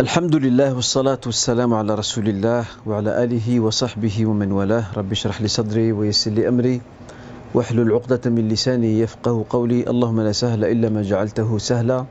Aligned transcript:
الحمد 0.00 0.36
لله 0.36 0.74
والصلاة 0.74 1.20
والسلام 1.26 1.74
على 1.74 1.94
رسول 1.94 2.28
الله 2.28 2.64
وعلى 2.86 3.24
آله 3.24 3.60
وصحبه 3.60 4.26
ومن 4.26 4.52
والاه 4.52 4.84
رب 4.96 5.12
اشرح 5.12 5.42
لي 5.42 5.48
صدري 5.48 5.92
ويسر 5.92 6.30
لي 6.30 6.48
أمري 6.48 6.80
واحلل 7.54 7.92
عقدة 7.92 8.30
من 8.30 8.48
لساني 8.48 9.00
يفقه 9.00 9.44
قولي 9.50 9.90
اللهم 9.90 10.20
لا 10.20 10.32
سهل 10.32 10.64
إلا 10.64 10.88
ما 10.88 11.02
جعلته 11.02 11.58
سهلا 11.58 12.04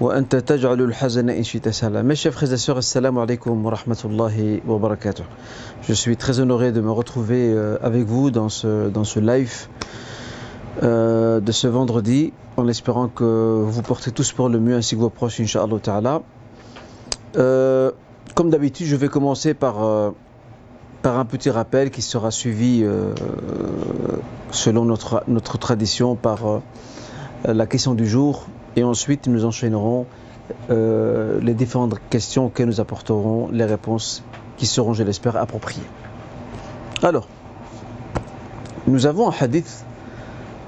وأنت 0.00 0.36
تجعل 0.36 0.80
الحزن 0.80 1.28
إن 1.30 1.42
شئت 1.42 1.68
سهلا 1.68 2.02
مشيف 2.02 2.36
خزا 2.36 2.56
سوغ 2.56 2.78
السلام 2.78 3.18
عليكم 3.18 3.66
ورحمة 3.66 4.00
الله 4.04 4.60
وبركاته 4.68 5.24
Je 5.82 5.92
suis 5.92 6.16
très 6.16 6.38
honoré 6.38 6.70
de 6.70 6.80
me 6.80 6.92
retrouver 6.92 7.50
euh, 7.50 7.76
avec 7.82 8.04
vous 8.04 8.30
dans 8.30 8.48
ce, 8.48 8.88
dans 8.88 9.04
ce 9.04 9.18
live 9.18 9.66
euh, 10.84 11.40
de 11.40 11.50
ce 11.52 11.66
vendredi 11.66 12.32
en 12.56 12.68
espérant 12.68 13.08
que 13.08 13.64
vous 13.66 13.82
portez 13.82 14.12
tous 14.12 14.30
pour 14.30 14.48
le 14.48 14.60
mieux 14.60 14.76
ainsi 14.76 14.94
que 14.94 15.00
vos 15.00 15.10
proches 15.10 15.40
inshallah 15.40 15.80
ta'ala. 15.82 16.22
Euh, 17.36 17.92
comme 18.34 18.50
d'habitude, 18.50 18.86
je 18.86 18.96
vais 18.96 19.08
commencer 19.08 19.54
par, 19.54 19.84
euh, 19.84 20.10
par 21.02 21.18
un 21.18 21.24
petit 21.24 21.50
rappel 21.50 21.90
qui 21.90 22.02
sera 22.02 22.30
suivi 22.30 22.82
euh, 22.82 23.14
selon 24.50 24.84
notre, 24.84 25.22
notre 25.28 25.58
tradition 25.58 26.16
par 26.16 26.60
la 27.44 27.66
question 27.66 27.94
du 27.94 28.06
jour 28.06 28.46
et 28.76 28.84
ensuite 28.84 29.26
nous 29.26 29.44
enchaînerons 29.44 30.06
les 30.68 31.54
différentes 31.54 31.94
questions 32.10 32.46
auxquelles 32.46 32.66
nous 32.66 32.80
apporterons 32.80 33.48
les 33.52 33.64
réponses 33.64 34.24
qui 34.56 34.66
seront, 34.66 34.94
je 34.94 35.04
l'espère, 35.04 35.36
appropriées. 35.36 35.86
Alors, 37.02 37.28
nous 38.86 39.06
avons 39.06 39.30
un 39.30 39.34
hadith 39.40 39.84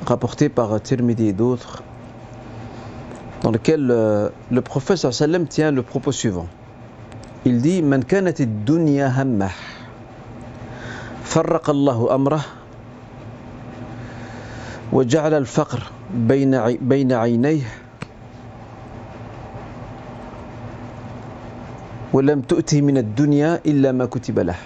rapporté 0.06 0.48
par 0.48 0.80
Tirmidhi 0.80 1.28
et 1.28 1.32
d'autres 1.32 1.82
dans 3.42 3.50
lequel 3.50 3.86
le 3.86 4.60
prophète 4.60 4.96
sallam 4.96 5.46
tient 5.46 5.72
le 5.72 5.82
propos 5.82 6.12
suivant. 6.12 6.46
Dit 7.42 7.82
Man 7.82 8.06
kanat 8.06 8.38
ad-dunya 8.38 9.10
hammah 9.10 9.50
فرق 11.32 11.64
الله 11.70 12.14
أمره 12.14 12.42
وجعل 14.92 15.32
الفقر 15.34 15.80
بين 16.28 16.52
بين 16.84 17.08
عينيه. 17.12 17.64
ولم 22.12 22.40
تؤته 22.44 22.84
من 22.84 22.98
الدنيا 23.00 23.64
إلا 23.64 23.96
ما 23.96 24.04
كتب 24.04 24.38
له. 24.44 24.60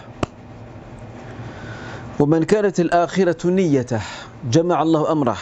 ومن 2.18 2.42
كانت 2.50 2.80
الآخرة 2.80 3.46
نيته 3.46 4.02
جمع 4.50 4.82
الله 4.82 5.02
أمره 5.12 5.38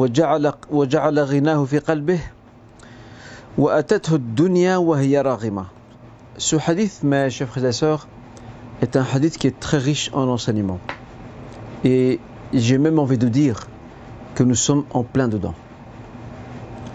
وجعل 0.00 0.44
وجعل 0.72 1.16
غناه 1.18 1.60
في 1.64 1.78
قلبه 1.78 2.20
وأتته 3.58 4.14
الدنيا 4.16 4.76
وهي 4.80 5.20
راغمة. 5.20 5.77
ce 6.38 6.56
hadith, 6.56 7.02
mes 7.02 7.30
chers 7.30 7.48
frères 7.48 7.66
et 7.66 7.72
sœurs, 7.72 8.08
est 8.80 8.96
un 8.96 9.04
hadith 9.12 9.36
qui 9.38 9.48
est 9.48 9.58
très 9.58 9.78
riche 9.78 10.10
en 10.12 10.28
enseignements. 10.28 10.78
Et 11.84 12.20
j'ai 12.52 12.78
même 12.78 12.98
envie 12.98 13.18
de 13.18 13.28
dire 13.28 13.66
que 14.34 14.44
nous 14.44 14.54
sommes 14.54 14.84
en 14.92 15.02
plein 15.02 15.28
dedans. 15.28 15.54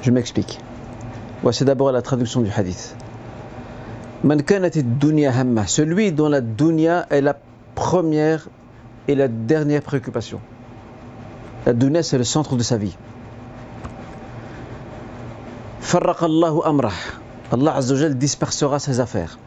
Je 0.02 0.12
m'explique. 0.12 0.60
Voici 1.42 1.66
d'abord 1.66 1.92
la 1.92 2.02
traduction 2.02 2.42
du 2.42 2.50
hadith. 2.50 2.96
Celui 4.24 6.12
dont 6.14 6.30
la 6.30 6.40
dunya 6.40 7.06
est 7.10 7.22
la 7.22 7.38
première 7.76 8.48
et 9.10 9.16
la 9.16 9.28
dernière 9.28 9.82
préoccupation. 9.82 10.40
La 11.66 11.74
dunya, 11.74 12.02
c'est 12.02 12.18
le 12.18 12.24
centre 12.24 12.56
de 12.56 12.64
sa 12.64 12.78
vie. 12.78 12.96
Farraq 15.82 16.24
Allahu 16.24 16.62
amrah. 16.64 16.92
Allah 17.54 17.76
Azzawajal 17.76 18.18
dispersera 18.18 18.80
ses 18.80 19.00
affaires. 19.00 19.38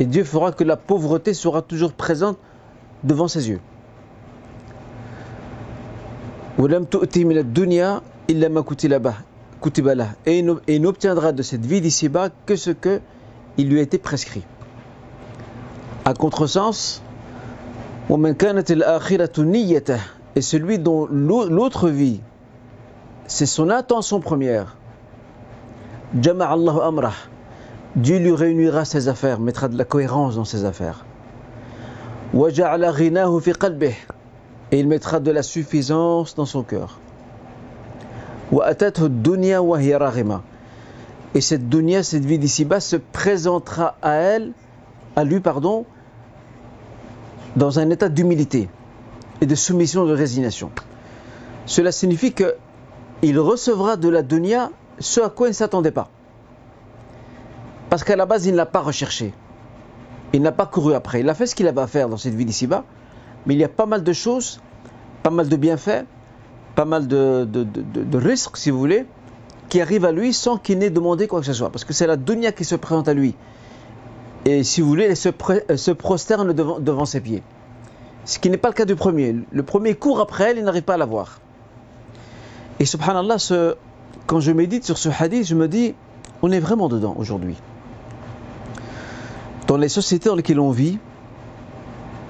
Et 0.00 0.04
Dieu 0.04 0.24
fera 0.24 0.50
que 0.50 0.64
la 0.64 0.76
pauvreté 0.76 1.34
sera 1.34 1.62
toujours 1.62 1.92
présente 1.92 2.36
devant 3.04 3.28
ses 3.28 3.48
yeux. 3.48 3.60
Bah, 6.58 6.66
et 10.26 10.44
il 10.66 10.82
n'obtiendra 10.82 11.30
de 11.30 11.44
cette 11.44 11.64
vie 11.64 11.80
d'ici-bas 11.80 12.30
que 12.44 12.56
ce 12.56 12.70
que 12.70 13.00
il 13.56 13.68
lui 13.68 13.78
a 13.78 13.82
été 13.82 13.98
prescrit. 13.98 14.42
À 16.04 16.12
contresens, 16.12 17.02
et 18.10 18.14
celui 20.40 20.78
dont 20.80 21.06
l'autre 21.06 21.88
vie 21.88 22.20
c'est 23.28 23.44
son 23.44 23.68
intention 23.68 24.20
première. 24.20 24.74
Dieu 26.14 26.32
lui 28.18 28.32
réunira 28.32 28.86
ses 28.86 29.08
affaires, 29.08 29.38
mettra 29.38 29.68
de 29.68 29.76
la 29.76 29.84
cohérence 29.84 30.36
dans 30.36 30.46
ses 30.46 30.64
affaires. 30.64 31.04
Waja'ala 32.32 32.90
ghinahu 32.90 33.38
fi 33.42 33.52
qalbih. 33.52 33.92
Et 34.72 34.80
il 34.80 34.88
mettra 34.88 35.20
de 35.20 35.30
la 35.30 35.42
suffisance 35.42 36.34
dans 36.36 36.46
son 36.46 36.62
cœur. 36.62 36.98
Wa'atathu 38.50 39.10
dunya 39.10 39.62
wa 39.62 39.78
hiya. 39.78 40.00
Et 41.34 41.42
cette 41.42 41.68
dunya, 41.68 42.02
cette 42.02 42.24
vie 42.24 42.38
d'ici-bas, 42.38 42.80
se 42.80 42.96
présentera 42.96 43.96
à 44.00 44.14
elle, 44.14 44.52
à 45.16 45.24
lui, 45.24 45.40
pardon, 45.40 45.84
dans 47.56 47.78
un 47.78 47.90
état 47.90 48.08
d'humilité 48.08 48.70
et 49.42 49.46
de 49.46 49.54
soumission, 49.54 50.06
de 50.06 50.14
résignation. 50.14 50.70
Cela 51.66 51.92
signifie 51.92 52.32
que 52.32 52.54
il 53.22 53.38
recevra 53.38 53.96
de 53.96 54.08
la 54.08 54.22
dunya 54.22 54.70
ce 54.98 55.20
à 55.20 55.28
quoi 55.28 55.48
il 55.48 55.50
ne 55.50 55.54
s'attendait 55.54 55.90
pas. 55.90 56.08
Parce 57.90 58.04
qu'à 58.04 58.16
la 58.16 58.26
base, 58.26 58.46
il 58.46 58.52
ne 58.52 58.56
l'a 58.56 58.66
pas 58.66 58.80
recherché. 58.80 59.32
Il 60.32 60.42
n'a 60.42 60.52
pas 60.52 60.66
couru 60.66 60.94
après. 60.94 61.20
Il 61.20 61.28
a 61.28 61.34
fait 61.34 61.46
ce 61.46 61.54
qu'il 61.54 61.66
avait 61.68 61.80
à 61.80 61.86
faire 61.86 62.08
dans 62.08 62.16
cette 62.18 62.34
vie 62.34 62.44
d'ici-bas. 62.44 62.84
Mais 63.46 63.54
il 63.54 63.60
y 63.60 63.64
a 63.64 63.68
pas 63.68 63.86
mal 63.86 64.02
de 64.02 64.12
choses, 64.12 64.60
pas 65.22 65.30
mal 65.30 65.48
de 65.48 65.56
bienfaits, 65.56 66.04
pas 66.74 66.84
mal 66.84 67.06
de, 67.08 67.48
risques, 68.18 68.56
si 68.56 68.70
vous 68.70 68.78
voulez, 68.78 69.06
qui 69.68 69.80
arrivent 69.80 70.04
à 70.04 70.12
lui 70.12 70.32
sans 70.34 70.58
qu'il 70.58 70.78
n'ait 70.78 70.90
demandé 70.90 71.26
quoi 71.28 71.40
que 71.40 71.46
ce 71.46 71.52
soit. 71.54 71.70
Parce 71.70 71.84
que 71.84 71.92
c'est 71.92 72.06
la 72.06 72.16
dunya 72.16 72.52
qui 72.52 72.64
se 72.64 72.74
présente 72.74 73.08
à 73.08 73.14
lui. 73.14 73.34
Et 74.44 74.64
si 74.64 74.80
vous 74.80 74.88
voulez, 74.88 75.04
elle 75.04 75.16
se, 75.16 75.28
pré- 75.30 75.64
elle 75.68 75.78
se 75.78 75.90
prosterne 75.90 76.52
devant, 76.52 76.78
devant 76.78 77.04
ses 77.06 77.20
pieds. 77.20 77.42
Ce 78.24 78.38
qui 78.38 78.50
n'est 78.50 78.58
pas 78.58 78.68
le 78.68 78.74
cas 78.74 78.84
du 78.84 78.96
premier. 78.96 79.34
Le 79.50 79.62
premier 79.62 79.94
court 79.94 80.20
après 80.20 80.50
elle, 80.50 80.58
il 80.58 80.64
n'arrive 80.64 80.82
pas 80.82 80.94
à 80.94 80.98
la 80.98 81.06
voir. 81.06 81.40
Et 82.80 82.84
subhanallah, 82.84 83.38
ce- 83.38 83.76
quand 84.26 84.40
je 84.40 84.52
médite 84.52 84.84
sur 84.84 84.98
ce 84.98 85.08
hadith, 85.08 85.46
je 85.46 85.54
me 85.54 85.68
dis, 85.68 85.94
on 86.42 86.50
est 86.52 86.60
vraiment 86.60 86.88
dedans 86.88 87.14
aujourd'hui. 87.18 87.56
Dans 89.66 89.76
les 89.76 89.88
sociétés 89.88 90.28
dans 90.28 90.36
lesquelles 90.36 90.60
on 90.60 90.70
vit, 90.70 90.98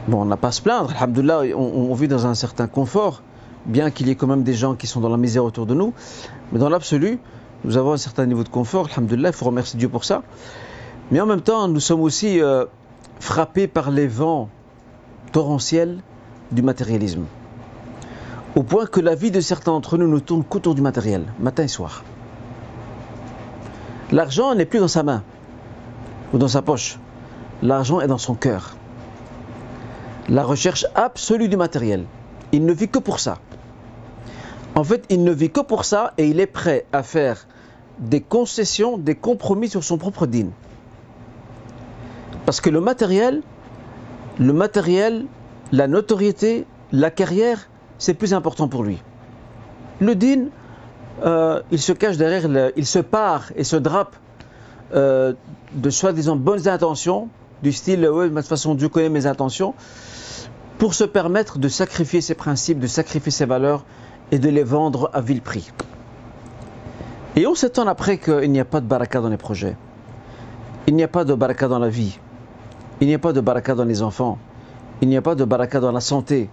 bon, 0.08 0.22
on 0.22 0.24
n'a 0.24 0.36
pas 0.36 0.48
à 0.48 0.52
se 0.52 0.62
plaindre, 0.62 0.90
alhamdoulilah, 0.96 1.42
on, 1.56 1.94
vit 1.94 2.08
dans 2.08 2.26
un 2.26 2.34
certain 2.34 2.66
confort, 2.66 3.22
bien 3.66 3.90
qu'il 3.90 4.08
y 4.08 4.10
ait 4.10 4.14
quand 4.16 4.26
même 4.26 4.42
des 4.42 4.54
gens 4.54 4.74
qui 4.74 4.86
sont 4.86 5.00
dans 5.00 5.08
la 5.08 5.16
misère 5.18 5.44
autour 5.44 5.66
de 5.66 5.74
nous, 5.74 5.92
mais 6.52 6.58
dans 6.58 6.68
l'absolu, 6.68 7.18
nous 7.64 7.76
avons 7.76 7.92
un 7.92 7.96
certain 7.98 8.26
niveau 8.26 8.42
de 8.44 8.48
confort, 8.48 8.88
alhamdoulilah, 8.92 9.28
il 9.30 9.34
faut 9.34 9.44
remercier 9.46 9.78
Dieu 9.78 9.88
pour 9.88 10.04
ça. 10.04 10.22
Mais 11.10 11.20
en 11.20 11.26
même 11.26 11.40
temps, 11.42 11.68
nous 11.68 11.80
sommes 11.80 12.00
aussi 12.00 12.40
euh, 12.40 12.64
frappés 13.20 13.66
par 13.68 13.90
les 13.90 14.06
vents 14.06 14.48
torrentiels 15.32 15.98
du 16.52 16.62
matérialisme 16.62 17.24
au 18.58 18.64
point 18.64 18.86
que 18.86 18.98
la 18.98 19.14
vie 19.14 19.30
de 19.30 19.40
certains 19.40 19.70
d'entre 19.70 19.96
nous 19.98 20.08
ne 20.08 20.18
tourne 20.18 20.42
qu'autour 20.42 20.74
du 20.74 20.82
matériel, 20.82 21.32
matin 21.38 21.62
et 21.62 21.68
soir. 21.68 22.02
L'argent 24.10 24.52
n'est 24.56 24.64
plus 24.66 24.80
dans 24.80 24.88
sa 24.88 25.04
main 25.04 25.22
ou 26.32 26.38
dans 26.38 26.48
sa 26.48 26.60
poche. 26.60 26.98
L'argent 27.62 28.00
est 28.00 28.08
dans 28.08 28.18
son 28.18 28.34
cœur. 28.34 28.76
La 30.28 30.42
recherche 30.42 30.86
absolue 30.96 31.48
du 31.48 31.56
matériel. 31.56 32.04
Il 32.50 32.66
ne 32.66 32.72
vit 32.72 32.88
que 32.88 32.98
pour 32.98 33.20
ça. 33.20 33.38
En 34.74 34.82
fait, 34.82 35.04
il 35.08 35.22
ne 35.22 35.30
vit 35.30 35.52
que 35.52 35.60
pour 35.60 35.84
ça 35.84 36.12
et 36.18 36.26
il 36.26 36.40
est 36.40 36.48
prêt 36.48 36.84
à 36.92 37.04
faire 37.04 37.46
des 38.00 38.20
concessions, 38.20 38.98
des 38.98 39.14
compromis 39.14 39.68
sur 39.68 39.84
son 39.84 39.98
propre 39.98 40.26
dîne. 40.26 40.50
Parce 42.44 42.60
que 42.60 42.70
le 42.70 42.80
matériel, 42.80 43.42
le 44.40 44.52
matériel, 44.52 45.26
la 45.70 45.86
notoriété, 45.86 46.66
la 46.90 47.12
carrière, 47.12 47.68
c'est 47.98 48.14
plus 48.14 48.34
important 48.34 48.68
pour 48.68 48.84
lui. 48.84 48.98
Le 50.00 50.14
din, 50.14 50.46
euh, 51.24 51.62
il 51.70 51.80
se 51.80 51.92
cache 51.92 52.16
derrière, 52.16 52.70
il 52.76 52.86
se 52.86 52.98
pare 52.98 53.52
et 53.56 53.64
se 53.64 53.76
drape 53.76 54.16
euh, 54.94 55.34
de 55.72 55.90
soi-disant 55.90 56.36
bonnes 56.36 56.68
intentions, 56.68 57.28
du 57.62 57.72
style, 57.72 58.00
de 58.00 58.28
toute 58.28 58.46
façon 58.46 58.74
Dieu 58.74 58.88
connaît 58.88 59.08
mes 59.08 59.26
intentions, 59.26 59.74
pour 60.78 60.94
se 60.94 61.04
permettre 61.04 61.58
de 61.58 61.68
sacrifier 61.68 62.20
ses 62.20 62.34
principes, 62.34 62.78
de 62.78 62.86
sacrifier 62.86 63.32
ses 63.32 63.44
valeurs 63.44 63.84
et 64.30 64.38
de 64.38 64.48
les 64.48 64.62
vendre 64.62 65.10
à 65.12 65.20
vil 65.20 65.42
prix. 65.42 65.72
Et 67.34 67.46
on 67.46 67.54
s'étonne 67.54 67.88
après 67.88 68.18
qu'il 68.18 68.50
n'y 68.50 68.60
a 68.60 68.64
pas 68.64 68.80
de 68.80 68.86
baraka 68.86 69.20
dans 69.20 69.28
les 69.28 69.36
projets. 69.36 69.76
Il 70.86 70.94
n'y 70.94 71.02
a 71.02 71.08
pas 71.08 71.24
de 71.24 71.34
baraka 71.34 71.68
dans 71.68 71.78
la 71.78 71.88
vie. 71.88 72.18
Il 73.00 73.08
n'y 73.08 73.14
a 73.14 73.18
pas 73.18 73.32
de 73.32 73.40
baraka 73.40 73.74
dans 73.74 73.84
les 73.84 74.02
enfants. 74.02 74.38
Il 75.02 75.08
n'y 75.08 75.16
a 75.16 75.22
pas 75.22 75.34
de 75.34 75.44
baraka 75.44 75.80
dans 75.80 75.92
la 75.92 76.00
santé. 76.00 76.48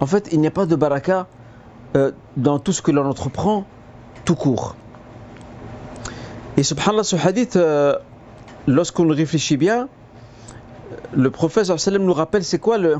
En 0.00 0.06
fait, 0.06 0.28
il 0.32 0.40
n'y 0.40 0.46
a 0.46 0.50
pas 0.50 0.66
de 0.66 0.76
baraka 0.76 1.26
euh, 1.96 2.12
dans 2.36 2.58
tout 2.58 2.72
ce 2.72 2.82
que 2.82 2.90
l'on 2.90 3.06
entreprend 3.06 3.64
tout 4.24 4.34
court. 4.34 4.76
Et 6.56 6.62
subhanallah, 6.62 7.04
ce 7.04 7.16
hadith, 7.16 7.56
euh, 7.56 7.96
lorsqu'on 8.66 9.08
réfléchit 9.08 9.56
bien, 9.56 9.88
le 11.14 11.30
prophète 11.30 11.68
nous 11.88 12.12
rappelle 12.12 12.44
c'est 12.44 12.58
quoi 12.58 12.78
le, 12.78 12.98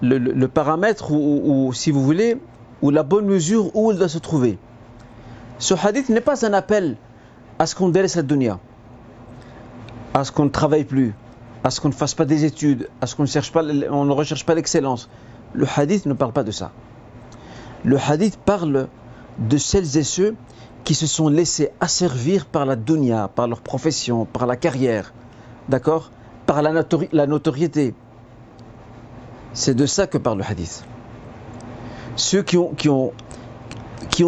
le, 0.00 0.48
paramètre 0.48 1.12
ou, 1.12 1.72
si 1.72 1.90
vous 1.90 2.02
voulez, 2.02 2.36
ou 2.82 2.90
la 2.90 3.02
bonne 3.02 3.26
mesure 3.26 3.74
où 3.76 3.92
il 3.92 3.98
doit 3.98 4.08
se 4.08 4.18
trouver. 4.18 4.58
Ce 5.58 5.74
hadith 5.74 6.08
n'est 6.08 6.20
pas 6.20 6.44
un 6.44 6.52
appel 6.52 6.96
à 7.58 7.66
ce 7.66 7.74
qu'on 7.74 7.88
délaisse 7.88 8.16
la 8.16 8.22
dunya, 8.22 8.58
à 10.14 10.24
ce 10.24 10.32
qu'on 10.32 10.44
ne 10.44 10.50
travaille 10.50 10.84
plus, 10.84 11.14
à 11.62 11.70
ce 11.70 11.80
qu'on 11.80 11.88
ne 11.88 11.94
fasse 11.94 12.14
pas 12.14 12.24
des 12.24 12.44
études, 12.44 12.88
à 13.00 13.06
ce 13.06 13.14
qu'on 13.14 13.22
ne, 13.22 13.28
cherche 13.28 13.52
pas, 13.52 13.62
on 13.62 14.04
ne 14.04 14.12
recherche 14.12 14.44
pas 14.44 14.54
l'excellence. 14.54 15.08
Le 15.54 15.66
hadith 15.76 16.06
ne 16.06 16.14
parle 16.14 16.32
pas 16.32 16.44
de 16.44 16.50
ça. 16.50 16.72
Le 17.84 17.98
hadith 17.98 18.36
parle 18.36 18.88
de 19.38 19.56
celles 19.56 19.96
et 19.96 20.02
ceux 20.02 20.34
qui 20.84 20.94
se 20.94 21.06
sont 21.06 21.28
laissés 21.28 21.70
asservir 21.80 22.46
par 22.46 22.66
la 22.66 22.76
dunya, 22.76 23.28
par 23.28 23.48
leur 23.48 23.60
profession, 23.60 24.24
par 24.24 24.46
la 24.46 24.56
carrière, 24.56 25.12
d'accord? 25.68 26.10
Par 26.46 26.62
la, 26.62 26.72
notoriété. 27.26 27.94
C'est 29.52 29.74
de 29.74 29.86
ça 29.86 30.06
que 30.06 30.18
parle 30.18 30.38
le 30.38 30.44
hadith. 30.44 30.84
Ceux 32.16 32.42
qui 32.42 32.88
ont 32.88 33.12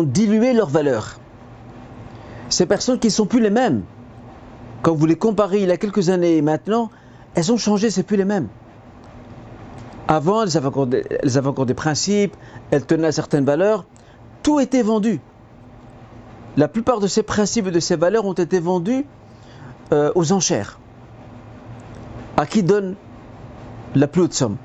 dilué 0.02 0.52
leur 0.52 0.68
valeur. 0.68 1.18
Ces 2.48 2.66
personnes 2.66 2.98
qui 2.98 3.08
ne 3.08 3.12
sont 3.12 3.26
plus 3.26 3.40
les 3.40 3.50
mêmes. 3.50 3.82
Quand 4.82 4.94
vous 4.94 5.06
les 5.06 5.16
comparez 5.16 5.62
il 5.62 5.68
y 5.68 5.72
a 5.72 5.76
quelques 5.76 6.08
années 6.10 6.36
et 6.36 6.42
maintenant, 6.42 6.90
elles 7.34 7.50
ont 7.50 7.56
changé, 7.56 7.90
c'est 7.90 8.02
plus 8.02 8.16
les 8.16 8.24
mêmes. 8.24 8.48
Avant, 10.06 10.42
elles 10.42 10.56
avaient, 10.56 10.66
encore 11.46 11.66
des, 11.66 11.74
principes, 11.74 12.36
elles 12.70 12.84
tenaient 12.84 13.08
à 13.08 13.12
certaines 13.12 13.44
valeurs. 13.44 13.84
Tout 14.42 14.60
était 14.60 14.82
vendu. 14.82 15.20
La 16.56 16.68
plupart 16.68 17.00
de 17.00 17.06
ces 17.06 17.22
principes 17.22 17.68
et 17.68 17.70
de 17.70 17.80
ces 17.80 17.96
valeurs 17.96 18.26
ont 18.26 18.34
été 18.34 18.60
vendus 18.60 19.06
euh, 19.92 20.12
aux 20.14 20.32
enchères. 20.32 20.78
À 22.36 22.46
qui 22.46 22.62
donne 22.62 22.96
la 23.94 24.06
plus 24.06 24.22
haute 24.22 24.34
somme? 24.34 24.56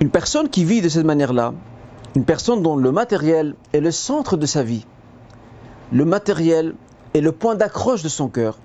Une 0.00 0.10
personne 0.10 0.48
qui 0.48 0.64
vit 0.64 0.82
de 0.82 0.88
cette 0.88 1.06
manière-là, 1.06 1.54
une 2.16 2.24
personne 2.24 2.62
dont 2.62 2.76
le 2.76 2.92
matériel 2.92 3.54
est 3.72 3.80
le 3.80 3.90
centre 3.90 4.36
de 4.36 4.44
sa 4.44 4.62
vie, 4.62 4.84
le 5.92 6.04
matériel 6.04 6.74
est 7.14 7.20
le 7.20 7.32
point 7.32 7.54
d'accroche 7.54 8.02
de 8.02 8.08
son 8.08 8.28
cœur, 8.28 8.58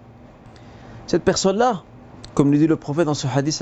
cette 1.08 1.24
personne-là, 1.24 1.84
comme 2.34 2.52
le 2.52 2.58
dit 2.58 2.68
le 2.68 2.76
prophète 2.76 3.06
dans 3.06 3.14
ce 3.14 3.28
hadith, 3.28 3.62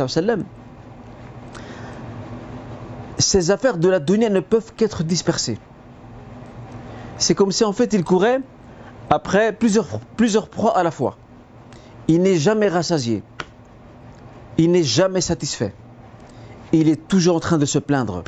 ces 3.20 3.52
affaires 3.52 3.78
de 3.78 3.90
la 3.90 4.00
dunya 4.00 4.30
ne 4.30 4.40
peuvent 4.40 4.74
qu'être 4.76 5.04
dispersées. 5.04 5.60
C'est 7.18 7.36
comme 7.36 7.52
si 7.52 7.66
en 7.66 7.74
fait 7.74 7.94
il 7.94 8.04
courait 8.04 8.40
après 9.10 9.52
plusieurs, 9.52 10.48
proies 10.50 10.76
à 10.76 10.84
la 10.84 10.92
fois. 10.92 11.18
Il 12.08 12.22
n'est 12.22 12.38
jamais 12.38 12.70
rassasié. 12.70 13.24
Il 14.58 14.72
n'est 14.72 14.84
jamais 14.84 15.22
satisfait. 15.22 15.74
Il 16.72 16.88
est 16.88 17.08
toujours 17.08 17.36
en 17.36 17.40
train 17.40 17.58
de 17.58 17.66
se 17.66 17.78
plaindre. 17.78 18.24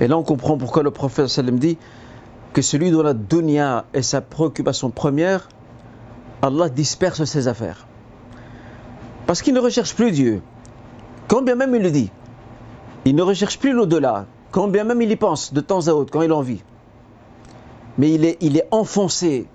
Et 0.00 0.06
là 0.06 0.18
on 0.18 0.22
comprend 0.22 0.58
pourquoi 0.58 0.82
le 0.82 0.90
prophète 0.90 1.40
dit 1.40 1.78
que 2.52 2.60
celui 2.60 2.90
dont 2.90 3.02
la 3.02 3.14
dunya 3.14 3.86
est 3.94 4.02
sa 4.02 4.20
préoccupation 4.20 4.90
première, 4.90 5.48
Allah 6.42 6.68
disperse 6.68 7.24
ses 7.24 7.48
affaires. 7.48 7.86
Parce 9.26 9.40
qu'il 9.40 9.54
ne 9.54 9.60
recherche 9.60 9.94
plus 9.94 10.10
Dieu. 10.10 10.42
Quand 11.28 11.40
bien 11.40 11.54
même 11.54 11.74
il 11.74 11.82
le 11.82 11.90
dit. 11.90 12.10
Il 13.04 13.16
ne 13.16 13.22
recherche 13.22 13.58
plus 13.58 13.72
l'au-delà, 13.72 14.26
quand 14.52 14.68
bien 14.68 14.84
même 14.84 15.02
il 15.02 15.10
y 15.10 15.16
pense 15.16 15.52
de 15.52 15.60
temps 15.60 15.88
à 15.88 15.92
autre, 15.92 16.12
quand 16.12 16.22
il 16.22 16.32
en 16.32 16.40
vit. 16.40 16.62
Mais 17.98 18.12
il 18.12 18.56
est, 18.56 18.68
enfoncé 18.70 19.46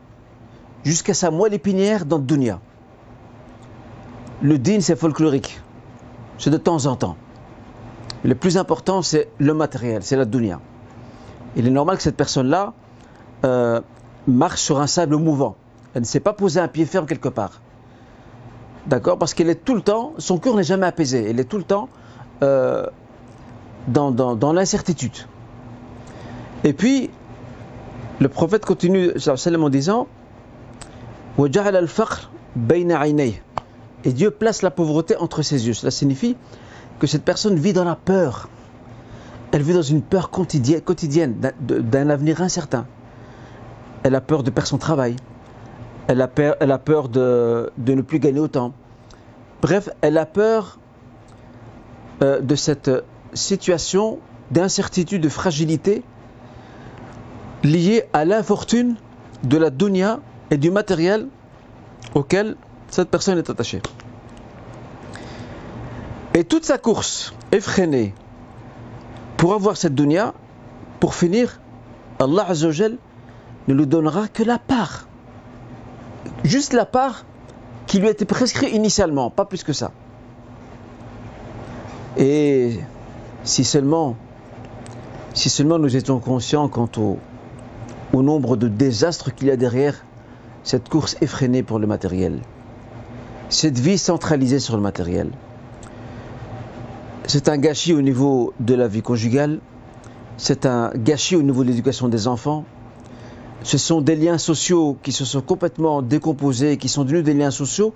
jusqu'à 0.83 1.13
sa 1.13 1.31
moelle 1.31 1.53
épinière 1.53 2.05
dans 2.05 2.17
le 2.17 2.23
dunya. 2.23 2.59
Le 4.41 4.59
din, 4.59 4.79
c'est 4.81 4.95
folklorique. 4.95 5.59
C'est 6.37 6.51
de 6.51 6.57
temps 6.57 6.85
en 6.85 6.95
temps. 6.95 7.15
Le 8.23 8.35
plus 8.35 8.57
important, 8.57 9.01
c'est 9.01 9.29
le 9.39 9.53
matériel, 9.53 10.03
c'est 10.03 10.17
la 10.17 10.25
dunya. 10.25 10.59
Il 11.55 11.65
est 11.65 11.71
normal 11.71 11.97
que 11.97 12.03
cette 12.03 12.17
personne-là 12.17 12.73
euh, 13.45 13.81
marche 14.27 14.61
sur 14.61 14.79
un 14.79 14.87
sable 14.87 15.15
mouvant. 15.15 15.55
Elle 15.93 16.01
ne 16.01 16.05
s'est 16.05 16.19
pas 16.19 16.33
posé 16.33 16.59
un 16.59 16.67
pied 16.67 16.85
ferme 16.85 17.07
quelque 17.07 17.29
part. 17.29 17.61
D'accord? 18.85 19.17
Parce 19.17 19.33
qu'elle 19.33 19.49
est 19.49 19.63
tout 19.63 19.73
le 19.73 19.81
temps, 19.81 20.13
son 20.17 20.37
cœur 20.37 20.55
n'est 20.55 20.63
jamais 20.63 20.85
apaisé. 20.85 21.29
Elle 21.29 21.39
est 21.39 21.45
tout 21.45 21.57
le 21.57 21.63
temps 21.63 21.89
euh, 22.43 22.85
dans, 23.87 24.53
l'incertitude. 24.53 25.17
Et 26.63 26.73
puis, 26.73 27.09
le 28.19 28.29
prophète 28.29 28.65
continue 28.65 29.11
en 29.27 29.69
disant 29.69 30.07
Et 34.03 34.13
Dieu 34.13 34.31
place 34.31 34.61
la 34.61 34.71
pauvreté 34.71 35.15
entre 35.17 35.41
ses 35.41 35.67
yeux. 35.67 35.73
Cela 35.73 35.91
signifie 35.91 36.35
que 36.99 37.07
cette 37.07 37.23
personne 37.23 37.55
vit 37.55 37.73
dans 37.73 37.83
la 37.83 37.95
peur. 37.95 38.49
Elle 39.51 39.61
vit 39.61 39.73
dans 39.73 39.81
une 39.81 40.01
peur 40.01 40.29
quotidienne, 40.29 41.35
d'un 41.61 42.09
avenir 42.09 42.41
incertain. 42.41 42.85
Elle 44.03 44.15
a 44.15 44.21
peur 44.21 44.43
de 44.43 44.49
perdre 44.49 44.67
son 44.67 44.77
travail. 44.77 45.15
Elle 46.07 46.21
a 46.21 46.27
peur, 46.27 46.55
elle 46.59 46.71
a 46.71 46.77
peur 46.77 47.09
de, 47.09 47.71
ne 47.85 48.01
plus 48.01 48.19
gagner 48.19 48.39
autant. 48.39 48.73
Bref, 49.61 49.89
elle 50.01 50.17
a 50.17 50.25
peur 50.25 50.79
euh, 52.21 52.39
de 52.39 52.55
cette 52.55 52.89
situation 53.33 54.19
d'incertitude, 54.51 55.21
de 55.21 55.29
fragilité 55.29 56.03
liée 57.63 58.03
à 58.13 58.25
l'infortune 58.25 58.95
de 59.43 59.57
la 59.57 59.69
dunya 59.69 60.19
et 60.51 60.57
du 60.57 60.71
matériel 60.71 61.27
auquel 62.15 62.55
cette 62.89 63.09
personne 63.09 63.37
est 63.37 63.49
attachée. 63.49 63.81
Et 66.33 66.43
toute 66.43 66.65
sa 66.65 66.77
course 66.77 67.33
effrénée 67.51 68.13
pour 69.37 69.53
avoir 69.53 69.77
cette 69.77 69.95
dunya, 69.95 70.33
pour 70.99 71.15
finir, 71.15 71.59
Allah 72.19 72.45
Azzawajal 72.47 72.97
ne 73.67 73.73
lui 73.73 73.87
donnera 73.87 74.27
que 74.27 74.43
la 74.43 74.57
part. 74.57 75.07
Juste 76.43 76.73
la 76.73 76.85
part 76.85 77.25
qui 77.85 77.99
lui 77.99 78.07
été 78.07 78.25
prescrite 78.25 78.73
initialement, 78.73 79.29
pas 79.29 79.45
plus 79.45 79.63
que 79.63 79.73
ça. 79.73 79.91
Et 82.17 82.79
si 83.43 83.63
seulement, 83.63 84.15
nous 85.79 85.95
étions 85.95 86.19
conscients 86.19 86.67
quant 86.67 86.89
au, 86.97 87.17
au 88.13 88.21
nombre 88.21 88.57
de 88.57 88.67
désastres 88.67 89.33
qu'il 89.33 89.47
y 89.47 89.51
a 89.51 89.57
derrière 89.57 90.03
cette 90.63 90.89
course 90.89 91.15
effrénée 91.21 91.63
pour 91.63 91.79
le 91.79 91.87
matériel, 91.87 92.41
cette 93.49 93.79
vie 93.79 93.97
centralisée 93.97 94.59
sur 94.59 94.75
le 94.75 94.81
matériel. 94.81 95.29
C'est 97.25 97.49
un 97.49 97.57
gâchis 97.57 97.93
au 97.93 98.01
niveau 98.01 98.53
de 98.59 98.73
la 98.73 98.87
vie 98.87 99.01
conjugale, 99.01 99.59
c'est 100.37 100.65
un 100.65 100.91
gâchis 100.95 101.35
au 101.35 101.41
niveau 101.41 101.63
de 101.63 101.69
l'éducation 101.69 102.09
des 102.09 102.27
enfants, 102.27 102.65
ce 103.63 103.77
sont 103.77 104.01
des 104.01 104.15
liens 104.15 104.37
sociaux 104.37 104.97
qui 105.03 105.11
se 105.11 105.25
sont 105.25 105.41
complètement 105.41 106.01
décomposés, 106.01 106.77
qui 106.77 106.89
sont 106.89 107.03
devenus 107.03 107.23
des 107.23 107.33
liens 107.33 107.51
sociaux 107.51 107.93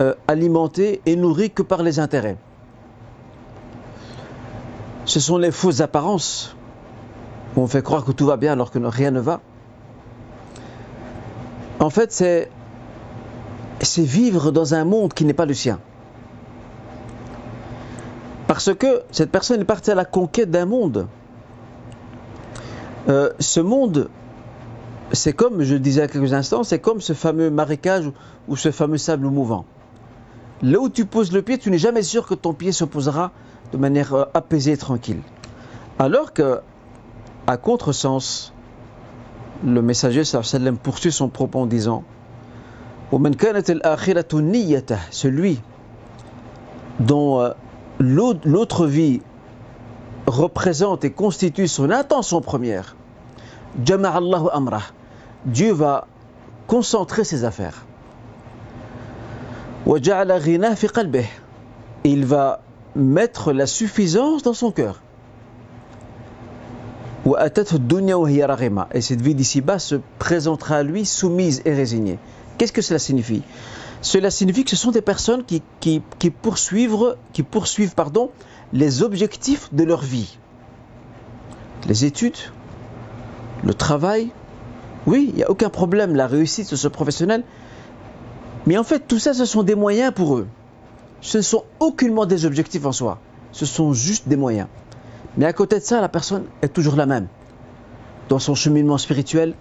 euh, 0.00 0.14
alimentés 0.28 1.00
et 1.06 1.16
nourris 1.16 1.50
que 1.50 1.62
par 1.62 1.82
les 1.82 1.98
intérêts 1.98 2.36
ce 5.06 5.20
sont 5.20 5.38
les 5.38 5.52
fausses 5.52 5.80
apparences 5.80 6.56
où 7.56 7.62
on 7.62 7.66
fait 7.66 7.82
croire 7.82 8.04
que 8.04 8.12
tout 8.12 8.26
va 8.26 8.36
bien 8.36 8.52
alors 8.52 8.70
que 8.70 8.78
rien 8.78 9.12
ne 9.12 9.20
va. 9.20 9.40
En 11.78 11.90
fait, 11.90 12.12
c'est, 12.12 12.50
vivre 13.98 14.50
dans 14.50 14.74
un 14.74 14.84
monde 14.84 15.14
qui 15.14 15.24
n'est 15.24 15.32
pas 15.32 15.46
le 15.46 15.54
sien. 15.54 15.78
Parce 18.46 18.74
que 18.74 19.02
cette 19.10 19.30
personne 19.30 19.60
est 19.60 19.64
partie 19.64 19.90
à 19.90 19.94
la 19.94 20.04
conquête 20.04 20.50
d'un 20.50 20.66
monde. 20.66 21.06
Euh, 23.08 23.30
ce 23.38 23.60
monde, 23.60 24.08
c'est 25.12 25.32
comme, 25.32 25.62
je 25.62 25.76
disais 25.76 26.02
à 26.02 26.08
quelques 26.08 26.32
instants, 26.32 26.64
c'est 26.64 26.80
comme 26.80 27.00
ce 27.00 27.12
fameux 27.12 27.50
marécage 27.50 28.10
ou 28.48 28.56
ce 28.56 28.70
fameux 28.72 28.98
sable 28.98 29.26
mouvant. 29.28 29.64
Là 30.62 30.80
où 30.80 30.88
tu 30.88 31.04
poses 31.04 31.32
le 31.32 31.42
pied, 31.42 31.58
tu 31.58 31.70
n'es 31.70 31.78
jamais 31.78 32.02
sûr 32.02 32.26
que 32.26 32.34
ton 32.34 32.54
pied 32.54 32.72
se 32.72 32.84
posera 32.84 33.30
de 33.72 33.76
manière 33.76 34.14
euh, 34.14 34.24
apaisée 34.34 34.72
et 34.72 34.76
tranquille. 34.76 35.20
Alors 35.98 36.32
que, 36.32 36.60
à 37.46 37.56
contresens, 37.56 38.52
le 39.64 39.80
messager 39.82 40.24
sallam 40.24 40.76
poursuit 40.76 41.12
son 41.12 41.28
propos 41.28 41.60
en 41.60 41.66
disant 41.66 42.04
celui 45.10 45.60
dont 47.00 47.40
euh, 47.40 47.50
l'autre 47.98 48.86
vie 48.86 49.22
représente 50.26 51.04
et 51.04 51.12
constitue 51.12 51.68
son 51.68 51.90
intention 51.90 52.40
première, 52.40 52.96
Dieu 55.44 55.72
va 55.72 56.06
concentrer 56.66 57.24
ses 57.24 57.44
affaires. 57.44 57.86
Il 62.04 62.24
va 62.26 62.60
mettre 62.96 63.52
la 63.52 63.66
suffisance 63.66 64.42
dans 64.42 64.54
son 64.54 64.70
cœur. 64.70 65.02
Et 68.94 69.00
cette 69.00 69.20
vie 69.20 69.34
d'ici-bas 69.34 69.78
se 69.78 69.96
présentera 70.18 70.76
à 70.76 70.82
lui 70.82 71.04
soumise 71.04 71.62
et 71.64 71.74
résignée. 71.74 72.18
Qu'est-ce 72.56 72.72
que 72.72 72.82
cela 72.82 72.98
signifie? 72.98 73.42
Cela 74.00 74.30
signifie 74.30 74.64
que 74.64 74.70
ce 74.70 74.76
sont 74.76 74.92
des 74.92 75.02
personnes 75.02 75.44
qui, 75.44 75.62
qui, 75.80 76.02
qui 76.18 76.30
poursuivent, 76.30 77.16
qui 77.32 77.42
poursuivent 77.42 77.94
pardon, 77.94 78.30
les 78.72 79.02
objectifs 79.02 79.72
de 79.72 79.84
leur 79.84 80.02
vie. 80.02 80.38
Les 81.88 82.04
études, 82.04 82.36
le 83.64 83.74
travail, 83.74 84.30
oui, 85.06 85.26
il 85.30 85.36
n'y 85.36 85.42
a 85.42 85.50
aucun 85.50 85.70
problème, 85.70 86.14
la 86.14 86.26
réussite 86.26 86.70
de 86.70 86.76
ce 86.76 86.88
professionnel. 86.88 87.42
Mais 88.66 88.78
en 88.78 88.84
fait, 88.84 89.06
tout 89.06 89.18
ça, 89.18 89.34
ce 89.34 89.44
sont 89.44 89.62
des 89.62 89.74
moyens 89.74 90.12
pour 90.12 90.36
eux. 90.36 90.46
Ce 91.20 91.38
ne 91.38 91.42
sont 91.42 91.64
aucunement 91.80 92.26
des 92.26 92.46
objectifs 92.46 92.84
en 92.84 92.92
soi. 92.92 93.18
Ce 93.52 93.66
sont 93.66 93.92
juste 93.92 94.28
des 94.28 94.36
moyens. 94.36 94.68
Mais 95.36 95.46
à 95.46 95.52
côté 95.52 95.78
de 95.78 95.84
ça, 95.84 96.00
la 96.00 96.08
personne 96.08 96.44
est 96.62 96.68
toujours 96.68 96.96
la 96.96 97.06
même. 97.06 97.26
Dans 98.28 98.38
son 98.38 98.54
cheminement 98.54 98.98
spirituel, 98.98 99.54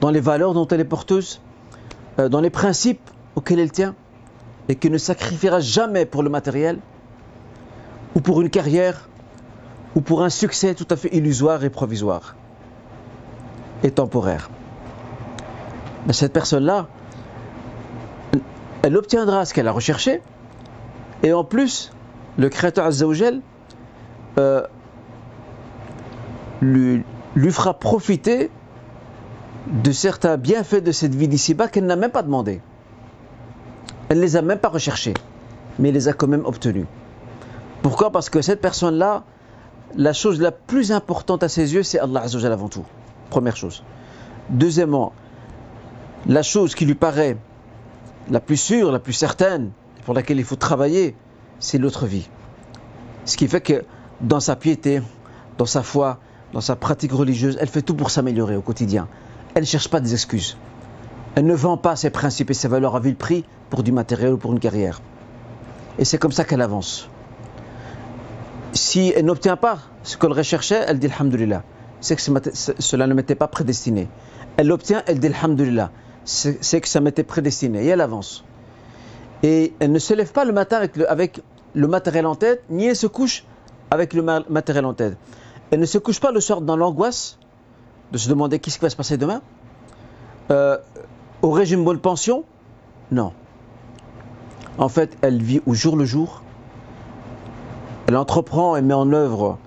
dans 0.00 0.10
les 0.10 0.20
valeurs 0.20 0.54
dont 0.54 0.66
elle 0.68 0.80
est 0.80 0.84
porteuse, 0.84 1.40
euh, 2.18 2.28
dans 2.28 2.40
les 2.40 2.50
principes 2.50 3.10
auxquels 3.34 3.58
elle 3.58 3.72
tient, 3.72 3.94
et 4.68 4.76
qui 4.76 4.90
ne 4.90 4.98
sacrifiera 4.98 5.60
jamais 5.60 6.06
pour 6.06 6.22
le 6.22 6.30
matériel, 6.30 6.78
ou 8.14 8.20
pour 8.20 8.40
une 8.40 8.50
carrière, 8.50 9.08
ou 9.94 10.00
pour 10.00 10.22
un 10.22 10.30
succès 10.30 10.74
tout 10.74 10.86
à 10.90 10.96
fait 10.96 11.14
illusoire 11.14 11.64
et 11.64 11.70
provisoire, 11.70 12.36
et 13.82 13.90
temporaire. 13.90 14.50
Mais 16.06 16.12
cette 16.12 16.32
personne-là, 16.32 16.88
elle 18.82 18.96
obtiendra 18.96 19.44
ce 19.44 19.54
qu'elle 19.54 19.68
a 19.68 19.72
recherché, 19.72 20.22
et 21.22 21.32
en 21.32 21.44
plus, 21.44 21.92
le 22.38 22.48
Créateur 22.48 22.86
Azzawajal 22.86 23.40
euh, 24.38 24.66
lui, 26.60 27.04
fera 27.50 27.78
profiter 27.78 28.50
de 29.66 29.92
certains 29.92 30.36
bienfaits 30.36 30.82
de 30.82 30.92
cette 30.92 31.14
vie 31.14 31.28
d'ici-bas 31.28 31.68
qu'elle 31.68 31.86
n'a 31.86 31.96
même 31.96 32.10
pas 32.10 32.22
demandé. 32.22 32.60
Elle 34.08 34.18
ne 34.18 34.22
les 34.22 34.36
a 34.36 34.42
même 34.42 34.58
pas 34.58 34.68
recherchés, 34.68 35.14
mais 35.78 35.88
elle 35.88 35.94
les 35.94 36.08
a 36.08 36.12
quand 36.12 36.28
même 36.28 36.44
obtenus. 36.44 36.86
Pourquoi? 37.82 38.10
Parce 38.10 38.30
que 38.30 38.42
cette 38.42 38.60
personne-là, 38.60 39.24
la 39.96 40.12
chose 40.12 40.40
la 40.40 40.52
plus 40.52 40.92
importante 40.92 41.42
à 41.42 41.48
ses 41.48 41.74
yeux, 41.74 41.82
c'est 41.82 41.98
Allah 41.98 42.22
Azzawajal 42.22 42.52
avant 42.52 42.68
tout. 42.68 42.84
Première 43.30 43.56
chose. 43.56 43.82
Deuxièmement, 44.50 45.12
la 46.26 46.42
chose 46.42 46.74
qui 46.74 46.84
lui 46.84 46.94
paraît 46.94 47.36
la 48.30 48.40
plus 48.40 48.56
sûre, 48.56 48.92
la 48.92 48.98
plus 48.98 49.12
certaine, 49.12 49.70
pour 50.06 50.14
laquelle 50.14 50.38
il 50.38 50.44
faut 50.44 50.54
travailler, 50.54 51.16
c'est 51.58 51.78
l'autre 51.78 52.06
vie. 52.06 52.28
Ce 53.24 53.36
qui 53.36 53.48
fait 53.48 53.60
que 53.60 53.84
dans 54.20 54.38
sa 54.38 54.54
piété, 54.54 55.02
dans 55.58 55.66
sa 55.66 55.82
foi, 55.82 56.20
dans 56.52 56.60
sa 56.60 56.76
pratique 56.76 57.10
religieuse, 57.10 57.58
elle 57.60 57.66
fait 57.66 57.82
tout 57.82 57.96
pour 57.96 58.10
s'améliorer 58.10 58.54
au 58.54 58.62
quotidien. 58.62 59.08
Elle 59.54 59.62
ne 59.62 59.66
cherche 59.66 59.88
pas 59.88 59.98
des 59.98 60.12
excuses. 60.12 60.56
Elle 61.34 61.44
ne 61.44 61.54
vend 61.54 61.76
pas 61.76 61.96
ses 61.96 62.10
principes 62.10 62.52
et 62.52 62.54
ses 62.54 62.68
valeurs 62.68 62.94
à 62.94 63.00
vil 63.00 63.16
prix 63.16 63.44
pour 63.68 63.82
du 63.82 63.90
matériel 63.90 64.34
ou 64.34 64.38
pour 64.38 64.52
une 64.52 64.60
carrière. 64.60 65.02
Et 65.98 66.04
c'est 66.04 66.18
comme 66.18 66.30
ça 66.30 66.44
qu'elle 66.44 66.62
avance. 66.62 67.10
Si 68.74 69.12
elle 69.16 69.24
n'obtient 69.24 69.56
pas 69.56 69.78
ce 70.04 70.16
qu'elle 70.16 70.32
recherchait, 70.32 70.84
elle 70.86 71.00
dit 71.00 71.08
Alhamdulillah. 71.08 71.64
C'est 72.00 72.14
que 72.14 72.22
cela 72.78 73.08
ne 73.08 73.14
m'était 73.14 73.34
pas 73.34 73.48
prédestiné. 73.48 74.06
Elle 74.56 74.68
l'obtient, 74.68 75.02
elle 75.06 75.18
dit 75.18 75.26
Alhamdulillah. 75.26 75.90
C'est 76.24 76.80
que 76.80 76.88
ça 76.88 77.00
m'était 77.00 77.24
prédestiné. 77.24 77.82
Et 77.82 77.88
elle 77.88 78.00
avance. 78.00 78.44
Et 79.42 79.74
elle 79.80 79.92
ne 79.92 79.98
se 79.98 80.14
lève 80.14 80.32
pas 80.32 80.44
le 80.44 80.52
matin 80.52 80.78
avec 81.08 81.42
le, 81.74 81.88
matériel 81.88 82.26
en 82.26 82.34
tête, 82.34 82.64
ni 82.70 82.86
elle 82.86 82.96
se 82.96 83.06
couche 83.06 83.44
avec 83.90 84.14
le 84.14 84.22
matériel 84.22 84.84
en 84.84 84.94
tête. 84.94 85.16
Elle 85.70 85.80
ne 85.80 85.86
se 85.86 85.98
couche 85.98 86.20
pas 86.20 86.32
le 86.32 86.40
soir 86.40 86.60
dans 86.60 86.76
l'angoisse 86.76 87.38
de 88.12 88.18
se 88.18 88.28
demander 88.28 88.58
qu'est-ce 88.58 88.78
qui 88.78 88.84
va 88.84 88.90
se 88.90 88.96
passer 88.96 89.16
demain. 89.16 89.42
Euh, 90.50 90.78
Aurais-je 91.42 91.74
une 91.74 91.84
bonne 91.84 91.98
pension 91.98 92.44
Non. 93.10 93.32
En 94.78 94.88
fait, 94.88 95.16
elle 95.20 95.42
vit 95.42 95.60
au 95.66 95.74
jour 95.74 95.96
le 95.96 96.04
jour. 96.04 96.42
Elle 98.08 98.16
entreprend 98.16 98.76
et 98.76 98.82
met 98.82 98.94
en 98.94 99.12
œuvre 99.12 99.58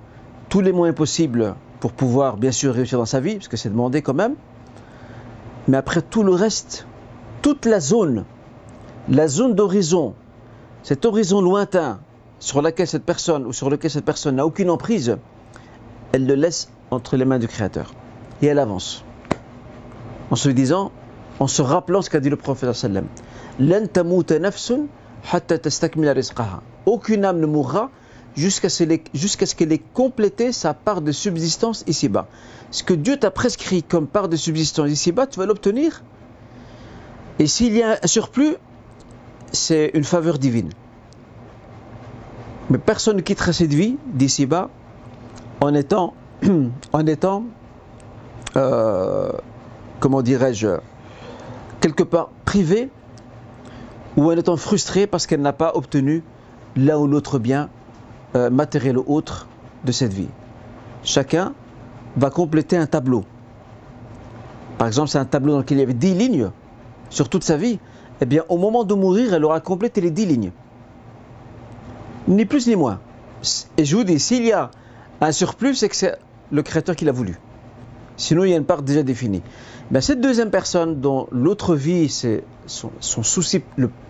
tous 0.49 0.61
les 0.61 0.71
moyens 0.71 0.95
possibles 0.95 1.55
pour 1.79 1.91
pouvoir 1.91 2.37
bien 2.37 2.51
sûr 2.51 2.73
réussir 2.73 2.97
dans 2.97 3.05
sa 3.05 3.19
vie, 3.19 3.35
parce 3.35 3.47
que 3.47 3.57
c'est 3.57 3.69
demandé 3.69 4.01
quand 4.01 4.13
même. 4.13 4.35
Mais 5.67 5.77
après 5.77 6.01
tout 6.01 6.23
le 6.23 6.33
reste, 6.33 6.87
toute 7.41 7.65
la 7.65 7.79
zone, 7.79 8.25
la 9.09 9.27
zone 9.27 9.55
d'horizon, 9.55 10.13
cet 10.83 11.03
horizon 11.05 11.41
lointain 11.41 11.99
sur 12.39 12.61
laquelle 12.61 12.87
cette 12.87 13.03
personne 13.03 13.45
ou 13.45 13.53
sur 13.53 13.69
lequel 13.69 13.89
cette 13.89 14.05
personne 14.05 14.35
n'a 14.35 14.45
aucune 14.45 14.69
emprise, 14.69 15.17
elle 16.11 16.27
le 16.27 16.35
laisse 16.35 16.69
entre 16.91 17.17
les 17.17 17.25
mains 17.25 17.39
du 17.39 17.47
Créateur. 17.47 17.93
Et 18.41 18.47
elle 18.47 18.59
avance. 18.59 19.03
En 20.31 20.35
se 20.35 20.49
disant, 20.49 20.91
en 21.39 21.47
se 21.47 21.61
rappelant 21.61 22.01
ce 22.01 22.09
qu'a 22.09 22.19
dit 22.19 22.29
le 22.29 22.35
prophète 22.35 22.71
sallam. 22.73 23.07
Aucune 26.85 27.25
âme 27.25 27.39
ne 27.39 27.45
mourra 27.45 27.89
jusqu'à 28.35 28.69
ce 28.69 29.55
qu'elle 29.55 29.71
ait 29.71 29.83
complété 29.93 30.51
sa 30.51 30.73
part 30.73 31.01
de 31.01 31.11
subsistance 31.11 31.83
ici-bas. 31.87 32.27
Ce 32.71 32.83
que 32.83 32.93
Dieu 32.93 33.17
t'a 33.17 33.31
prescrit 33.31 33.83
comme 33.83 34.07
part 34.07 34.29
de 34.29 34.35
subsistance 34.35 34.89
ici-bas, 34.89 35.27
tu 35.27 35.39
vas 35.39 35.45
l'obtenir. 35.45 36.03
Et 37.39 37.47
s'il 37.47 37.75
y 37.75 37.81
a 37.81 37.99
un 38.01 38.07
surplus, 38.07 38.55
c'est 39.51 39.91
une 39.93 40.03
faveur 40.03 40.39
divine. 40.39 40.69
Mais 42.69 42.77
personne 42.77 43.17
ne 43.17 43.21
quittera 43.21 43.51
cette 43.53 43.73
vie 43.73 43.97
d'ici-bas 44.13 44.69
en 45.61 45.73
étant, 45.73 46.13
en 46.93 47.05
étant 47.05 47.45
euh, 48.55 49.31
comment 49.99 50.21
dirais-je, 50.21 50.79
quelque 51.81 52.03
part 52.03 52.29
privé 52.45 52.89
ou 54.17 54.31
en 54.31 54.37
étant 54.37 54.57
frustré 54.57 55.07
parce 55.07 55.27
qu'elle 55.27 55.41
n'a 55.41 55.53
pas 55.53 55.71
obtenu 55.75 56.23
l'un 56.75 56.97
ou 56.97 57.07
l'autre 57.07 57.39
bien 57.39 57.69
euh, 58.35 58.49
matériel 58.49 58.97
ou 58.97 59.03
autre 59.07 59.47
de 59.83 59.91
cette 59.91 60.13
vie. 60.13 60.29
Chacun 61.03 61.53
va 62.15 62.29
compléter 62.29 62.77
un 62.77 62.85
tableau. 62.85 63.23
Par 64.77 64.87
exemple, 64.87 65.09
c'est 65.09 65.17
un 65.17 65.25
tableau 65.25 65.53
dans 65.53 65.59
lequel 65.59 65.77
il 65.77 65.81
y 65.81 65.83
avait 65.83 65.93
10 65.93 66.13
lignes 66.13 66.51
sur 67.09 67.29
toute 67.29 67.43
sa 67.43 67.57
vie. 67.57 67.79
Eh 68.21 68.25
bien, 68.25 68.43
au 68.49 68.57
moment 68.57 68.83
de 68.83 68.93
mourir, 68.93 69.33
elle 69.33 69.45
aura 69.45 69.59
complété 69.61 70.01
les 70.01 70.11
10 70.11 70.25
lignes. 70.25 70.51
Ni 72.27 72.45
plus 72.45 72.67
ni 72.67 72.75
moins. 72.75 72.99
Et 73.77 73.85
je 73.85 73.95
vous 73.95 74.03
dis, 74.03 74.19
s'il 74.19 74.45
y 74.45 74.51
a 74.51 74.71
un 75.21 75.31
surplus, 75.31 75.75
c'est 75.75 75.89
que 75.89 75.95
c'est 75.95 76.17
le 76.51 76.61
créateur 76.61 76.95
qui 76.95 77.05
l'a 77.05 77.11
voulu. 77.11 77.39
Sinon, 78.17 78.43
il 78.43 78.51
y 78.51 78.53
a 78.53 78.57
une 78.57 78.65
part 78.65 78.81
déjà 78.81 79.03
définie. 79.03 79.41
Ben, 79.91 80.01
cette 80.01 80.19
deuxième 80.19 80.51
personne 80.51 80.99
dont 80.99 81.27
l'autre 81.31 81.75
vie, 81.75 82.09
c'est 82.09 82.43
son, 82.67 82.91
souci, 83.23 83.63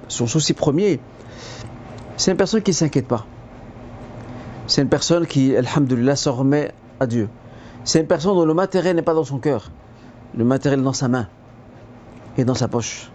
son 0.08 0.28
souci 0.28 0.54
premier, 0.54 1.00
c'est 2.18 2.32
une 2.32 2.38
personne 2.38 2.62
qui 2.62 2.72
ne 2.72 2.76
s'inquiète 2.76 3.08
pas. 3.08 3.26
C'est 4.68 4.82
une 4.82 4.90
personne 4.90 5.26
qui, 5.26 5.56
alhamdulillah, 5.56 6.16
s'en 6.16 6.34
remet 6.34 6.72
à 7.00 7.08
Dieu. 7.08 7.30
C'est 7.84 8.00
une 8.00 8.08
personne 8.08 8.34
dont 8.34 8.46
le 8.46 8.54
matériel 8.54 8.96
n'est 8.96 9.04
pas 9.04 9.14
dans 9.14 9.24
son 9.24 9.38
cœur. 9.38 9.72
Le 10.36 10.44
matériel 10.44 10.80
est 10.80 10.84
dans 10.84 10.94
sa 10.94 11.08
main 11.08 11.28
et 12.38 12.44
dans 12.44 12.56
sa 12.56 12.68
poche. 12.68 13.10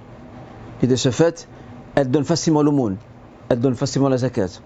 Et 0.84 0.86
de 0.86 0.96
ce 0.96 1.10
fait, 1.10 1.48
elle 1.94 2.10
donne 2.10 2.26
facilement 2.26 2.62
l'aumône. 2.62 2.98
Elle 3.48 3.58
donne 3.58 3.74
facilement 3.74 4.10
la 4.10 4.18
zakat. 4.18 4.60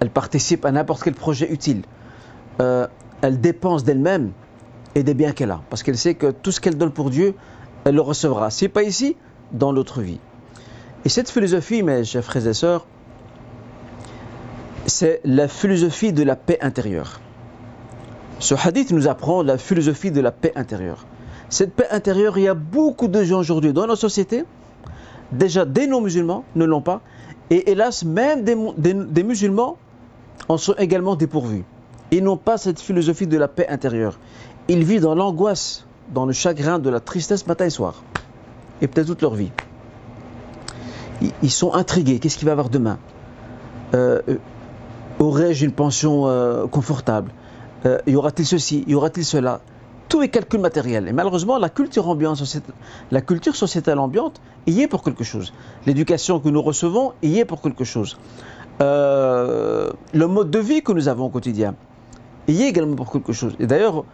Elle 0.00 0.08
participe 0.08 0.64
à 0.64 0.72
n'importe 0.72 1.02
quel 1.02 1.12
projet 1.12 1.52
utile. 1.52 1.82
Euh, 2.62 2.86
elle 3.20 3.38
dépense 3.38 3.84
d'elle-même 3.84 4.32
et 4.94 5.02
des 5.02 5.12
biens 5.12 5.32
qu'elle 5.32 5.50
a. 5.50 5.60
Parce 5.68 5.82
qu'elle 5.82 5.98
sait 5.98 6.14
que 6.14 6.30
tout 6.30 6.52
ce 6.52 6.62
qu'elle 6.62 6.78
donne 6.78 6.90
pour 6.90 7.10
Dieu, 7.10 7.34
elle 7.84 7.96
le 7.96 8.00
recevra. 8.00 8.48
Si 8.48 8.70
pas 8.70 8.82
ici, 8.82 9.14
dans 9.52 9.70
l'autre 9.70 10.00
vie. 10.00 10.20
Et 11.04 11.10
cette 11.10 11.28
philosophie, 11.28 11.82
mes 11.82 12.02
chers 12.02 12.24
frères 12.24 12.46
et 12.46 12.54
sœurs, 12.54 12.86
c'est 14.86 15.20
la 15.22 15.48
philosophie 15.48 16.14
de 16.14 16.22
la 16.22 16.34
paix 16.34 16.56
intérieure. 16.62 17.20
Ce 18.38 18.54
hadith 18.54 18.90
nous 18.90 19.06
apprend 19.06 19.42
la 19.42 19.58
philosophie 19.58 20.12
de 20.12 20.22
la 20.22 20.32
paix 20.32 20.52
intérieure. 20.56 21.04
Cette 21.50 21.74
paix 21.74 21.88
intérieure, 21.90 22.38
il 22.38 22.44
y 22.44 22.48
a 22.48 22.54
beaucoup 22.54 23.08
de 23.08 23.22
gens 23.22 23.40
aujourd'hui 23.40 23.74
dans 23.74 23.86
nos 23.86 23.96
sociétés, 23.96 24.44
déjà 25.32 25.64
des 25.64 25.86
non-musulmans 25.86 26.44
ne 26.56 26.64
l'ont 26.64 26.80
pas, 26.80 27.00
et 27.50 27.70
hélas, 27.70 28.04
même 28.04 28.44
des 28.44 29.22
musulmans 29.22 29.76
en 30.48 30.56
sont 30.56 30.74
également 30.78 31.16
dépourvus. 31.16 31.64
Ils 32.10 32.22
n'ont 32.22 32.36
pas 32.36 32.56
cette 32.58 32.80
philosophie 32.80 33.26
de 33.26 33.36
la 33.36 33.48
paix 33.48 33.66
intérieure. 33.68 34.18
Ils 34.68 34.84
vivent 34.84 35.02
dans 35.02 35.14
l'angoisse, 35.14 35.86
dans 36.14 36.26
le 36.26 36.32
chagrin, 36.32 36.78
de 36.78 36.90
la 36.90 37.00
tristesse 37.00 37.46
matin 37.46 37.66
et 37.66 37.70
soir. 37.70 38.02
Et 38.80 38.86
peut-être 38.86 39.08
toute 39.08 39.22
leur 39.22 39.34
vie. 39.34 39.50
Ils 41.42 41.50
sont 41.50 41.74
intrigués. 41.74 42.18
Qu'est-ce 42.18 42.38
qu'il 42.38 42.46
va 42.46 42.52
y 42.52 42.52
avoir 42.52 42.70
demain? 42.70 42.98
Euh, 43.94 44.20
euh, 44.28 44.36
Aurais-je 45.18 45.64
une 45.64 45.72
pension 45.72 46.28
euh, 46.28 46.66
confortable? 46.66 47.32
Y 48.06 48.14
aura-t-il 48.14 48.46
ceci? 48.46 48.84
Y 48.86 48.94
aura-t-il 48.94 49.24
cela? 49.24 49.60
Tout 50.08 50.22
est 50.22 50.28
calcul 50.28 50.60
matériel. 50.60 51.06
Et 51.08 51.12
malheureusement, 51.12 51.58
la 51.58 51.68
culture 51.68 52.08
ambiante, 52.08 52.42
la 53.10 53.20
culture 53.20 53.54
sociétale 53.54 53.98
ambiante 53.98 54.40
y 54.66 54.80
est 54.80 54.88
pour 54.88 55.02
quelque 55.02 55.24
chose. 55.24 55.52
L'éducation 55.86 56.40
que 56.40 56.48
nous 56.48 56.62
recevons 56.62 57.12
y 57.22 57.38
est 57.38 57.44
pour 57.44 57.60
quelque 57.60 57.84
chose. 57.84 58.18
le 58.80 60.26
mode 60.26 60.50
de 60.50 60.58
vie 60.58 60.82
que 60.82 60.92
nous 60.92 61.08
avons 61.08 61.26
au 61.26 61.30
quotidien 61.30 61.74
y 62.46 62.62
est 62.62 62.68
également 62.68 62.96
pour 62.96 63.12
quelque 63.12 63.32
chose. 63.32 63.54
Et 63.60 63.66
d'ailleurs, 63.66 64.04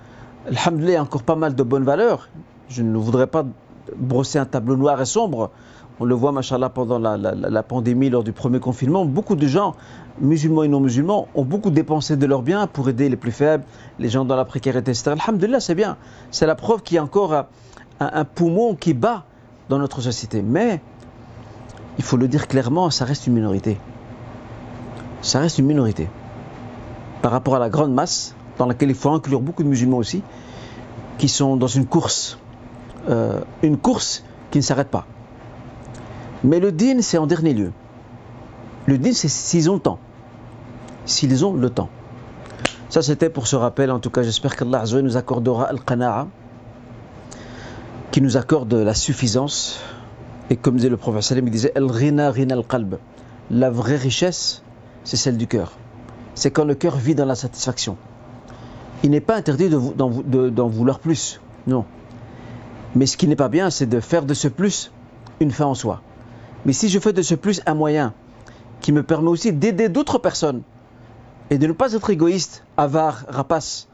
Alhamdulillah, 0.46 1.02
encore 1.02 1.22
pas 1.22 1.36
mal 1.36 1.54
de 1.54 1.62
bonnes 1.62 1.84
valeurs. 1.84 2.28
Je 2.68 2.82
ne 2.82 2.96
voudrais 2.98 3.26
pas 3.26 3.44
brosser 3.96 4.38
un 4.38 4.46
tableau 4.46 4.76
noir 4.76 5.00
et 5.00 5.06
sombre. 5.06 5.50
On 6.00 6.04
le 6.04 6.14
voit, 6.14 6.32
machallah, 6.32 6.70
pendant 6.70 6.98
la, 6.98 7.62
pandémie, 7.62 8.10
lors 8.10 8.24
du 8.24 8.32
premier 8.32 8.58
confinement. 8.58 9.04
Beaucoup 9.04 9.36
de 9.36 9.46
gens, 9.46 9.76
musulmans 10.20 10.64
et 10.64 10.68
non 10.68 10.80
musulmans, 10.80 11.28
ont 11.34 11.44
beaucoup 11.44 11.70
dépensé 11.70 12.16
de 12.16 12.26
leurs 12.26 12.42
biens 12.42 12.66
pour 12.66 12.88
aider 12.88 13.08
les 13.08 13.16
plus 13.16 13.30
faibles, 13.30 13.64
les 13.98 14.08
gens 14.08 14.24
dans 14.24 14.36
la 14.36 14.44
précarité, 14.44 14.90
etc. 14.90 15.12
Alhamdulillah, 15.12 15.60
c'est 15.60 15.76
bien. 15.76 15.96
C'est 16.32 16.46
la 16.46 16.56
preuve 16.56 16.82
qu'il 16.82 16.96
y 16.96 16.98
a 16.98 17.02
encore 17.04 17.32
un, 17.32 17.46
un 18.00 18.24
poumon 18.24 18.74
qui 18.74 18.92
bat 18.92 19.24
dans 19.68 19.78
notre 19.78 20.00
société. 20.00 20.42
Mais, 20.42 20.80
il 21.98 22.04
faut 22.04 22.16
le 22.16 22.28
dire 22.28 22.48
clairement, 22.48 22.90
ça 22.90 23.04
reste 23.04 23.26
une 23.26 23.34
minorité. 23.34 23.78
Ça 25.22 25.38
reste 25.38 25.58
une 25.58 25.66
minorité. 25.66 26.08
Par 27.22 27.30
rapport 27.30 27.54
à 27.54 27.58
la 27.58 27.70
grande 27.70 27.94
masse, 27.94 28.34
dans 28.58 28.66
laquelle 28.66 28.90
il 28.90 28.94
faut 28.96 29.10
inclure 29.10 29.40
beaucoup 29.40 29.62
de 29.62 29.68
musulmans 29.68 29.98
aussi, 29.98 30.22
qui 31.18 31.28
sont 31.28 31.56
dans 31.56 31.68
une 31.68 31.86
course, 31.86 32.38
euh, 33.08 33.40
une 33.62 33.78
course 33.78 34.24
qui 34.50 34.58
ne 34.58 34.62
s'arrête 34.62 34.88
pas. 34.88 35.06
Mais 36.44 36.60
le 36.60 36.70
din, 36.70 37.00
c'est 37.00 37.18
en 37.18 37.26
dernier 37.26 37.54
lieu. 37.54 37.72
Le 38.86 38.98
din, 38.98 39.12
c'est 39.12 39.28
s'ils 39.28 39.68
ont 39.70 39.74
le 39.74 39.80
temps. 39.80 39.98
S'ils 41.06 41.44
ont 41.44 41.54
le 41.54 41.70
temps. 41.70 41.88
Ça, 42.90 43.02
c'était 43.02 43.30
pour 43.30 43.46
ce 43.48 43.56
rappel. 43.56 43.90
En 43.90 43.98
tout 43.98 44.10
cas, 44.10 44.22
j'espère 44.22 44.54
qu'Allah 44.54 44.84
nous 45.02 45.16
accordera 45.16 45.64
al-qana'a, 45.64 46.28
qui 48.12 48.20
nous 48.20 48.36
accorde 48.36 48.72
la 48.72 48.94
suffisance. 48.94 49.80
Et 50.50 50.56
comme 50.56 50.76
disait 50.76 50.90
le 50.90 50.96
prophète, 50.96 51.36
il 51.36 51.50
disait 51.50 51.72
al-rina 51.74 52.30
rina 52.30 52.54
al-qalb. 52.54 52.98
La 53.50 53.70
vraie 53.70 53.96
richesse, 53.96 54.62
c'est 55.02 55.16
celle 55.16 55.36
du 55.36 55.48
cœur. 55.48 55.72
C'est 56.34 56.50
quand 56.50 56.64
le 56.64 56.74
cœur 56.74 56.96
vit 56.96 57.14
dans 57.14 57.24
la 57.24 57.34
satisfaction 57.34 57.96
il 59.04 59.10
n'est 59.10 59.20
pas 59.20 59.36
interdit 59.36 59.68
d'en 59.68 60.68
vouloir 60.68 60.98
plus, 60.98 61.38
non. 61.66 61.84
Mais 62.94 63.04
ce 63.04 63.18
qui 63.18 63.28
n'est 63.28 63.36
pas 63.36 63.50
bien, 63.50 63.68
c'est 63.68 63.84
de 63.84 64.00
faire 64.00 64.24
de 64.24 64.32
ce 64.32 64.48
plus 64.48 64.90
une 65.40 65.50
fin 65.50 65.66
en 65.66 65.74
soi. 65.74 66.00
Mais 66.64 66.72
si 66.72 66.88
je 66.88 66.98
fais 66.98 67.12
de 67.12 67.22
ce 67.22 67.34
plus 67.34 67.60
un 67.66 67.74
moyen 67.74 68.14
qui 68.80 68.92
me 68.92 69.02
permet 69.02 69.28
aussi 69.28 69.52
d'aider 69.52 69.88
d'autres 69.88 70.18
personnes 70.18 70.62
et 71.50 71.58
de 71.58 71.66
ne 71.66 71.72
pas 71.72 71.92
être 71.92 72.10
égoïste, 72.10 72.64
avare, 72.76 73.24
rapace, 73.28 73.88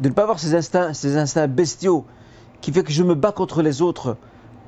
de 0.00 0.08
ne 0.08 0.14
pas 0.14 0.22
avoir 0.22 0.38
ces 0.38 0.54
instincts, 0.54 0.94
ces 0.94 1.16
instincts 1.16 1.46
bestiaux 1.46 2.04
qui 2.60 2.72
fait 2.72 2.82
que 2.82 2.92
je 2.92 3.02
me 3.02 3.14
bats 3.14 3.32
contre 3.32 3.62
les 3.62 3.82
autres 3.82 4.16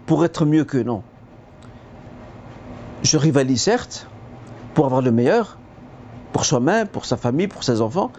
pour 0.06 0.24
être 0.24 0.44
mieux 0.44 0.64
qu'eux, 0.64 0.82
non. 0.82 1.02
Je 3.02 3.16
rivalise 3.16 3.62
certes 3.62 4.08
pour 4.74 4.86
avoir 4.86 5.02
le 5.02 5.10
meilleur, 5.10 5.58
pour 6.32 6.44
soi-même, 6.44 6.88
pour 6.88 7.04
sa 7.04 7.16
famille, 7.16 7.48
pour 7.48 7.64
ses 7.64 7.80
enfants, 7.80 8.10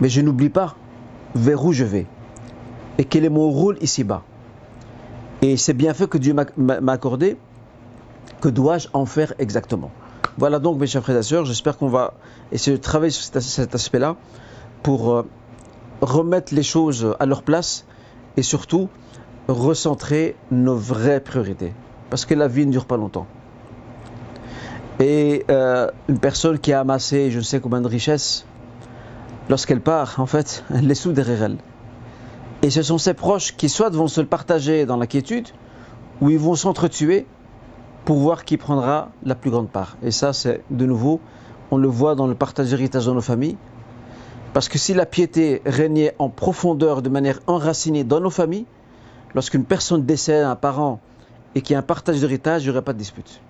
mais 0.00 0.08
je 0.08 0.20
n'oublie 0.20 0.48
pas 0.48 0.76
vers 1.34 1.64
où 1.64 1.72
je 1.72 1.84
vais 1.84 2.06
et 2.98 3.04
quel 3.04 3.24
est 3.24 3.30
mon 3.30 3.50
rôle 3.50 3.78
ici-bas. 3.80 4.22
Et 5.42 5.56
c'est 5.56 5.72
bien 5.72 5.94
fait 5.94 6.08
que 6.08 6.18
Dieu 6.18 6.34
m'a 6.34 6.92
accordé. 6.92 7.36
Que 8.40 8.48
dois-je 8.48 8.88
en 8.92 9.06
faire 9.06 9.34
exactement? 9.38 9.90
Voilà 10.36 10.60
donc 10.60 10.78
mes 10.78 10.86
chers 10.86 11.02
frères 11.02 11.16
et 11.16 11.22
sœurs, 11.22 11.44
j'espère 11.44 11.76
qu'on 11.76 11.88
va 11.88 12.14
essayer 12.52 12.76
de 12.76 12.82
travailler 12.82 13.10
sur 13.10 13.42
cet 13.42 13.74
aspect-là 13.74 14.16
pour 14.82 15.12
euh, 15.12 15.22
remettre 16.00 16.54
les 16.54 16.62
choses 16.62 17.14
à 17.18 17.26
leur 17.26 17.42
place 17.42 17.84
et 18.36 18.42
surtout 18.42 18.88
recentrer 19.48 20.36
nos 20.50 20.76
vraies 20.76 21.20
priorités. 21.20 21.72
Parce 22.10 22.24
que 22.24 22.34
la 22.34 22.48
vie 22.48 22.66
ne 22.66 22.70
dure 22.70 22.86
pas 22.86 22.96
longtemps. 22.96 23.26
Et 25.00 25.44
euh, 25.50 25.90
une 26.08 26.18
personne 26.18 26.58
qui 26.58 26.72
a 26.72 26.80
amassé 26.80 27.30
je 27.30 27.38
ne 27.38 27.42
sais 27.42 27.60
combien 27.60 27.80
de 27.80 27.88
richesses, 27.88 28.46
lorsqu'elle 29.48 29.80
part, 29.80 30.20
en 30.20 30.26
fait, 30.26 30.64
elle 30.74 30.86
les 30.86 30.94
sous 30.94 31.12
derrière 31.12 31.42
elle. 31.42 31.56
Et 32.62 32.70
ce 32.70 32.82
sont 32.82 32.98
ses 32.98 33.14
proches 33.14 33.56
qui 33.56 33.68
soit 33.68 33.90
vont 33.90 34.08
se 34.08 34.20
le 34.20 34.26
partager 34.26 34.86
dans 34.86 34.96
la 34.96 35.06
quiétude, 35.06 35.48
ou 36.20 36.30
ils 36.30 36.38
vont 36.38 36.56
s'entretuer 36.56 37.26
pour 38.04 38.18
voir 38.18 38.44
qui 38.44 38.56
prendra 38.56 39.10
la 39.24 39.34
plus 39.34 39.50
grande 39.50 39.68
part. 39.68 39.96
Et 40.02 40.10
ça, 40.10 40.32
c'est 40.32 40.62
de 40.70 40.86
nouveau, 40.86 41.20
on 41.70 41.76
le 41.76 41.88
voit 41.88 42.14
dans 42.14 42.26
le 42.26 42.34
partage 42.34 42.70
d'héritage 42.70 43.06
dans 43.06 43.14
nos 43.14 43.20
familles. 43.20 43.56
Parce 44.54 44.68
que 44.68 44.78
si 44.78 44.94
la 44.94 45.06
piété 45.06 45.60
régnait 45.66 46.14
en 46.18 46.30
profondeur, 46.30 47.02
de 47.02 47.08
manière 47.08 47.40
enracinée 47.46 48.04
dans 48.04 48.20
nos 48.20 48.30
familles, 48.30 48.66
lorsqu'une 49.34 49.64
personne 49.64 50.04
décède, 50.04 50.44
un 50.44 50.56
parent, 50.56 51.00
et 51.54 51.60
qu'il 51.60 51.74
y 51.74 51.76
a 51.76 51.80
un 51.80 51.82
partage 51.82 52.20
d'héritage, 52.20 52.62
il 52.62 52.66
n'y 52.66 52.70
aurait 52.70 52.82
pas 52.82 52.94
de 52.94 52.98
dispute. 52.98 53.40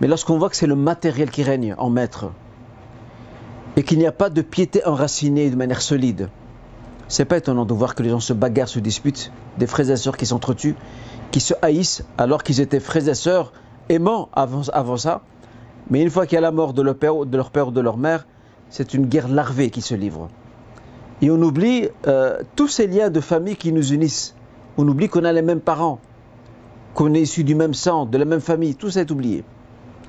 Mais 0.00 0.08
lorsqu'on 0.08 0.38
voit 0.38 0.48
que 0.48 0.56
c'est 0.56 0.66
le 0.66 0.74
matériel 0.74 1.30
qui 1.30 1.42
règne 1.42 1.74
en 1.78 1.90
maître, 1.90 2.30
et 3.76 3.82
qu'il 3.82 3.98
n'y 3.98 4.06
a 4.06 4.12
pas 4.12 4.30
de 4.30 4.42
piété 4.42 4.84
enracinée 4.86 5.50
de 5.50 5.56
manière 5.56 5.82
solide. 5.82 6.28
C'est 7.08 7.24
pas 7.24 7.36
étonnant 7.36 7.64
de 7.64 7.74
voir 7.74 7.94
que 7.94 8.02
les 8.02 8.10
gens 8.10 8.20
se 8.20 8.32
bagarrent, 8.32 8.68
se 8.68 8.78
disputent, 8.78 9.32
des 9.58 9.66
frères 9.66 9.90
et 9.90 9.96
sœurs 9.96 10.16
qui 10.16 10.26
s'entretuent, 10.26 10.76
qui 11.32 11.40
se 11.40 11.54
haïssent 11.62 12.04
alors 12.18 12.44
qu'ils 12.44 12.60
étaient 12.60 12.78
frères 12.78 13.08
et 13.08 13.14
sœurs 13.14 13.52
aimants 13.88 14.28
avant, 14.32 14.96
ça. 14.96 15.22
Mais 15.90 16.02
une 16.02 16.10
fois 16.10 16.26
qu'il 16.26 16.36
y 16.36 16.38
a 16.38 16.42
la 16.42 16.52
mort 16.52 16.74
de 16.74 16.82
leur 16.82 16.96
père, 16.96 17.26
de 17.26 17.36
leur 17.36 17.50
ou 17.66 17.70
de 17.72 17.80
leur 17.80 17.96
mère, 17.96 18.26
c'est 18.70 18.94
une 18.94 19.06
guerre 19.06 19.28
larvée 19.28 19.70
qui 19.70 19.82
se 19.82 19.94
livre. 19.94 20.28
Et 21.20 21.30
on 21.30 21.40
oublie 21.42 21.88
euh, 22.06 22.38
tous 22.56 22.68
ces 22.68 22.86
liens 22.86 23.10
de 23.10 23.20
famille 23.20 23.56
qui 23.56 23.72
nous 23.72 23.92
unissent. 23.92 24.34
On 24.76 24.86
oublie 24.86 25.08
qu'on 25.08 25.24
a 25.24 25.32
les 25.32 25.42
mêmes 25.42 25.60
parents, 25.60 25.98
qu'on 26.94 27.14
est 27.14 27.22
issu 27.22 27.44
du 27.44 27.54
même 27.54 27.74
sang, 27.74 28.06
de 28.06 28.18
la 28.18 28.24
même 28.24 28.40
famille. 28.40 28.74
Tout 28.74 28.90
ça 28.90 29.00
est 29.00 29.10
oublié. 29.10 29.44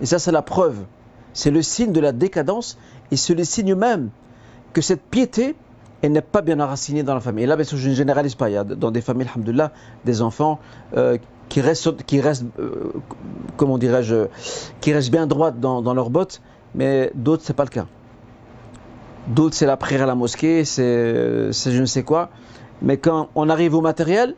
Et 0.01 0.05
ça, 0.05 0.19
c'est 0.19 0.31
la 0.31 0.41
preuve. 0.41 0.85
C'est 1.33 1.51
le 1.51 1.61
signe 1.61 1.91
de 1.91 1.99
la 1.99 2.11
décadence 2.11 2.77
et 3.11 3.15
c'est 3.15 3.33
le 3.33 3.43
signe 3.43 3.75
même 3.75 4.09
que 4.73 4.81
cette 4.81 5.01
piété, 5.01 5.55
elle 6.03 6.11
n'est 6.11 6.21
pas 6.21 6.41
bien 6.41 6.59
enracinée 6.59 7.01
dans 7.01 7.13
la 7.13 7.21
famille. 7.21 7.45
Et 7.45 7.47
là, 7.47 7.55
bien 7.55 7.63
sûr, 7.63 7.77
je 7.77 7.89
ne 7.89 7.95
généralise 7.95 8.35
pas. 8.35 8.49
Il 8.49 8.53
y 8.53 8.57
a 8.57 8.65
dans 8.65 8.91
des 8.91 8.99
familles, 8.99 9.27
alhamdoulilah, 9.33 9.71
des 10.03 10.21
enfants 10.21 10.59
euh, 10.97 11.17
qui 11.47 11.61
restent, 11.61 12.03
qui 12.03 12.19
restent 12.19 12.43
euh, 12.59 12.91
comment 13.55 13.77
dirais-je, 13.77 14.27
qui 14.81 14.91
restent 14.91 15.11
bien 15.11 15.27
droits 15.27 15.51
dans, 15.51 15.93
leurs 15.93 16.09
bottes, 16.09 16.41
mais 16.75 17.09
d'autres, 17.15 17.43
c'est 17.45 17.55
pas 17.55 17.63
le 17.63 17.69
cas. 17.69 17.85
D'autres, 19.27 19.55
c'est 19.55 19.65
la 19.65 19.77
prière 19.77 20.03
à 20.03 20.05
la 20.05 20.15
mosquée, 20.15 20.65
c'est 20.65 21.53
je 21.53 21.79
ne 21.79 21.85
sais 21.85 22.03
quoi. 22.03 22.29
Mais 22.81 22.97
quand 22.97 23.29
on 23.33 23.47
arrive 23.47 23.73
au 23.73 23.81
matériel, 23.81 24.35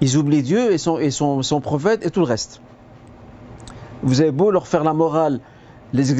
ils 0.00 0.16
oublient 0.16 0.42
Dieu 0.42 0.72
et 0.72 0.78
son, 0.78 0.98
et 0.98 1.10
son, 1.10 1.60
prophète 1.60 2.06
et 2.06 2.10
tout 2.10 2.20
le 2.20 2.26
reste. 2.26 2.62
Vous 4.02 4.22
avez 4.22 4.32
beau 4.32 4.50
leur 4.50 4.66
faire 4.66 4.82
la 4.82 4.94
morale, 4.94 5.40
les, 5.92 6.10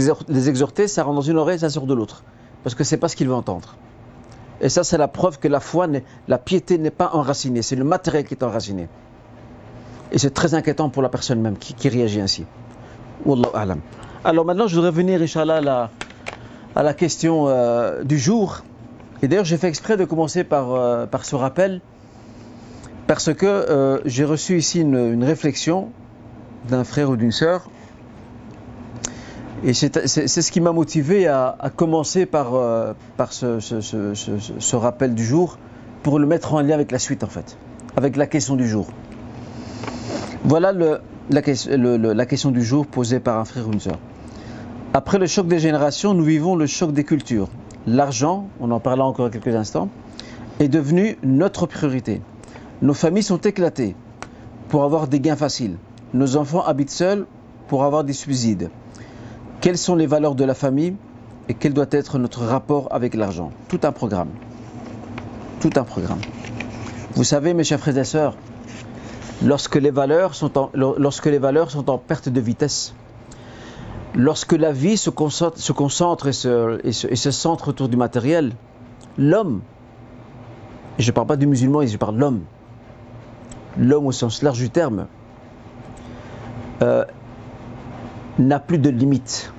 exhorter, 0.48 0.86
ça 0.86 1.02
rentre 1.02 1.14
dans 1.14 1.22
une 1.22 1.38
oreille, 1.38 1.60
ça 1.60 1.70
sort 1.70 1.86
de 1.86 1.94
l'autre. 1.94 2.24
Parce 2.62 2.74
que 2.74 2.84
c'est 2.84 2.98
pas 2.98 3.08
ce 3.08 3.16
qu'il 3.16 3.26
veut 3.26 3.34
entendre. 3.34 3.74
Et 4.62 4.68
ça, 4.68 4.84
c'est 4.84 4.96
la 4.96 5.08
preuve 5.08 5.40
que 5.40 5.48
la 5.48 5.58
foi, 5.58 5.88
la 6.28 6.38
piété 6.38 6.78
n'est 6.78 6.92
pas 6.92 7.10
enracinée, 7.12 7.62
c'est 7.62 7.74
le 7.74 7.84
matériel 7.84 8.24
qui 8.24 8.34
est 8.34 8.44
enraciné. 8.44 8.88
Et 10.12 10.18
c'est 10.18 10.32
très 10.32 10.54
inquiétant 10.54 10.88
pour 10.88 11.02
la 11.02 11.08
personne 11.08 11.40
même 11.40 11.56
qui, 11.56 11.88
réagit 11.88 12.20
ainsi. 12.20 12.46
Wallahu 13.26 13.50
alam. 13.54 13.80
Alors 14.24 14.44
maintenant, 14.44 14.68
je 14.68 14.76
voudrais 14.76 14.92
venir, 14.92 15.20
Inch'Allah, 15.20 15.90
à 16.76 16.82
la, 16.82 16.94
question 16.94 17.48
euh, 17.48 18.04
du 18.04 18.18
jour. 18.18 18.62
Et 19.20 19.28
d'ailleurs, 19.28 19.44
j'ai 19.44 19.56
fait 19.56 19.68
exprès 19.68 19.96
de 19.96 20.04
commencer 20.04 20.44
par, 20.44 20.72
euh, 20.74 21.06
ce 21.22 21.34
rappel, 21.34 21.80
parce 23.08 23.34
que 23.34 23.46
euh, 23.46 23.98
j'ai 24.04 24.24
reçu 24.24 24.58
ici 24.58 24.80
une, 24.80 24.96
une 24.96 25.24
réflexion 25.24 25.90
d'un 26.68 26.84
frère 26.84 27.10
ou 27.10 27.16
d'une 27.16 27.32
sœur 27.32 27.68
et 29.64 29.74
c'est 29.74 30.42
ce 30.42 30.50
qui 30.50 30.60
m'a 30.60 30.72
motivé 30.72 31.28
à, 31.28 31.70
commencer 31.74 32.26
par, 32.26 32.54
euh, 32.54 32.94
par 33.16 33.32
ce, 33.32 33.60
ce, 33.60 34.76
rappel 34.76 35.14
du 35.14 35.24
jour 35.24 35.58
pour 36.02 36.18
le 36.18 36.26
mettre 36.26 36.54
en 36.54 36.60
lien 36.60 36.74
avec 36.74 36.90
la 36.90 36.98
suite 36.98 37.22
en 37.22 37.28
fait, 37.28 37.56
avec 37.96 38.16
la 38.16 38.26
question 38.26 38.56
du 38.56 38.66
jour. 38.66 38.88
Voilà 40.44 40.72
le, 40.72 41.00
la, 41.30 41.42
la, 42.14 42.26
question 42.26 42.50
du 42.50 42.64
jour 42.64 42.86
posée 42.86 43.20
par 43.20 43.38
un 43.38 43.44
frère 43.44 43.68
ou 43.68 43.72
une 43.72 43.80
sœur. 43.80 43.98
Après 44.94 45.18
le 45.18 45.26
choc 45.26 45.46
des 45.46 45.60
générations, 45.60 46.12
nous 46.12 46.24
vivons 46.24 46.56
le 46.56 46.66
choc 46.66 46.92
des 46.92 47.04
cultures. 47.04 47.48
L'argent, 47.86 48.48
on 48.60 48.70
en 48.72 48.80
parlera 48.80 49.06
encore 49.06 49.30
quelques 49.30 49.54
instants, 49.54 49.88
est 50.58 50.68
devenu 50.68 51.16
notre 51.22 51.66
priorité. 51.66 52.20
Nos 52.82 52.94
familles 52.94 53.22
sont 53.22 53.40
éclatées 53.40 53.94
pour 54.68 54.82
avoir 54.82 55.06
des 55.06 55.20
gains 55.20 55.36
faciles. 55.36 55.76
Nos 56.14 56.36
enfants 56.36 56.64
habitent 56.64 56.90
seuls 56.90 57.26
pour 57.68 57.84
avoir 57.84 58.02
des 58.02 58.12
subsides. 58.12 58.70
Quelles 59.62 59.78
sont 59.78 59.94
les 59.94 60.08
valeurs 60.08 60.34
de 60.34 60.44
la 60.44 60.54
famille 60.54 60.96
et 61.48 61.54
quel 61.54 61.72
doit 61.72 61.86
être 61.92 62.18
notre 62.18 62.40
rapport 62.40 62.88
avec 62.90 63.14
l'argent? 63.14 63.52
Tout 63.68 63.78
un 63.84 63.92
programme. 63.92 64.30
Tout 65.60 65.70
un 65.76 65.84
programme. 65.84 66.18
Vous 67.14 67.22
savez, 67.22 67.54
mes 67.54 67.62
chers 67.62 67.78
frères 67.78 67.96
et 67.96 68.02
sœurs, 68.02 68.34
lorsque 69.40 69.76
les 69.76 69.92
valeurs 69.92 70.34
sont 70.34 70.58
en, 70.58 71.98
perte 71.98 72.28
de 72.28 72.40
vitesse, 72.40 72.92
lorsque 74.16 74.54
la 74.54 74.72
vie 74.72 74.96
se 74.96 75.10
concentre, 75.10 76.26
et, 76.26 76.32
se, 76.32 77.30
centre 77.30 77.68
autour 77.68 77.88
du 77.88 77.96
matériel, 77.96 78.54
l'homme, 79.16 79.60
je 80.98 81.08
ne 81.08 81.14
parle 81.14 81.28
pas 81.28 81.36
du 81.36 81.46
musulman, 81.46 81.86
je 81.86 81.96
parle 81.98 82.16
de 82.16 82.20
l'homme, 82.20 82.40
l'homme 83.78 84.06
au 84.06 84.12
sens 84.12 84.42
large 84.42 84.58
du 84.58 84.70
terme, 84.70 85.06
euh, 86.82 87.04
n'a 88.38 88.58
plus 88.58 88.78
de 88.78 88.90
limite. 88.90 89.52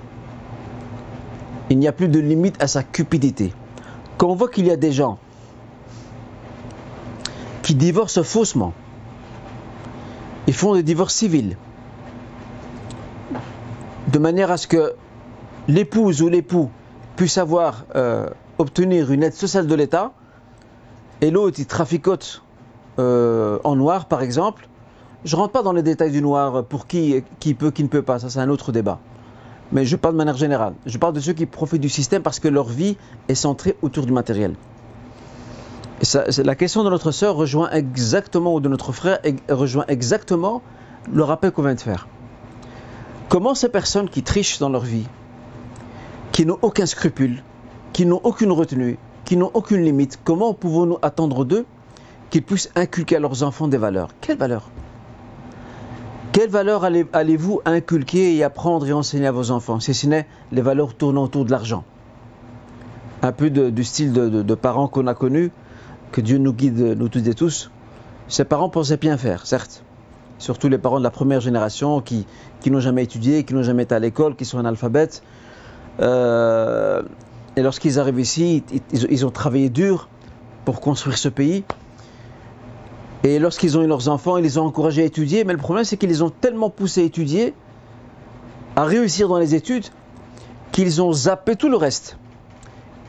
Il 1.69 1.79
n'y 1.79 1.88
a 1.88 1.91
plus 1.91 2.07
de 2.07 2.19
limite 2.19 2.62
à 2.62 2.67
sa 2.67 2.83
cupidité. 2.83 3.53
Quand 4.17 4.27
on 4.27 4.36
voit 4.36 4.49
qu'il 4.49 4.65
y 4.65 4.71
a 4.71 4.77
des 4.77 4.91
gens 4.91 5.17
qui 7.63 7.73
divorcent 7.73 8.21
faussement. 8.21 8.73
Ils 10.47 10.53
font 10.53 10.75
des 10.75 10.83
divorces 10.83 11.15
civils. 11.15 11.57
De 14.09 14.19
manière 14.19 14.51
à 14.51 14.57
ce 14.57 14.67
que 14.67 14.93
l'épouse 15.67 16.21
ou 16.21 16.27
l'époux 16.27 16.69
puisse 17.15 17.38
avoir, 17.38 17.86
euh, 17.95 18.29
obtenir 18.57 19.12
une 19.12 19.23
aide 19.23 19.33
sociale 19.33 19.65
de 19.65 19.75
l'État, 19.75 20.12
et 21.21 21.31
l'autre 21.31 21.59
il 21.59 21.65
traficote 21.65 22.43
euh, 22.99 23.57
en 23.63 23.75
noir 23.75 24.05
par 24.05 24.21
exemple. 24.21 24.67
Je 25.25 25.36
rentre 25.36 25.51
pas 25.51 25.63
dans 25.63 25.71
les 25.71 25.83
détails 25.83 26.12
du 26.12 26.21
noir 26.21 26.65
pour 26.65 26.86
qui, 26.86 27.23
peut, 27.57 27.71
qui 27.71 27.83
ne 27.83 27.88
peut 27.88 28.01
pas, 28.01 28.19
ça 28.19 28.29
c'est 28.29 28.39
un 28.39 28.49
autre 28.49 28.71
débat. 28.71 28.99
Mais 29.71 29.86
je 29.86 29.95
parle 29.95 30.15
de 30.15 30.17
manière 30.17 30.38
générale. 30.38 30.73
Je 30.86 30.97
parle 30.97 31.13
de 31.13 31.19
ceux 31.19 31.33
qui 31.33 31.45
profitent 31.45 31.81
du 31.81 31.89
système 31.89 32.21
parce 32.21 32.39
que 32.39 32.47
leur 32.47 32.67
vie 32.67 32.97
est 33.29 33.36
centrée 33.36 33.77
autour 33.81 34.05
du 34.05 34.12
matériel. 34.12 34.55
La 36.43 36.55
question 36.55 36.83
de 36.83 36.89
notre 36.89 37.12
sœur 37.12 37.36
rejoint 37.36 37.71
exactement, 37.71 38.53
ou 38.53 38.59
de 38.59 38.67
notre 38.67 38.91
frère, 38.91 39.19
rejoint 39.49 39.86
exactement 39.88 40.62
le 41.12 41.23
rappel 41.23 41.51
qu'on 41.51 41.62
vient 41.62 41.75
de 41.75 41.79
faire. 41.79 42.07
Comment 43.29 43.55
ces 43.55 43.69
personnes 43.69 44.09
qui 44.09 44.21
trichent 44.21 44.59
dans 44.59 44.69
leur 44.69 44.83
vie, 44.83 45.07
qui 46.33 46.45
n'ont 46.45 46.59
aucun 46.62 46.86
scrupule, 46.86 47.41
qui 47.93 48.05
n'ont 48.05 48.19
aucune 48.23 48.51
retenue, 48.51 48.99
qui 49.23 49.38
n'ont 49.38 49.51
aucune 49.53 49.83
limite, 49.83 50.19
comment 50.23 50.53
pouvons-nous 50.53 50.97
attendre 51.01 51.45
d'eux 51.45 51.65
qu'ils 52.29 52.43
puissent 52.43 52.69
inculquer 52.75 53.15
à 53.15 53.19
leurs 53.19 53.43
enfants 53.43 53.69
des 53.69 53.77
valeurs? 53.77 54.09
Quelles 54.19 54.38
valeurs? 54.38 54.69
Quelles 56.34 56.50
valeurs 56.50 56.84
allez-vous 56.84 57.62
inculquer 57.63 58.36
et 58.36 58.43
apprendre 58.43 58.88
et 58.88 58.91
enseigner 58.91 59.28
à 59.28 59.32
vos 59.32 59.52
enfants 59.52 59.80
Si 59.80 59.93
ce 59.93 60.08
n'est 60.08 60.28
les 60.52 60.62
valeurs 60.62 60.96
tournant 60.96 61.26
autour 61.26 61.46
de 61.46 61.52
l'argent? 61.52 61.86
Un 63.22 63.32
peu 63.32 63.50
du 63.50 63.84
style 63.84 64.12
de, 64.12 64.56
parents 64.56 64.88
qu'on 64.88 65.08
a 65.08 65.13
connus, 65.13 65.52
que 66.12 66.19
Dieu 66.19 66.39
nous 66.39 66.52
guide, 66.52 66.80
nous 66.98 67.08
tous 67.08 67.26
et 67.28 67.36
tous. 67.36 67.72
Ces 68.28 68.46
parents 68.46 68.67
pensaient 68.67 68.98
bien 68.98 69.15
faire, 69.15 69.46
certes. 69.46 69.84
Surtout 70.39 70.67
les 70.67 70.80
parents 70.80 70.98
de 70.98 71.04
la 71.04 71.12
première 71.12 71.39
génération 71.39 72.02
qui, 72.02 72.26
n'ont 72.65 72.80
jamais 72.80 73.04
étudié, 73.04 73.43
qui 73.43 73.54
n'ont 73.54 73.63
jamais 73.63 73.84
été 73.84 73.93
à 73.93 74.00
l'école, 74.00 74.36
qui 74.36 74.43
sont 74.43 74.58
analphabètes. 74.58 75.22
Euh, 76.00 77.04
et 77.56 77.62
lorsqu'ils 77.62 78.00
arrivent 78.00 78.19
ici, 78.19 78.63
ils 78.91 79.26
ont 79.26 79.30
travaillé 79.30 79.69
dur 79.69 80.10
pour 80.65 80.82
construire 80.82 81.17
ce 81.17 81.30
pays. 81.30 81.63
Et 83.23 83.39
lorsqu'ils 83.39 83.77
ont 83.77 83.81
eu 83.81 83.88
leurs 83.88 84.09
enfants, 84.09 84.38
ils 84.38 84.43
les 84.43 84.57
ont 84.57 84.65
encouragés 84.65 85.01
à 85.01 85.05
étudier, 85.05 85.45
mais 85.45 85.53
le 85.53 85.59
problème 85.59 85.86
c'est 85.86 85.95
qu'ils 85.95 86.09
les 86.09 86.21
ont 86.21 86.29
tellement 86.29 86.69
poussés 86.69 87.01
à 87.01 87.03
étudier, 87.05 87.53
à 88.75 88.83
réussir 88.83 89.29
dans 89.29 89.39
les 89.39 89.55
études, 89.55 89.86
qu'ils 90.73 91.01
ont 91.01 91.13
zappé 91.13 91.55
tout 91.55 91.69
le 91.69 91.77
reste. 91.77 92.17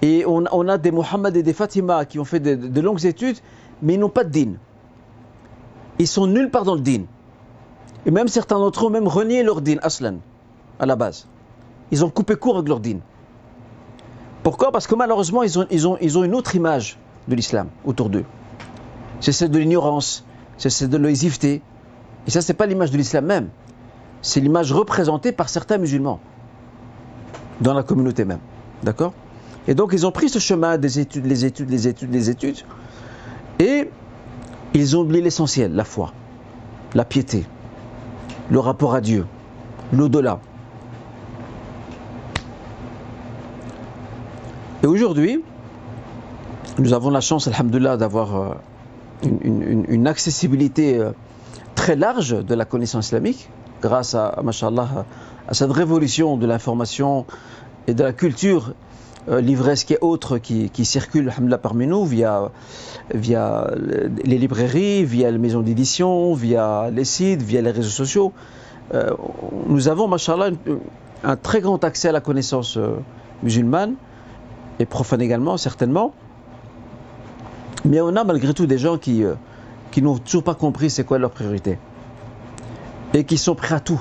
Et 0.02 0.24
on, 0.26 0.68
a 0.68 0.78
des 0.78 0.90
Mohammed 0.90 1.34
et 1.34 1.42
des 1.42 1.54
Fatima 1.54 2.04
qui 2.04 2.18
ont 2.18 2.24
fait 2.24 2.38
de, 2.38 2.80
longues 2.80 3.06
études, 3.06 3.38
mais 3.82 3.94
ils 3.94 4.00
n'ont 4.00 4.10
pas 4.10 4.22
de 4.22 4.28
din. 4.28 4.52
Ils 5.98 6.06
sont 6.06 6.26
nulle 6.26 6.50
part 6.50 6.64
dans 6.64 6.74
le 6.74 6.80
din. 6.80 7.04
Et 8.04 8.10
même 8.10 8.28
certains 8.28 8.58
d'entre 8.58 8.84
eux 8.84 8.88
ont 8.88 8.90
même 8.90 9.08
renié 9.08 9.42
leur 9.42 9.62
din, 9.62 9.76
aslan, 9.82 10.16
à 10.78 10.84
la 10.84 10.94
base. 10.94 11.26
Ils 11.90 12.04
ont 12.04 12.10
coupé 12.10 12.36
court 12.36 12.56
avec 12.56 12.68
leur 12.68 12.80
din. 12.80 12.98
Pourquoi? 14.42 14.72
Parce 14.72 14.86
que 14.86 14.94
malheureusement, 14.94 15.42
ils 15.42 15.88
ont 15.88 16.24
une 16.24 16.34
autre 16.34 16.54
image 16.54 16.98
de 17.26 17.34
l'islam 17.34 17.68
autour 17.86 18.10
d'eux 18.10 18.26
c'est 19.20 19.32
celle 19.32 19.50
de 19.50 19.58
l'ignorance, 19.58 20.24
c'est 20.58 20.70
celle 20.70 20.88
de 20.90 20.96
l'oisiveté. 20.96 21.62
Et 22.26 22.30
ça, 22.30 22.40
ce 22.40 22.52
n'est 22.52 22.56
pas 22.56 22.66
l'image 22.66 22.90
de 22.90 22.96
l'islam 22.96 23.24
même. 23.26 23.48
C'est 24.22 24.40
l'image 24.40 24.72
représentée 24.72 25.32
par 25.32 25.48
certains 25.48 25.78
musulmans 25.78 26.20
dans 27.60 27.74
la 27.74 27.82
communauté 27.82 28.24
même. 28.24 28.40
D'accord? 28.82 29.12
Et 29.66 29.74
donc, 29.74 29.92
ils 29.92 30.06
ont 30.06 30.12
pris 30.12 30.28
ce 30.28 30.38
chemin 30.38 30.78
des 30.78 30.98
études, 30.98 31.26
les 31.26 31.44
études, 31.44 31.70
les 31.70 31.88
études, 31.88 32.12
les 32.12 32.30
études. 32.30 32.58
Et 33.58 33.90
ils 34.74 34.96
ont 34.96 35.00
oublié 35.00 35.22
l'essentiel, 35.22 35.74
la 35.74 35.84
foi, 35.84 36.12
la 36.94 37.04
piété, 37.04 37.46
le 38.50 38.58
rapport 38.58 38.94
à 38.94 39.00
Dieu, 39.00 39.26
l'au-delà. 39.92 40.40
Et 44.82 44.86
aujourd'hui, 44.86 45.42
nous 46.78 46.92
avons 46.92 47.10
la 47.10 47.20
chance, 47.20 47.46
alhamdulillah, 47.48 47.96
d'avoir 47.96 48.56
euh, 49.24 49.84
une, 49.88 50.06
accessibilité 50.06 50.98
euh, 50.98 51.12
très 51.74 51.96
large 51.96 52.44
de 52.44 52.54
la 52.54 52.64
connaissance 52.64 53.06
islamique 53.06 53.48
grâce 53.82 54.14
à, 54.14 54.40
mashallah, 54.42 55.06
à 55.48 55.54
cette 55.54 55.70
révolution 55.70 56.36
de 56.36 56.46
l'information 56.46 57.26
et 57.86 57.94
de 57.94 58.02
la 58.02 58.12
culture 58.12 58.74
euh, 59.28 59.40
livresque 59.40 59.90
et 59.90 59.98
autres 60.00 60.38
qui, 60.38 60.70
qui 60.70 60.84
circulent 60.84 61.30
parmi 61.62 61.86
nous 61.86 62.04
via, 62.04 62.50
via 63.14 63.70
les 64.24 64.38
librairies, 64.38 65.04
via 65.04 65.30
les 65.30 65.38
maisons 65.38 65.60
d'édition, 65.60 66.34
via 66.34 66.90
les 66.90 67.04
sites, 67.04 67.42
via 67.42 67.62
les 67.62 67.70
réseaux 67.70 67.88
sociaux. 67.88 68.32
Euh, 68.92 69.10
nous 69.66 69.88
avons, 69.88 70.08
mashallah, 70.08 70.50
un 71.22 71.36
très 71.36 71.60
grand 71.60 71.82
accès 71.84 72.08
à 72.08 72.12
la 72.12 72.20
connaissance 72.20 72.78
musulmane 73.42 73.94
et 74.78 74.86
profane 74.86 75.22
également, 75.22 75.56
certainement. 75.56 76.14
Mais 77.84 78.00
on 78.00 78.16
a 78.16 78.24
malgré 78.24 78.54
tout 78.54 78.66
des 78.66 78.78
gens 78.78 78.96
qui, 78.96 79.24
euh, 79.24 79.34
qui 79.90 80.00
n'ont 80.00 80.18
toujours 80.18 80.42
pas 80.42 80.54
compris 80.54 80.90
c'est 80.90 81.04
quoi 81.04 81.18
leur 81.18 81.30
priorité. 81.30 81.78
Et 83.12 83.24
qui 83.24 83.38
sont 83.38 83.54
prêts 83.54 83.74
à 83.74 83.80
tout, 83.80 84.00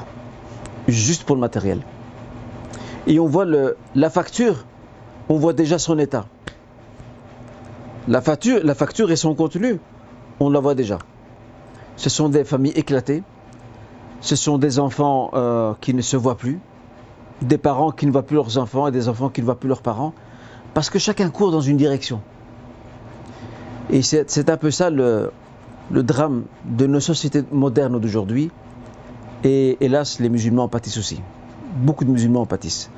juste 0.88 1.24
pour 1.24 1.36
le 1.36 1.42
matériel. 1.42 1.82
Et 3.06 3.20
on 3.20 3.28
voit 3.28 3.46
le, 3.46 3.78
la 3.94 4.10
facture, 4.10 4.66
on 5.30 5.38
voit 5.38 5.54
déjà 5.54 5.78
son 5.78 6.00
état. 6.00 6.26
La 8.08 8.22
facture, 8.22 8.60
la 8.64 8.76
facture 8.76 9.12
et 9.12 9.16
son 9.16 9.36
contenu, 9.36 9.80
on 10.40 10.50
la 10.50 10.60
voit 10.60 10.76
déjà. 10.76 11.00
Ce 11.96 12.10
sont 12.10 12.30
des 12.30 12.44
familles 12.44 12.74
éclatées, 12.76 13.24
ce 14.22 14.36
sont 14.36 14.58
des 14.58 14.80
enfants 14.80 15.32
euh, 15.34 15.74
qui 15.80 15.94
ne 15.94 16.02
se 16.02 16.18
voient 16.18 16.38
plus, 16.38 16.60
des 17.42 17.58
parents 17.58 17.92
qui 17.92 18.06
ne 18.08 18.12
voient 18.12 18.24
plus 18.24 18.36
leurs 18.36 18.58
enfants 18.58 18.88
et 18.88 18.92
des 18.92 19.10
enfants 19.10 19.30
qui 19.30 19.42
ne 19.42 19.46
voient 19.46 19.60
plus 19.60 19.70
leurs 19.70 19.82
parents, 19.82 20.14
parce 20.74 20.90
que 20.90 20.98
chacun 20.98 21.30
court 21.30 21.52
dans 21.52 21.62
une 21.62 21.78
direction. 21.78 22.22
Et 23.90 24.02
c'est 24.02 24.50
un 24.50 24.58
peu 24.58 24.72
ça 24.72 24.90
le, 24.90 25.32
drame 25.92 26.44
de 26.66 26.88
nos 26.88 27.00
sociétés 27.00 27.44
modernes 27.52 28.00
d'aujourd'hui. 28.00 28.52
Et 29.44 29.78
hélas, 29.82 30.20
les 30.20 30.30
musulmans 30.30 30.64
en 30.64 30.68
pâtissent 30.70 30.98
aussi. 30.98 31.22
Beaucoup 31.76 32.06
de 32.06 32.12
musulmans 32.12 32.42
en 32.42 32.46
pâtissent. 32.46 32.90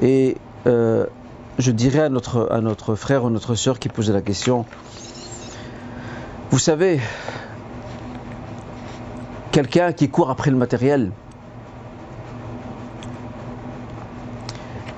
Et 0.00 0.36
euh, 0.66 1.06
je 1.58 1.70
dirais 1.70 2.00
à 2.00 2.08
notre, 2.08 2.94
frère 2.94 3.24
ou 3.24 3.30
notre 3.30 3.54
soeur 3.54 3.78
qui 3.78 3.88
posait 3.88 4.12
la 4.12 4.22
question, 4.22 4.64
vous 6.50 6.58
savez, 6.58 7.00
quelqu'un 9.52 9.92
qui 9.92 10.08
court 10.08 10.30
après 10.30 10.50
le 10.50 10.56
matériel, 10.56 11.10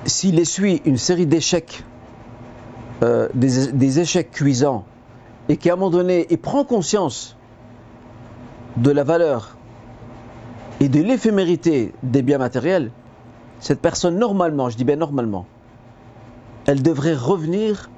s'il 0.05 0.39
essuie 0.39 0.81
une 0.85 0.97
série 0.97 1.25
d'échecs, 1.25 1.83
euh, 3.03 3.27
des, 3.33 3.99
échecs 3.99 4.31
cuisants, 4.31 4.85
et 5.49 5.57
qui 5.57 5.69
à 5.69 5.73
un 5.73 5.75
moment 5.75 5.89
donné 5.89 6.25
prend 6.41 6.63
conscience 6.63 7.35
de 8.77 8.91
la 8.91 9.03
valeur 9.03 9.57
et 10.79 10.89
de 10.89 11.01
l'éphémérité 11.01 11.93
des 12.03 12.21
biens 12.21 12.37
matériels, 12.37 12.91
cette 13.59 13.81
personne 13.81 14.17
normalement, 14.17 14.69
je 14.69 14.77
dis 14.77 14.83
bien 14.83 14.95
normalement, 14.95 15.45
elle 16.65 16.81
devrait 16.81 17.13
revenir 17.13 17.89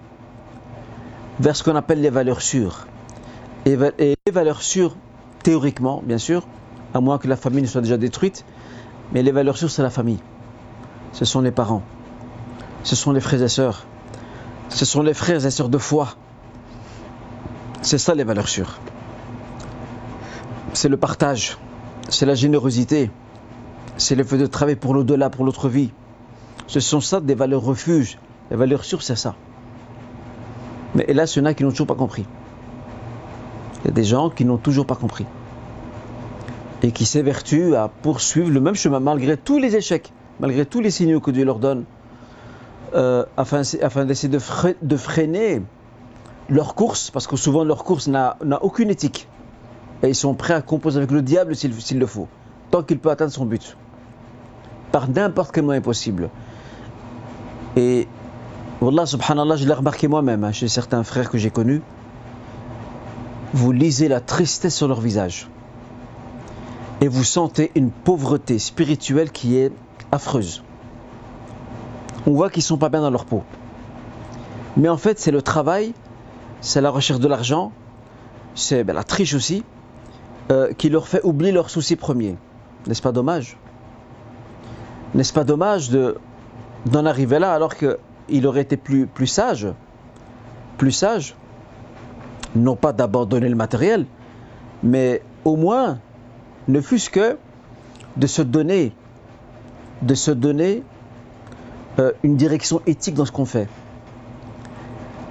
vers 1.40 1.56
ce 1.56 1.64
qu'on 1.64 1.76
appelle 1.76 2.02
les 2.02 2.10
valeurs 2.10 2.42
sûres. 2.42 2.88
Et, 3.66 3.78
les 3.78 4.32
valeurs 4.32 4.62
sûres, 4.62 4.96
théoriquement, 5.42 6.02
bien 6.06 6.18
sûr, 6.18 6.46
à 6.94 7.02
moins 7.02 7.18
que 7.18 7.28
la 7.28 7.36
famille 7.36 7.62
ne 7.62 7.68
soit 7.68 7.82
déjà 7.82 7.98
détruite, 7.98 8.46
mais 9.14 9.24
les 9.24 9.32
valeurs 9.32 9.58
sûres, 9.58 9.72
c'est 9.72 9.82
la 9.82 9.90
famille. 9.90 10.20
Ce 11.14 11.26
sont 11.26 11.42
les 11.42 11.52
parents. 11.52 11.84
Ce 12.84 12.96
sont 12.96 13.12
les 13.12 13.22
frères 13.22 13.42
et 13.42 13.48
sœurs. 13.48 13.86
Ce 14.70 14.86
sont 14.86 15.02
les 15.02 15.14
frères 15.14 15.46
et 15.46 15.52
sœurs 15.52 15.70
de 15.70 15.78
foi. 15.78 16.16
C'est 17.84 17.98
ça 17.98 18.16
les 18.16 18.24
valeurs 18.24 18.48
sûres. 18.48 18.80
C'est 20.72 20.88
le 20.88 20.96
partage, 20.96 21.58
c'est 22.08 22.26
la 22.26 22.34
générosité, 22.34 23.12
c'est 23.98 24.16
le 24.16 24.24
fait 24.24 24.38
de 24.38 24.46
travailler 24.46 24.78
pour 24.78 24.94
l'au-delà, 24.94 25.30
pour 25.30 25.44
l'autre 25.44 25.68
vie. 25.68 25.92
Ce 26.68 26.80
sont 26.80 27.02
ça 27.02 27.20
des 27.20 27.36
valeurs 27.36 27.62
refuges. 27.62 28.18
Les 28.50 28.56
valeurs 28.56 28.86
sûres, 28.86 29.04
c'est 29.04 29.18
ça. 29.18 29.36
Mais 30.96 31.04
hélas, 31.10 31.36
il 31.36 31.40
y 31.40 31.42
en 31.42 31.46
a 31.46 31.54
qui 31.54 31.64
n'ont 31.64 31.72
toujours 31.72 31.88
pas 31.88 31.96
compris. 31.96 32.26
Il 33.84 33.88
y 33.88 33.90
a 33.90 33.94
des 33.94 34.06
gens 34.06 34.30
qui 34.30 34.46
n'ont 34.46 34.58
toujours 34.58 34.86
pas 34.86 34.96
compris. 34.96 35.26
Et 36.84 36.92
qui 36.92 37.06
s'évertuent 37.06 37.76
à 37.76 37.90
poursuivre 37.90 38.50
le 38.50 38.62
même 38.62 38.76
chemin 38.76 39.02
malgré 39.02 39.36
tous 39.36 39.60
les 39.60 39.76
échecs, 39.76 40.14
malgré 40.40 40.66
tous 40.66 40.80
les 40.80 40.90
signaux 40.90 41.20
que 41.20 41.32
Dieu 41.32 41.44
leur 41.44 41.60
donne, 41.60 41.84
euh, 42.96 43.26
afin, 43.36 43.64
afin 43.82 44.06
d'essayer 44.06 44.30
de 44.30 44.98
freiner 44.98 45.62
leur 46.54 46.76
course, 46.76 47.10
parce 47.10 47.26
que 47.26 47.36
souvent 47.36 47.64
leur 47.64 47.84
course 47.84 48.08
n'a 48.08 48.38
aucune 48.62 48.90
éthique. 48.90 49.28
Et 50.04 50.10
ils 50.10 50.16
sont 50.16 50.36
prêts 50.36 50.54
à 50.54 50.62
composer 50.62 50.98
avec 50.98 51.12
le 51.12 51.22
diable 51.22 51.56
s'il 51.56 52.00
le 52.00 52.06
faut, 52.06 52.28
tant 52.70 52.84
qu'il 52.84 53.00
peut 53.00 53.10
atteindre 53.10 53.32
son 53.32 53.46
but. 53.46 53.76
Par 54.92 55.10
n'importe 55.10 55.52
quel 55.52 55.64
moyen 55.64 55.82
possible. 55.82 56.30
Et 57.76 58.08
Wallah, 58.82 59.08
subhanallah, 59.08 59.56
je 59.56 59.66
l'ai 59.66 59.74
remarqué 59.74 60.08
moi-même 60.08 60.44
hein, 60.44 60.52
chez 60.52 60.68
certains 60.68 61.04
frères 61.04 61.30
que 61.32 61.38
j'ai 61.40 61.50
connus. 61.50 61.82
vous 63.54 63.72
lisez 63.72 64.08
la 64.08 64.20
tristesse 64.20 64.76
sur 64.76 64.88
leur 64.88 65.02
visage. 65.02 65.48
Et 67.02 67.08
vous 67.08 67.24
sentez 67.24 67.72
une 67.76 67.90
pauvreté 67.90 68.60
spirituelle 68.60 69.32
qui 69.32 69.58
est 69.58 69.72
affreuse. 70.12 70.64
On 72.28 72.32
voit 72.34 72.50
qu'ils 72.52 72.64
sont 72.64 72.78
pas 72.78 72.90
bien 72.90 73.02
dans 73.02 73.10
leur 73.10 73.26
peau. 73.26 73.44
Mais 74.78 74.90
en 74.90 74.98
fait, 74.98 75.20
c'est 75.20 75.32
le 75.32 75.42
travail, 75.42 75.94
c'est 76.64 76.80
la 76.80 76.90
recherche 76.90 77.20
de 77.20 77.28
l'argent, 77.28 77.74
c'est 78.56 78.86
ben, 78.86 78.94
la 78.94 79.04
triche 79.04 79.34
aussi, 79.34 79.66
euh, 80.50 80.74
qui 80.74 80.90
leur 80.90 81.10
fait 81.10 81.22
oublier 81.24 81.52
leurs 81.52 81.70
soucis 81.70 81.98
premiers. 81.98 82.38
N'est-ce 82.88 83.02
pas 83.02 83.12
dommage? 83.12 83.58
N'est-ce 85.14 85.34
pas 85.34 85.44
dommage 85.44 85.90
d'en 85.90 87.06
arriver 87.06 87.38
là 87.38 87.54
alors 87.54 87.76
qu'il 87.76 88.48
aurait 88.48 88.62
été 88.62 88.78
plus, 88.78 89.08
plus 89.08 89.28
sage, 89.28 89.68
plus 90.78 90.94
sage, 90.94 91.36
non 92.56 92.78
pas 92.78 92.94
d'abandonner 92.94 93.50
le 93.50 93.56
matériel, 93.56 94.06
mais 94.84 95.22
au 95.44 95.58
moins, 95.58 96.00
ne 96.70 96.80
fût-ce 96.80 97.10
que 97.10 97.38
de 98.16 98.28
se 98.28 98.42
donner, 98.42 98.94
de 100.02 100.16
se 100.16 100.32
donner 100.32 100.84
euh, 102.00 102.14
une 102.24 102.38
direction 102.38 102.82
éthique 102.88 103.16
dans 103.16 103.26
ce 103.26 103.34
qu'on 103.34 103.46
fait. 103.46 103.68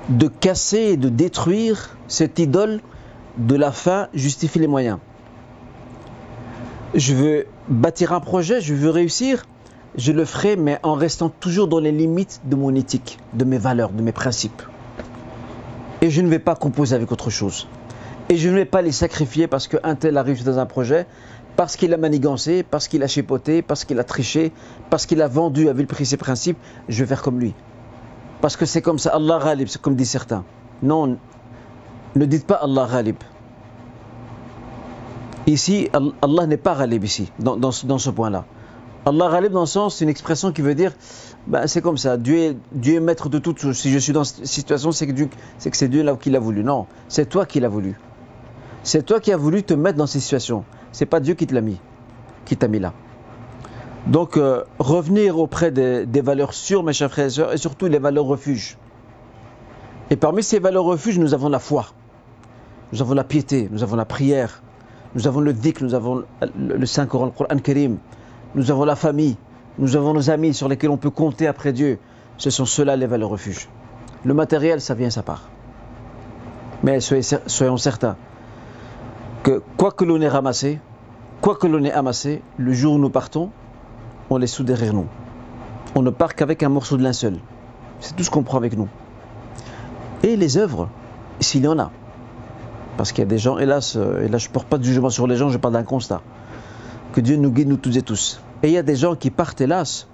De 0.09 0.29
casser 0.29 0.79
et 0.79 0.97
de 0.97 1.09
détruire 1.09 1.97
cette 2.09 2.39
idole 2.39 2.81
de 3.39 3.55
la 3.55 3.73
fin 3.73 4.09
justifie 4.13 4.59
les 4.59 4.67
moyens. 4.67 4.99
Je 6.95 7.15
veux 7.15 7.47
bâtir 7.69 8.13
un 8.13 8.21
projet, 8.21 8.61
je 8.61 8.75
veux 8.75 8.91
réussir, 8.91 9.47
je 9.97 10.13
le 10.13 10.25
ferai, 10.25 10.57
mais 10.57 10.79
en 10.83 10.95
restant 10.95 11.29
toujours 11.29 11.69
dans 11.69 11.79
les 11.79 11.93
limites 11.93 12.41
de 12.45 12.57
mon 12.57 12.75
éthique, 12.75 13.19
de 13.33 13.45
mes 13.45 13.59
valeurs, 13.59 13.91
de 13.91 14.03
mes 14.03 14.13
principes. 14.13 14.63
Et 16.01 16.11
je 16.11 16.21
ne 16.21 16.29
vais 16.29 16.39
pas 16.39 16.57
composer 16.57 16.95
avec 16.95 17.13
autre 17.13 17.31
chose. 17.31 17.69
Et 18.29 18.37
je 18.37 18.49
ne 18.49 18.55
vais 18.55 18.65
pas 18.65 18.83
les 18.83 18.93
sacrifier 18.93 19.47
parce 19.47 19.69
qu'un 19.69 19.95
tel 19.95 20.19
a 20.19 20.23
réussi 20.23 20.45
dans 20.45 20.59
un 20.59 20.67
projet, 20.67 21.07
parce 21.57 21.77
qu'il 21.77 21.95
a 21.95 21.97
manigancé, 21.97 22.63
parce 22.63 22.89
qu'il 22.89 23.03
a 23.03 23.07
chipoté, 23.07 23.63
parce 23.63 23.85
qu'il 23.85 23.99
a 23.99 24.05
triché, 24.05 24.53
parce 24.91 25.07
qu'il 25.07 25.23
a 25.23 25.29
vendu 25.29 25.69
à 25.69 25.73
vil 25.73 25.87
prix 25.87 26.07
ses 26.07 26.17
principes, 26.17 26.59
je 26.89 27.05
vais 27.05 27.09
faire 27.09 27.23
comme 27.23 27.39
lui. 27.39 27.55
Parce 28.43 28.57
que 28.57 28.67
c'est 28.67 28.83
comme 28.83 28.99
ça, 28.99 29.11
Allah 29.11 29.39
Ghalib, 29.43 29.69
c'est 29.69 29.81
comme 29.81 29.95
disent 29.95 30.11
certains. 30.11 30.45
Non, 30.83 31.17
ne 32.17 32.25
dites 32.27 32.45
pas 32.45 32.57
Allah 32.57 32.89
Ghalib. 32.91 33.17
Ici, 35.47 35.89
Allah 36.21 36.47
n'est 36.49 36.57
pas 36.57 36.75
Ghalib 36.75 37.05
ici, 37.05 37.31
dans, 37.39 37.71
ce 37.71 38.11
point-là. 38.11 38.45
Allah 39.07 39.29
Ghalib, 39.31 39.53
dans 39.53 39.61
le 39.61 39.67
sens, 39.67 39.97
c'est 39.97 40.05
une 40.05 40.11
expression 40.11 40.51
qui 40.51 40.61
veut 40.61 40.75
dire, 40.75 40.93
ben, 41.47 41.69
c'est 41.69 41.81
comme 41.81 41.97
ça, 41.97 42.17
Dieu 42.17 42.57
est, 42.85 43.01
maître 43.01 43.29
de 43.29 43.39
toutes 43.39 43.61
choses. 43.61 43.79
Si 43.79 43.93
je 43.93 43.99
suis 44.01 44.13
dans 44.13 44.25
cette 44.25 44.45
situation, 44.45 44.91
c'est 44.91 45.07
que, 45.07 45.13
c'est 45.59 45.71
que 45.71 45.77
c'est 45.77 45.89
Dieu 45.89 46.03
là 46.03 46.17
qui 46.17 46.31
l'a 46.31 46.41
voulu. 46.41 46.65
Non, 46.65 46.87
c'est 47.07 47.29
toi 47.29 47.47
qui 47.47 47.61
l'as 47.61 47.69
voulu. 47.69 47.97
C'est 48.83 49.07
toi 49.07 49.21
qui 49.21 49.33
as 49.33 49.37
voulu 49.37 49.63
te 49.63 49.75
mettre 49.75 49.99
dans 49.99 50.09
cette 50.09 50.23
situation. 50.23 50.65
C'est 50.91 51.07
pas 51.07 51.21
Dieu 51.21 51.35
qui 51.35 51.47
te 51.47 51.55
l'a 51.55 51.61
mis, 51.61 51.79
qui 52.45 52.57
t'a 52.57 52.67
mis 52.67 52.81
là. 52.81 52.93
Donc, 54.07 54.37
euh, 54.37 54.65
revenir 54.79 55.39
auprès 55.39 55.71
des, 55.71 56.21
valeurs 56.21 56.55
sûres, 56.55 56.83
mes 56.83 56.93
chers 56.93 57.11
frères 57.11 57.27
et 57.27 57.31
sœurs, 57.31 57.53
et 57.53 57.57
surtout 57.57 57.87
les 57.87 57.99
valeurs 57.99 58.25
refuges. 58.25 58.77
Et 60.11 60.17
parmi 60.17 60.43
ces 60.43 60.59
valeurs 60.59 60.85
refuges, 60.85 61.19
nous 61.19 61.35
avons 61.35 61.49
la 61.49 61.61
foi, 61.61 61.87
nous 62.93 63.01
avons 63.01 63.15
la 63.15 63.25
piété, 63.25 63.69
nous 63.71 63.83
avons 63.83 63.97
la 63.97 64.05
prière, 64.05 64.63
nous 65.15 65.27
avons 65.27 65.41
le 65.41 65.53
dhikr, 65.53 65.85
nous 65.85 65.95
avons 65.95 66.25
le, 66.57 66.87
Saint-Coran, 66.87 67.27
le 67.27 67.31
Coran 67.31 67.59
Karim, 67.59 67.99
nous 68.55 68.71
avons 68.71 68.85
la 68.85 68.97
famille, 68.97 69.37
nous 69.79 69.97
avons 69.97 70.13
nos 70.13 70.31
amis 70.31 70.53
sur 70.53 70.69
lesquels 70.69 70.91
on 70.91 70.97
peut 70.97 71.11
compter 71.11 71.47
après 71.47 71.73
Dieu. 71.73 71.99
Ce 72.39 72.51
sont 72.51 72.67
ceux-là 72.67 72.97
les 72.97 73.07
valeurs 73.07 73.31
refuges. 73.31 73.69
Le 74.25 74.35
matériel, 74.35 74.81
ça 74.81 74.95
vient, 74.95 75.11
ça 75.11 75.23
part. 75.23 75.49
Mais 76.83 76.99
soyons 77.01 77.77
certains 77.77 78.17
que 79.43 79.63
quoi 79.77 79.93
que 79.93 80.05
l'on 80.05 80.21
ait 80.21 80.29
ramassé, 80.29 80.81
quoi 81.41 81.57
que 81.57 81.67
l'on 81.67 81.83
ait 81.85 81.93
amassé, 81.93 82.43
le 82.59 82.73
jour 82.73 82.95
où 82.95 82.99
nous 82.99 83.11
partons, 83.11 83.51
les 84.39 84.47
sous 84.47 84.65
derrière 84.65 84.95
nous. 84.95 85.07
On 85.95 86.03
ne 86.03 86.11
part 86.11 86.35
qu'avec 86.35 86.63
un 86.63 86.69
morceau 86.69 86.97
de 86.97 87.03
linceul. 87.03 87.39
C'est 88.01 88.17
tout 88.17 88.25
ce 88.25 88.31
qu'on 88.31 88.43
prend 88.43 88.59
avec 88.59 88.77
nous. 88.77 88.89
Et 90.23 90.37
les 90.37 90.57
œuvres, 90.57 90.89
s'il 91.41 91.63
y 91.63 91.69
en 91.69 91.79
a. 91.79 91.91
Parce 92.97 93.13
qu'il 93.13 93.23
y 93.23 93.27
a 93.27 93.31
des 93.31 93.39
gens, 93.39 93.59
hélas, 93.59 93.97
euh, 93.97 94.25
et 94.25 94.29
là 94.29 94.39
je 94.39 94.49
ne 94.49 94.53
porte 94.53 94.69
pas 94.69 94.79
de 94.79 94.85
jugement 94.85 95.11
sur 95.11 95.27
les 95.27 95.37
gens, 95.37 95.49
je 95.49 95.59
parle 95.59 95.75
d'un 95.75 95.83
constat. 95.83 96.21
Que 97.13 97.21
Dieu 97.21 97.37
nous 97.37 97.51
guide, 97.51 97.69
nous 97.69 97.77
tous 97.77 97.97
et 97.97 98.03
tous. 98.03 98.41
Et 98.63 98.69
il 98.69 98.73
y 98.73 98.79
a 98.79 98.83
des 98.83 98.97
gens 98.97 99.17
qui 99.17 99.31
partent, 99.31 99.61
hélas, 99.61 100.07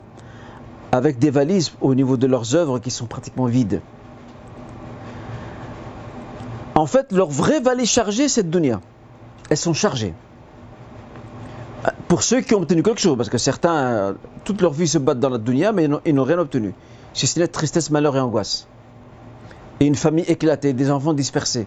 avec 0.92 1.18
des 1.18 1.31
valises 1.31 1.72
au 1.81 1.94
niveau 1.94 2.16
de 2.16 2.26
leurs 2.26 2.54
œuvres 2.54 2.78
qui 2.78 2.90
sont 2.90 3.07
pratiquement 3.07 3.46
vides. 3.46 3.81
En 6.74 6.87
fait, 6.87 7.12
leur 7.12 7.28
vraie 7.28 7.61
valise 7.61 7.88
chargée, 7.90 8.28
c'est 8.28 8.44
de 8.44 8.50
dunya. 8.50 8.81
Elles 9.50 9.57
sont 9.57 9.74
chargées. 9.74 10.14
Pour 12.08 12.22
ceux 12.22 12.40
qui 12.40 12.54
ont 12.54 12.62
obtenu 12.62 12.82
quelque 12.82 13.00
chose, 13.00 13.18
parce 13.18 13.28
que 13.28 13.36
certains, 13.36 13.74
euh, 13.74 14.14
toute 14.44 14.62
leur 14.62 14.72
vie 14.72 14.88
se 14.88 14.96
battent 14.96 15.20
dans 15.20 15.28
la 15.28 15.36
dunya, 15.36 15.72
mais 15.72 15.86
ils 16.06 16.14
n'ont 16.14 16.24
rien 16.24 16.38
obtenu. 16.38 16.72
Si 17.12 17.26
ce 17.26 17.40
tristesse, 17.42 17.90
malheur 17.90 18.16
et 18.16 18.20
angoisse. 18.20 18.66
Et 19.80 19.86
une 19.86 19.94
famille 19.94 20.24
éclatée, 20.24 20.72
des 20.72 20.90
enfants 20.90 21.12
dispersés, 21.12 21.66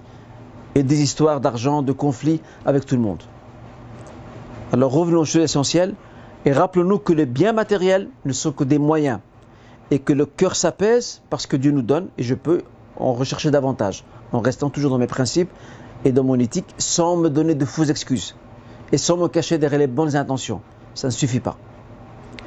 et 0.74 0.82
des 0.82 1.04
histoires 1.04 1.42
d'argent, 1.42 1.84
de 1.84 1.92
conflits 1.92 2.42
avec 2.66 2.88
tout 2.88 2.96
le 2.96 3.02
monde. 3.02 3.22
Alors 4.74 4.92
revenons 4.92 5.20
aux 5.20 5.26
choses 5.26 5.44
essentielles 5.44 5.94
et 6.46 6.52
rappelons-nous 6.52 6.98
que 6.98 7.14
les 7.14 7.28
biens 7.28 7.54
matériels 7.54 8.10
ne 8.26 8.34
sont 8.34 8.52
que 8.52 8.64
des 8.64 8.80
moyens 8.80 9.20
et 9.92 10.00
que 10.00 10.14
le 10.14 10.26
cœur 10.26 10.56
s'apaise 10.56 11.22
parce 11.30 11.46
que 11.46 11.58
Dieu 11.58 11.72
nous 11.72 11.82
donne 11.82 12.08
et 12.18 12.24
je 12.24 12.36
peux 12.36 12.62
en 12.98 13.14
rechercher 13.14 13.52
davantage 13.52 14.06
en 14.32 14.40
restant 14.40 14.70
toujours 14.70 14.92
dans 14.92 14.98
mes 14.98 15.08
principes 15.08 15.50
et 16.06 16.14
dans 16.14 16.24
mon 16.24 16.40
éthique 16.40 16.74
sans 16.78 17.18
me 17.18 17.30
donner 17.30 17.54
de 17.54 17.66
fausses 17.66 17.90
excuses 17.90 18.34
et 18.92 18.98
sans 18.98 19.18
me 19.18 19.28
cacher 19.28 19.58
derrière 19.58 19.80
les 19.80 19.88
bonnes 19.88 20.16
intentions. 20.16 20.62
Ça 20.94 21.08
ne 21.08 21.12
suffit 21.12 21.40
pas. 21.40 21.58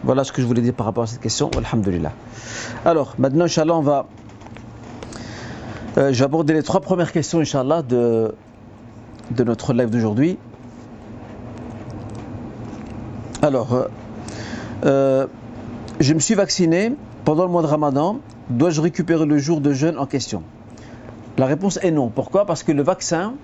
Voilà 0.02 0.24
ce 0.24 0.32
que 0.32 0.42
je 0.42 0.46
voulais 0.46 0.60
dire 0.60 0.74
par 0.74 0.86
rapport 0.86 1.04
à 1.04 1.06
cette 1.06 1.20
question. 1.20 1.50
Alhamdulillah. 1.56 2.12
Alors, 2.84 3.14
maintenant, 3.18 3.44
Inch'Allah, 3.44 3.74
on 3.74 3.80
va. 3.80 4.06
Euh, 5.96 6.12
aborder 6.20 6.52
les 6.52 6.62
trois 6.62 6.80
premières 6.80 7.12
questions, 7.12 7.38
Inch'Allah, 7.38 7.82
de, 7.82 8.34
de 9.30 9.44
notre 9.44 9.72
live 9.72 9.90
d'aujourd'hui. 9.90 10.38
Alors, 13.42 13.72
euh, 13.72 13.84
euh, 14.84 15.26
je 16.00 16.12
me 16.12 16.18
suis 16.18 16.34
vacciné 16.34 16.94
pendant 17.24 17.44
le 17.44 17.50
mois 17.50 17.62
de 17.62 17.66
Ramadan. 17.66 18.18
Dois-je 18.50 18.80
récupérer 18.80 19.24
le 19.24 19.38
jour 19.38 19.60
de 19.60 19.72
jeûne 19.72 19.98
en 19.98 20.06
question? 20.06 20.42
La 21.38 21.46
réponse 21.46 21.78
est 21.82 21.90
non. 21.90 22.10
Pourquoi? 22.10 22.44
Parce 22.44 22.62
que 22.62 22.72
le 22.72 22.82
vaccin, 22.82 23.34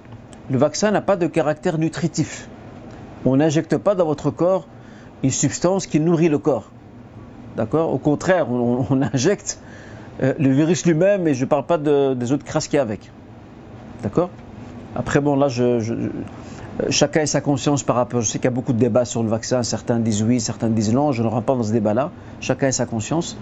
le 0.50 0.58
vaccin 0.58 0.90
n'a 0.90 1.00
pas 1.00 1.16
de 1.16 1.26
caractère 1.26 1.78
nutritif. 1.78 2.48
On 3.24 3.36
n'injecte 3.36 3.76
pas 3.76 3.94
dans 3.94 4.06
votre 4.06 4.30
corps 4.30 4.66
une 5.22 5.30
substance 5.30 5.86
qui 5.86 6.00
nourrit 6.00 6.28
le 6.28 6.38
corps. 6.38 6.70
D'accord? 7.56 7.92
Au 7.92 7.98
contraire, 7.98 8.50
on, 8.50 9.02
injecte 9.02 9.58
euh, 10.22 10.34
le 10.38 10.50
virus 10.50 10.86
lui-même 10.86 11.28
et 11.28 11.34
je 11.34 11.44
ne 11.44 11.48
parle 11.48 11.66
pas 11.66 11.78
des 11.78 12.32
autres 12.32 12.44
crasses 12.44 12.68
qu'il 12.68 12.76
y 12.76 12.80
a 12.80 12.82
avec. 12.82 13.10
D'accord? 14.02 14.30
Après, 14.96 15.20
bon, 15.20 15.36
là, 15.36 15.48
je, 15.48 16.10
chacun 16.88 17.20
a 17.22 17.26
sa 17.26 17.40
conscience 17.40 17.82
par 17.82 17.96
rapport. 17.96 18.20
Je 18.20 18.28
sais 18.28 18.38
qu'il 18.38 18.46
y 18.46 18.48
a 18.48 18.54
beaucoup 18.54 18.72
de 18.72 18.78
débats 18.78 19.04
sur 19.04 19.22
le 19.22 19.28
vaccin. 19.28 19.62
Certains 19.62 19.98
disent 19.98 20.22
oui, 20.22 20.40
certains 20.40 20.68
disent 20.68 20.92
non. 20.92 21.12
Je 21.12 21.22
ne 21.22 21.28
rentre 21.28 21.46
pas 21.46 21.54
dans 21.54 21.62
ce 21.62 21.72
débat-là. 21.72 22.10
Chacun 22.40 22.68
a 22.68 22.72
sa 22.72 22.86
conscience. 22.86 23.36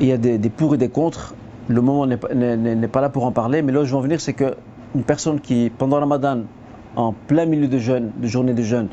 Il 0.00 0.06
y 0.06 0.12
a 0.12 0.18
des, 0.18 0.38
pour 0.50 0.74
et 0.74 0.78
des 0.78 0.88
contre. 0.88 1.34
Le 1.68 1.80
moment 1.80 2.06
n'est 2.06 2.16
pas 2.88 3.00
là 3.00 3.08
pour 3.08 3.24
en 3.24 3.32
parler. 3.32 3.62
Mais 3.62 3.72
là 3.72 3.80
où 3.80 3.84
je 3.84 3.90
veux 3.90 3.96
en 3.96 4.00
venir, 4.00 4.20
c'est 4.20 4.34
qu'une 4.34 5.02
personne 5.06 5.40
qui, 5.40 5.70
pendant 5.76 5.98
Ramadan, 5.98 6.42
en 6.98 7.12
plein 7.12 7.46
milieu 7.46 7.68
de 7.68 7.78
jeûne, 7.78 8.10
de 8.20 8.26
journée 8.26 8.52
de 8.52 8.62
jeûne, 8.62 8.88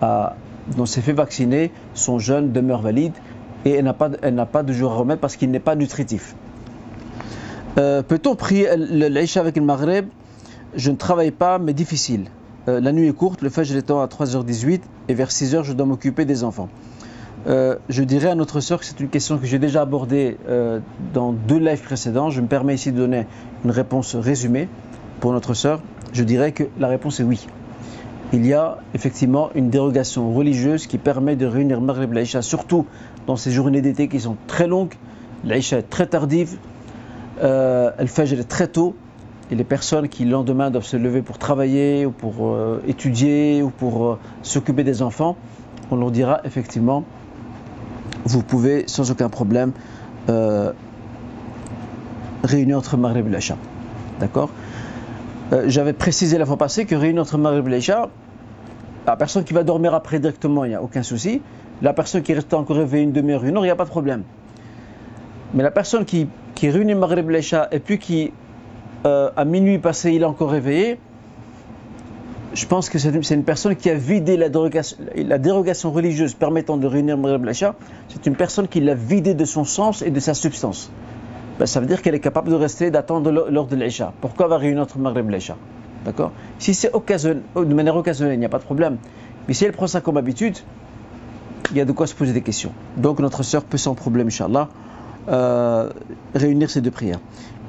dont 0.00 0.86
s'est 0.86 1.00
fait 1.00 1.12
vacciner, 1.12 1.72
son 1.94 2.18
jeûne 2.18 2.52
demeure 2.52 2.82
valide 2.82 3.14
et 3.64 3.72
elle 3.72 3.84
n'a 3.84 3.94
pas, 3.94 4.10
pas 4.10 4.62
de 4.62 4.72
jour 4.72 4.92
à 4.92 4.96
remettre 4.96 5.20
parce 5.20 5.36
qu'il 5.36 5.50
n'est 5.50 5.58
pas 5.58 5.74
nutritif. 5.74 6.36
Euh, 7.78 8.02
peut-on 8.02 8.34
prier 8.34 8.68
l'Aïcha 8.76 9.40
avec 9.40 9.56
le 9.56 9.62
Maghreb? 9.62 10.06
Je 10.74 10.90
ne 10.90 10.96
travaille 10.96 11.30
pas, 11.30 11.58
mais 11.58 11.72
difficile. 11.72 12.24
Euh, 12.68 12.80
la 12.80 12.92
nuit 12.92 13.08
est 13.08 13.12
courte, 13.12 13.40
le 13.42 13.50
Fajr 13.50 13.76
étant 13.76 14.00
à 14.00 14.06
3h18 14.06 14.80
et 15.08 15.14
vers 15.14 15.28
6h, 15.28 15.64
je 15.64 15.72
dois 15.72 15.86
m'occuper 15.86 16.24
des 16.24 16.44
enfants. 16.44 16.68
Euh, 17.46 17.76
je 17.88 18.02
dirais 18.02 18.28
à 18.28 18.34
notre 18.34 18.60
sœur 18.60 18.80
que 18.80 18.84
c'est 18.84 19.00
une 19.00 19.08
question 19.08 19.38
que 19.38 19.46
j'ai 19.46 19.58
déjà 19.58 19.82
abordée 19.82 20.36
dans 21.14 21.32
deux 21.32 21.58
lives 21.58 21.82
précédents. 21.82 22.30
Je 22.30 22.40
me 22.40 22.46
permets 22.46 22.74
ici 22.74 22.92
de 22.92 22.98
donner 22.98 23.26
une 23.64 23.70
réponse 23.70 24.16
résumée 24.16 24.68
pour 25.20 25.32
notre 25.32 25.54
sœur 25.54 25.80
je 26.12 26.24
dirais 26.24 26.52
que 26.52 26.64
la 26.78 26.88
réponse 26.88 27.20
est 27.20 27.24
oui. 27.24 27.46
Il 28.32 28.44
y 28.44 28.52
a 28.52 28.78
effectivement 28.92 29.50
une 29.54 29.70
dérogation 29.70 30.34
religieuse 30.34 30.86
qui 30.86 30.98
permet 30.98 31.34
de 31.34 31.46
réunir 31.46 31.80
Maghreb 31.80 32.12
et 32.12 32.14
l'Aïcha, 32.16 32.42
surtout 32.42 32.84
dans 33.26 33.36
ces 33.36 33.50
journées 33.50 33.80
d'été 33.80 34.08
qui 34.08 34.20
sont 34.20 34.36
très 34.46 34.66
longues. 34.66 34.94
L'Aïcha 35.44 35.78
est 35.78 35.88
très 35.88 36.06
tardive, 36.06 36.58
euh, 37.42 37.90
elle 37.96 38.08
fait 38.08 38.30
est 38.30 38.48
très 38.48 38.68
tôt, 38.68 38.96
et 39.50 39.54
les 39.54 39.64
personnes 39.64 40.08
qui 40.08 40.24
le 40.24 40.32
lendemain 40.32 40.70
doivent 40.70 40.84
se 40.84 40.98
lever 40.98 41.22
pour 41.22 41.38
travailler 41.38 42.04
ou 42.04 42.10
pour 42.10 42.48
euh, 42.48 42.82
étudier 42.86 43.62
ou 43.62 43.70
pour 43.70 44.06
euh, 44.06 44.18
s'occuper 44.42 44.84
des 44.84 45.00
enfants, 45.00 45.36
on 45.90 45.96
leur 45.96 46.10
dira 46.10 46.40
effectivement, 46.44 47.04
vous 48.26 48.42
pouvez 48.42 48.84
sans 48.88 49.10
aucun 49.10 49.30
problème 49.30 49.72
réunir 52.44 52.76
entre 52.76 52.98
Maghreb 52.98 53.26
et 53.26 53.30
l'Aïcha. 53.30 53.56
D'accord? 54.20 54.50
Euh, 55.52 55.64
j'avais 55.66 55.94
précisé 55.94 56.36
la 56.36 56.44
fois 56.44 56.58
passée 56.58 56.84
que 56.84 56.94
réunir 56.94 57.22
entre 57.22 57.38
Maghrib 57.38 57.66
et 57.68 57.70
l'Isha, 57.70 58.10
la 59.06 59.16
personne 59.16 59.44
qui 59.44 59.54
va 59.54 59.62
dormir 59.62 59.94
après 59.94 60.18
directement, 60.18 60.64
il 60.64 60.68
n'y 60.68 60.74
a 60.74 60.82
aucun 60.82 61.02
souci. 61.02 61.40
La 61.80 61.94
personne 61.94 62.22
qui 62.22 62.34
reste 62.34 62.52
encore 62.52 62.76
réveillée 62.76 63.04
une 63.04 63.12
demi-heure, 63.12 63.44
une 63.44 63.56
il 63.56 63.62
n'y 63.62 63.70
a 63.70 63.76
pas 63.76 63.84
de 63.84 63.90
problème. 63.90 64.24
Mais 65.54 65.62
la 65.62 65.70
personne 65.70 66.04
qui, 66.04 66.28
qui 66.54 66.68
réunit 66.68 66.94
Maghrib 66.94 67.30
et 67.30 67.34
l'Isha 67.34 67.68
et 67.72 67.78
puis 67.78 67.98
qui, 67.98 68.32
euh, 69.06 69.30
à 69.36 69.46
minuit 69.46 69.78
passé, 69.78 70.12
il 70.12 70.22
est 70.22 70.26
encore 70.26 70.50
réveillé, 70.50 70.98
je 72.52 72.66
pense 72.66 72.90
que 72.90 72.98
c'est 72.98 73.10
une, 73.10 73.44
personne 73.44 73.76
qui 73.76 73.88
a 73.88 73.94
vidé 73.94 74.36
la 74.36 74.48
dérogation, 74.48 75.92
religieuse 75.92 76.34
permettant 76.34 76.76
de 76.76 76.86
réunir 76.86 77.16
Maghrib 77.16 77.44
et 77.44 77.48
l'Isha. 77.48 77.74
C'est 78.08 78.26
une 78.26 78.36
personne 78.36 78.68
qui 78.68 78.80
l'a 78.80 78.94
vidé 78.94 79.32
de 79.32 79.44
son 79.46 79.64
sens 79.64 80.02
et 80.02 80.10
de 80.10 80.20
sa 80.20 80.34
substance. 80.34 80.90
Ben, 81.58 81.66
ça 81.66 81.80
veut 81.80 81.86
dire 81.86 82.02
qu'elle 82.02 82.14
est 82.14 82.20
capable 82.20 82.50
de 82.50 82.54
rester, 82.54 82.90
d'attendre 82.90 83.30
l'heure 83.30 83.66
de 83.66 83.76
l'Isha. 83.76 84.12
Pourquoi 84.20 84.46
va 84.46 84.58
réunir 84.58 84.82
entre 84.82 84.98
Maghrib 84.98 85.28
l'Isha 85.28 85.56
D'accord? 86.04 86.30
Si 86.58 86.74
c'est 86.74 86.92
de 86.92 87.74
manière 87.74 87.96
occasionnelle, 87.96 88.34
il 88.36 88.38
n'y 88.38 88.46
a 88.46 88.48
pas 88.48 88.58
de 88.58 88.64
problème. 88.64 88.98
Mais 89.48 89.54
si 89.54 89.64
elle 89.64 89.72
prend 89.72 89.88
ça 89.88 90.00
comme 90.00 90.16
habitude, 90.16 90.56
il 91.70 91.76
y 91.76 91.80
a 91.80 91.84
de 91.84 91.92
quoi 91.92 92.06
se 92.06 92.14
poser 92.14 92.32
des 92.32 92.42
questions. 92.42 92.72
Donc 92.96 93.18
notre 93.18 93.42
sœur 93.42 93.64
peut 93.64 93.76
sans 93.76 93.94
problème, 93.94 94.28
Inch'Allah, 94.28 94.68
euh, 95.28 95.90
réunir 96.34 96.70
ces 96.70 96.80
deux 96.80 96.90
prières. 96.90 97.20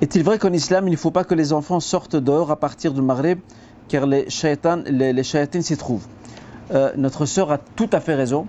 Est-il 0.02 0.23
vrai 0.23 0.38
qu'en 0.38 0.54
islam, 0.54 0.88
il 0.88 0.91
ne 0.91 0.97
faut 0.97 1.12
pas 1.12 1.23
que 1.23 1.34
les 1.34 1.52
enfants 1.52 1.80
sortent 1.80 2.15
dehors 2.15 2.52
à 2.52 2.56
partir 2.58 2.93
du 2.93 3.02
Maghrib, 3.02 3.39
car 3.88 4.06
les 4.06 4.30
shaitans, 4.30 4.84
les, 4.86 5.23
s'y 5.23 5.78
trouvent? 5.78 6.06
Euh, 6.71 6.91
Notre 6.95 7.25
sœur 7.25 7.52
a 7.52 7.58
tout 7.58 7.89
à 7.91 7.99
fait 7.99 8.15
raison. 8.15 8.45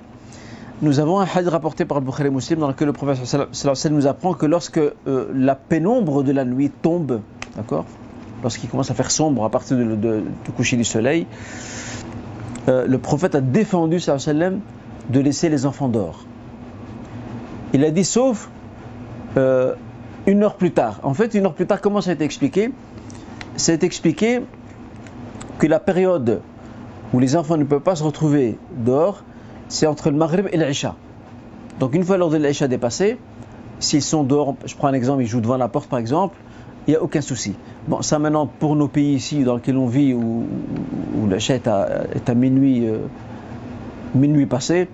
Nous 0.82 0.98
avons 0.98 1.20
un 1.20 1.26
hadith 1.26 1.50
rapporté 1.50 1.84
par 1.84 2.00
le 2.00 2.06
Bukhari 2.06 2.30
Muslim 2.30 2.60
dans 2.60 2.68
lequel 2.68 2.86
le 2.86 2.94
prophète 2.94 3.18
nous 3.90 4.06
apprend 4.06 4.32
que 4.32 4.46
lorsque 4.46 4.78
euh, 4.78 5.26
la 5.34 5.54
pénombre 5.54 6.22
de 6.22 6.32
la 6.32 6.46
nuit 6.46 6.70
tombe, 6.70 7.20
d'accord, 7.54 7.84
lorsqu'il 8.42 8.70
commence 8.70 8.90
à 8.90 8.94
faire 8.94 9.10
sombre 9.10 9.44
à 9.44 9.50
partir 9.50 9.76
du 9.76 10.52
coucher 10.56 10.78
du 10.78 10.84
soleil, 10.84 11.26
euh, 12.68 12.86
le 12.86 12.96
prophète 12.96 13.34
a 13.34 13.42
défendu 13.42 14.00
sallallahu 14.00 14.60
de 15.10 15.20
laisser 15.20 15.50
les 15.50 15.66
enfants 15.66 15.88
dehors. 15.88 16.24
Il 17.74 17.84
a 17.84 17.90
dit 17.90 18.04
sauf 18.04 18.48
euh, 19.36 19.74
une 20.26 20.42
heure 20.42 20.54
plus 20.54 20.70
tard. 20.70 21.00
En 21.02 21.12
fait, 21.12 21.34
une 21.34 21.44
heure 21.44 21.54
plus 21.54 21.66
tard, 21.66 21.82
comment 21.82 22.00
ça 22.00 22.08
a 22.08 22.14
été 22.14 22.24
expliqué? 22.24 22.72
Été 23.56 23.84
expliqué 23.84 24.40
que 25.58 25.66
la 25.66 25.78
période 25.78 26.40
où 27.12 27.18
les 27.18 27.36
enfants 27.36 27.58
ne 27.58 27.64
peuvent 27.64 27.80
pas 27.80 27.96
se 27.96 28.02
retrouver 28.02 28.56
dehors, 28.72 29.24
c'est 29.70 29.86
entre 29.86 30.10
le 30.10 30.16
Maghrib 30.16 30.48
et 30.52 30.58
l'Isha. 30.58 30.96
Donc 31.78 31.94
une 31.94 32.04
fois 32.04 32.18
l'heure 32.18 32.28
de 32.28 32.36
l'Isha 32.36 32.68
dépassée, 32.68 33.16
s'ils 33.78 34.02
sont 34.02 34.24
dehors, 34.24 34.56
je 34.66 34.74
prends 34.76 34.88
un 34.88 34.92
exemple, 34.92 35.22
ils 35.22 35.26
jouent 35.26 35.40
devant 35.40 35.56
la 35.56 35.68
porte 35.68 35.88
par 35.88 35.98
exemple, 35.98 36.36
il 36.86 36.90
n'y 36.90 36.96
a 36.96 37.02
aucun 37.02 37.20
souci. 37.20 37.54
Bon, 37.88 38.02
ça 38.02 38.18
maintenant, 38.18 38.46
pour 38.46 38.74
nos 38.74 38.88
pays 38.88 39.14
ici 39.14 39.44
dans 39.44 39.54
lesquels 39.54 39.76
on 39.76 39.86
vit, 39.86 40.12
où, 40.12 40.44
où 41.16 41.32
est 41.32 41.68
à, 41.68 42.34
minuit, 42.34 42.88
euh, 42.88 44.46
passé, 44.46 44.88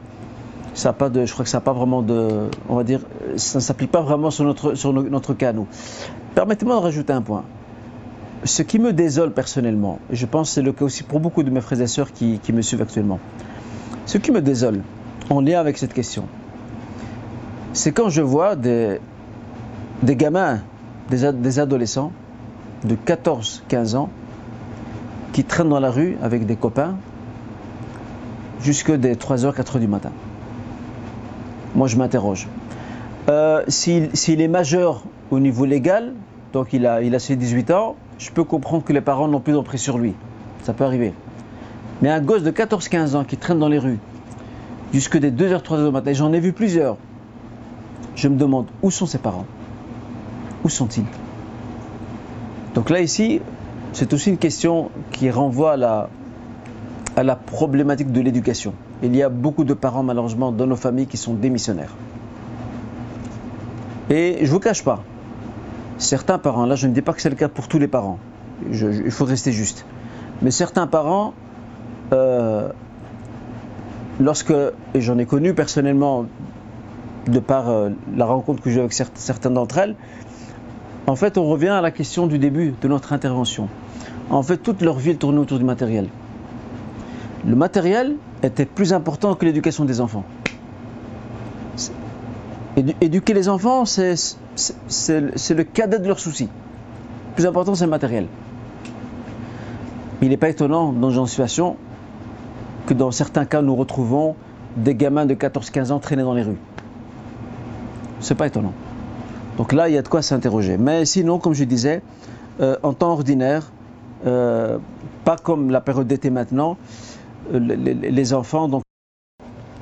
ça 0.74 0.92
pas 0.92 1.08
de, 1.08 1.24
je 1.24 1.32
crois 1.32 1.44
que 1.44 1.50
ça 1.50 1.56
n'a 1.58 1.62
pas 1.62 1.72
vraiment 1.72 2.02
de, 2.02 2.50
on 2.68 2.76
va 2.76 2.84
dire, 2.84 3.00
ça 3.36 3.58
ne 3.58 3.62
s'applique 3.62 3.90
pas 3.90 4.02
vraiment 4.02 4.30
sur 4.30 4.44
notre, 4.44 4.74
sur 4.74 4.92
notre 4.92 5.34
nous. 5.52 5.66
Permettez-moi 6.34 6.76
de 6.76 6.80
rajouter 6.80 7.14
un 7.14 7.22
point. 7.22 7.44
Ce 8.44 8.62
qui 8.62 8.78
me 8.78 8.92
désole 8.92 9.32
personnellement, 9.32 9.98
et 10.10 10.16
je 10.16 10.26
pense 10.26 10.50
que 10.50 10.54
c'est 10.56 10.62
le 10.62 10.72
cas 10.72 10.84
aussi 10.84 11.02
pour 11.02 11.18
beaucoup 11.18 11.42
de 11.42 11.50
mes 11.50 11.62
frères 11.62 11.80
et 11.80 11.86
sœurs 11.86 12.12
qui 12.12 12.40
me 12.52 12.60
suivent 12.60 12.82
actuellement, 12.82 13.18
ce 14.07 14.19
qui 14.19 14.31
me 14.31 14.40
désole 14.40 14.83
en 15.31 15.40
lien 15.40 15.59
avec 15.59 15.77
cette 15.79 15.92
question, 15.92 16.27
c'est 17.73 17.92
quand 17.92 18.09
je 18.09 18.23
vois 18.23 18.55
des, 18.57 19.01
gamins, 20.03 20.61
des, 21.11 21.59
adolescents 21.59 22.12
de 22.85 22.95
14-15 22.95 23.97
ans 23.97 24.09
qui 25.33 25.45
traînent 25.45 25.69
dans 25.69 25.81
la 25.81 25.90
rue 25.90 26.16
avec 26.23 26.47
des 26.47 26.57
copains 26.57 26.97
jusque 28.61 28.92
des 28.92 29.16
3h, 29.16 29.53
4h 29.55 29.81
du 29.81 29.88
matin. 29.88 30.12
Moi, 31.75 31.88
je 31.88 31.97
m'interroge. 31.97 32.49
Euh, 33.29 33.62
S'il 33.69 34.40
est 34.40 34.49
majeur 34.49 35.03
au 35.31 35.40
niveau 35.40 35.64
légal, 35.64 36.14
donc 36.53 36.73
il 36.73 36.87
a 36.87 37.19
ses 37.19 37.37
18 37.37 37.73
ans, 37.73 37.97
je 38.19 38.31
peux 38.31 38.45
comprendre 38.45 38.85
que 38.85 38.92
les 38.92 39.01
parents 39.01 39.29
n'ont 39.29 39.40
plus 39.40 39.53
d'emprise 39.53 39.81
sur 39.81 39.99
lui. 39.99 40.14
Ça 40.62 40.73
peut 40.73 40.85
arriver. 40.85 41.12
Mais 42.02 42.11
un 42.11 42.20
gosse 42.20 42.42
de 42.42 42.50
14-15 42.50 43.16
ans 43.16 43.24
qui 43.24 43.37
traîne 43.37 43.59
dans 43.59 43.68
les 43.68 43.78
rues 43.78 43.98
jusque 44.92 45.18
des 45.18 45.30
2h, 45.30 45.62
3h 45.62 45.87
du 45.87 45.92
matin, 45.92 46.12
j'en 46.12 46.32
ai 46.32 46.40
vu 46.40 46.52
plusieurs, 46.52 46.96
je 48.14 48.28
me 48.28 48.37
demande 48.37 48.66
où 48.82 48.90
sont 48.90 49.06
ses 49.06 49.18
parents? 49.18 49.46
Où 50.64 50.68
sont-ils? 50.68 51.04
Donc 52.74 52.90
là, 52.90 53.00
ici, 53.00 53.40
c'est 53.92 54.12
aussi 54.12 54.30
une 54.30 54.38
question 54.38 54.90
qui 55.12 55.30
renvoie 55.30 55.72
à 55.72 55.76
la, 55.76 56.09
à 57.16 57.22
la 57.22 57.37
problématique 57.37 58.12
de 58.12 58.20
l'éducation. 58.20 58.74
Il 59.02 59.14
y 59.14 59.22
a 59.22 59.28
beaucoup 59.28 59.64
de 59.64 59.74
parents, 59.74 60.02
malheureusement, 60.02 60.52
dans 60.52 60.66
nos 60.66 60.76
familles 60.76 61.06
qui 61.06 61.16
sont 61.16 61.35
démissionnaires. 61.35 61.94
Et 64.09 64.38
je 64.40 64.44
ne 64.44 64.50
vous 64.50 64.61
cache 64.61 64.85
pas, 64.85 65.02
certains 65.98 66.38
parents, 66.38 66.64
là 66.66 66.76
je 66.76 66.87
ne 66.87 66.92
dis 66.92 67.02
pas 67.02 67.12
que 67.12 67.20
c'est 67.20 67.30
le 67.30 67.35
cas 67.35 67.48
pour 67.48 67.66
tous 67.66 67.78
les 67.78 67.88
parents, 67.88 68.18
il 68.70 69.11
faut 69.11 69.24
rester 69.24 69.50
juste, 69.50 69.85
mais 70.42 70.52
certains 70.52 70.87
parents 70.87 71.35
euh, 72.12 72.69
lorsque, 74.21 74.53
et 74.95 75.01
j'en 75.01 75.19
ai 75.19 75.27
connu 75.27 75.55
personnellement 75.55 76.27
de 77.27 77.38
par 77.40 77.69
euh, 77.69 77.90
la 78.16 78.25
rencontre 78.25 78.62
que 78.62 78.71
j'ai 78.71 78.81
avec 78.81 78.92
certaines 78.92 79.55
d'entre 79.55 79.79
elles, 79.79 79.97
en 81.07 81.14
fait, 81.16 81.38
on 81.38 81.45
revient 81.47 81.69
à 81.69 81.81
la 81.81 81.90
question 81.90 82.27
du 82.27 82.38
début 82.38 82.75
de 82.81 82.88
notre 82.88 83.12
intervention. 83.12 83.69
En 84.29 84.42
fait, 84.42 84.59
toute 84.59 84.83
leur 84.83 84.99
vie 84.99 85.16
tournait 85.16 85.38
autour 85.38 85.59
du 85.59 85.64
matériel. 85.64 86.09
Le 87.47 87.55
matériel 87.55 88.16
était 88.42 88.66
plus 88.66 88.92
important 88.92 89.35
que 89.35 89.45
l'éducation 89.45 89.85
des 89.85 90.01
enfants. 90.01 90.25
Éduquer 93.01 93.35
les 93.35 93.49
enfants, 93.49 93.85
c'est 93.85 94.35
le 95.21 95.62
cadet 95.62 96.01
de 96.01 96.09
leurs 96.09 96.19
soucis. 96.19 96.49
Le 97.29 97.35
plus 97.35 97.47
important, 97.47 97.75
c'est 97.75 97.85
le 97.85 97.90
matériel. 97.90 98.27
Il 100.23 100.31
n'est 100.31 100.37
pas 100.37 100.49
étonnant 100.49 100.92
dans 100.92 101.11
une 101.11 101.27
situation 101.27 101.77
que 102.87 102.94
dans 102.94 103.11
certains 103.11 103.44
cas, 103.44 103.62
nous 103.62 103.75
retrouvons 103.75 104.37
des 104.77 104.94
gamins 104.94 105.27
de 105.27 105.35
14-15 105.35 105.92
ans 105.92 105.99
traînés 105.99 106.22
dans 106.22 106.35
les 106.35 106.42
rues. 106.42 106.59
C'est 108.20 108.35
pas 108.35 108.46
étonnant. 108.46 108.72
Donc 109.57 109.72
là, 109.72 109.88
il 109.88 109.94
y 109.94 109.99
a 109.99 110.03
de 110.03 110.09
quoi 110.09 110.22
s'interroger. 110.22 110.79
Mais 110.79 111.05
sinon, 111.05 111.38
comme 111.38 111.55
je 111.55 111.64
disais, 111.64 112.03
euh, 112.61 112.77
en 112.83 112.92
temps 112.92 113.12
ordinaire, 113.12 113.70
euh, 114.27 114.79
pas 115.25 115.37
comme 115.37 115.70
la 115.70 115.81
période 115.81 116.07
d'été 116.07 116.31
maintenant, 116.31 116.77
euh, 117.53 117.59
les, 117.59 118.35
enfants, 118.35 118.81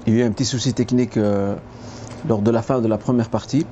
il 0.07 0.15
y 0.15 0.21
a 0.21 0.25
eu 0.25 0.27
un 0.27 0.33
petit 0.33 0.45
souci 0.45 0.75
technique 0.75 1.19
lors 2.29 2.43
de 2.43 2.51
la 2.51 2.63
fin 2.63 2.81
de 2.81 2.89
la 2.89 2.99
première 2.99 3.29
partie. 3.29 3.67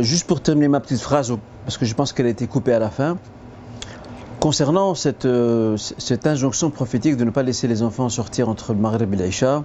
juste 0.00 0.26
pour 0.26 0.40
terminer 0.40 0.68
ma 0.68 0.80
petite 0.80 1.00
phrase, 1.00 1.32
parce 1.64 1.78
que 1.78 1.84
je 1.84 1.94
pense 1.94 2.12
qu'elle 2.12 2.26
a 2.26 2.30
été 2.30 2.46
coupée 2.46 2.72
à 2.72 2.78
la 2.78 2.90
fin, 2.90 3.18
Concernant 4.40 4.92
euh, 5.24 5.76
cette, 5.76 6.26
injonction 6.26 6.70
prophétique 6.70 7.16
de 7.16 7.24
ne 7.24 7.30
pas 7.30 7.42
laisser 7.42 7.68
les 7.68 7.82
enfants 7.82 8.08
sortir 8.10 8.48
entre 8.48 8.74
le 8.74 8.78
Maghreb 8.78 9.14
et 9.14 9.16
l'Aïcha, 9.16 9.64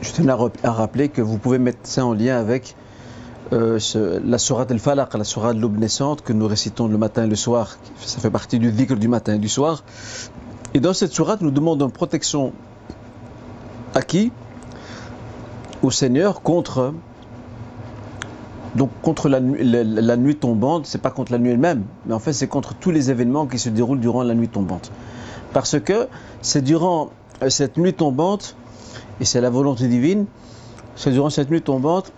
je 0.00 0.12
tenais 0.12 0.32
à, 0.62 0.72
rappeler 0.72 1.10
que 1.10 1.20
vous 1.20 1.36
pouvez 1.36 1.58
mettre 1.58 1.80
ça 1.82 2.06
en 2.06 2.14
lien 2.14 2.38
avec 2.38 2.74
euh, 3.52 3.78
la 4.24 4.38
sourate 4.38 4.70
al-Falaq, 4.70 5.12
la 5.12 5.24
sourate 5.24 5.56
l'aube 5.58 5.78
naissante 5.78 6.22
que 6.22 6.32
nous 6.32 6.46
récitons 6.46 6.88
le 6.88 6.96
matin 6.96 7.24
et 7.24 7.26
le 7.26 7.36
soir. 7.36 7.76
Ça 7.98 8.18
fait 8.20 8.30
partie 8.30 8.58
du 8.58 8.72
dhikr 8.72 8.96
du 8.96 9.08
matin 9.08 9.34
et 9.34 9.38
du 9.38 9.48
soir. 9.48 9.84
Et 10.72 10.80
dans 10.80 10.94
cette 10.94 11.12
sourate, 11.12 11.42
nous 11.42 11.50
demandons 11.50 11.90
protection 11.90 12.52
à 13.94 14.02
qui? 14.02 14.32
Au 15.82 15.90
Seigneur 15.90 16.40
contre 16.40 16.94
donc 18.76 18.90
contre 19.02 19.28
la, 19.28 19.40
nuit 19.40 20.36
tombante, 20.36 20.86
c'est 20.86 21.00
pas 21.00 21.10
contre 21.10 21.32
la 21.32 21.38
nuit 21.38 21.50
elle-même, 21.50 21.84
mais 22.06 22.14
en 22.14 22.18
fait 22.18 22.32
c'est 22.32 22.46
contre 22.46 22.74
tous 22.74 22.90
les 22.90 23.10
événements 23.10 23.46
qui 23.46 23.58
se 23.58 23.68
déroulent 23.68 24.00
durant 24.00 24.22
la 24.22 24.34
nuit 24.34 24.48
tombante. 24.48 24.92
Parce 25.52 25.80
que 25.80 26.06
c'est 26.40 26.62
durant 26.62 27.10
euh, 27.42 27.50
cette 27.50 27.76
nuit 27.76 27.94
tombante, 27.94 28.56
et 29.20 29.24
c'est 29.24 29.40
la 29.40 29.50
volonté 29.50 29.88
divine, 29.88 30.26
c'est 30.94 31.10
durant 31.10 31.30
cette 31.30 31.50
nuit 31.50 31.62
tombante 31.62 32.12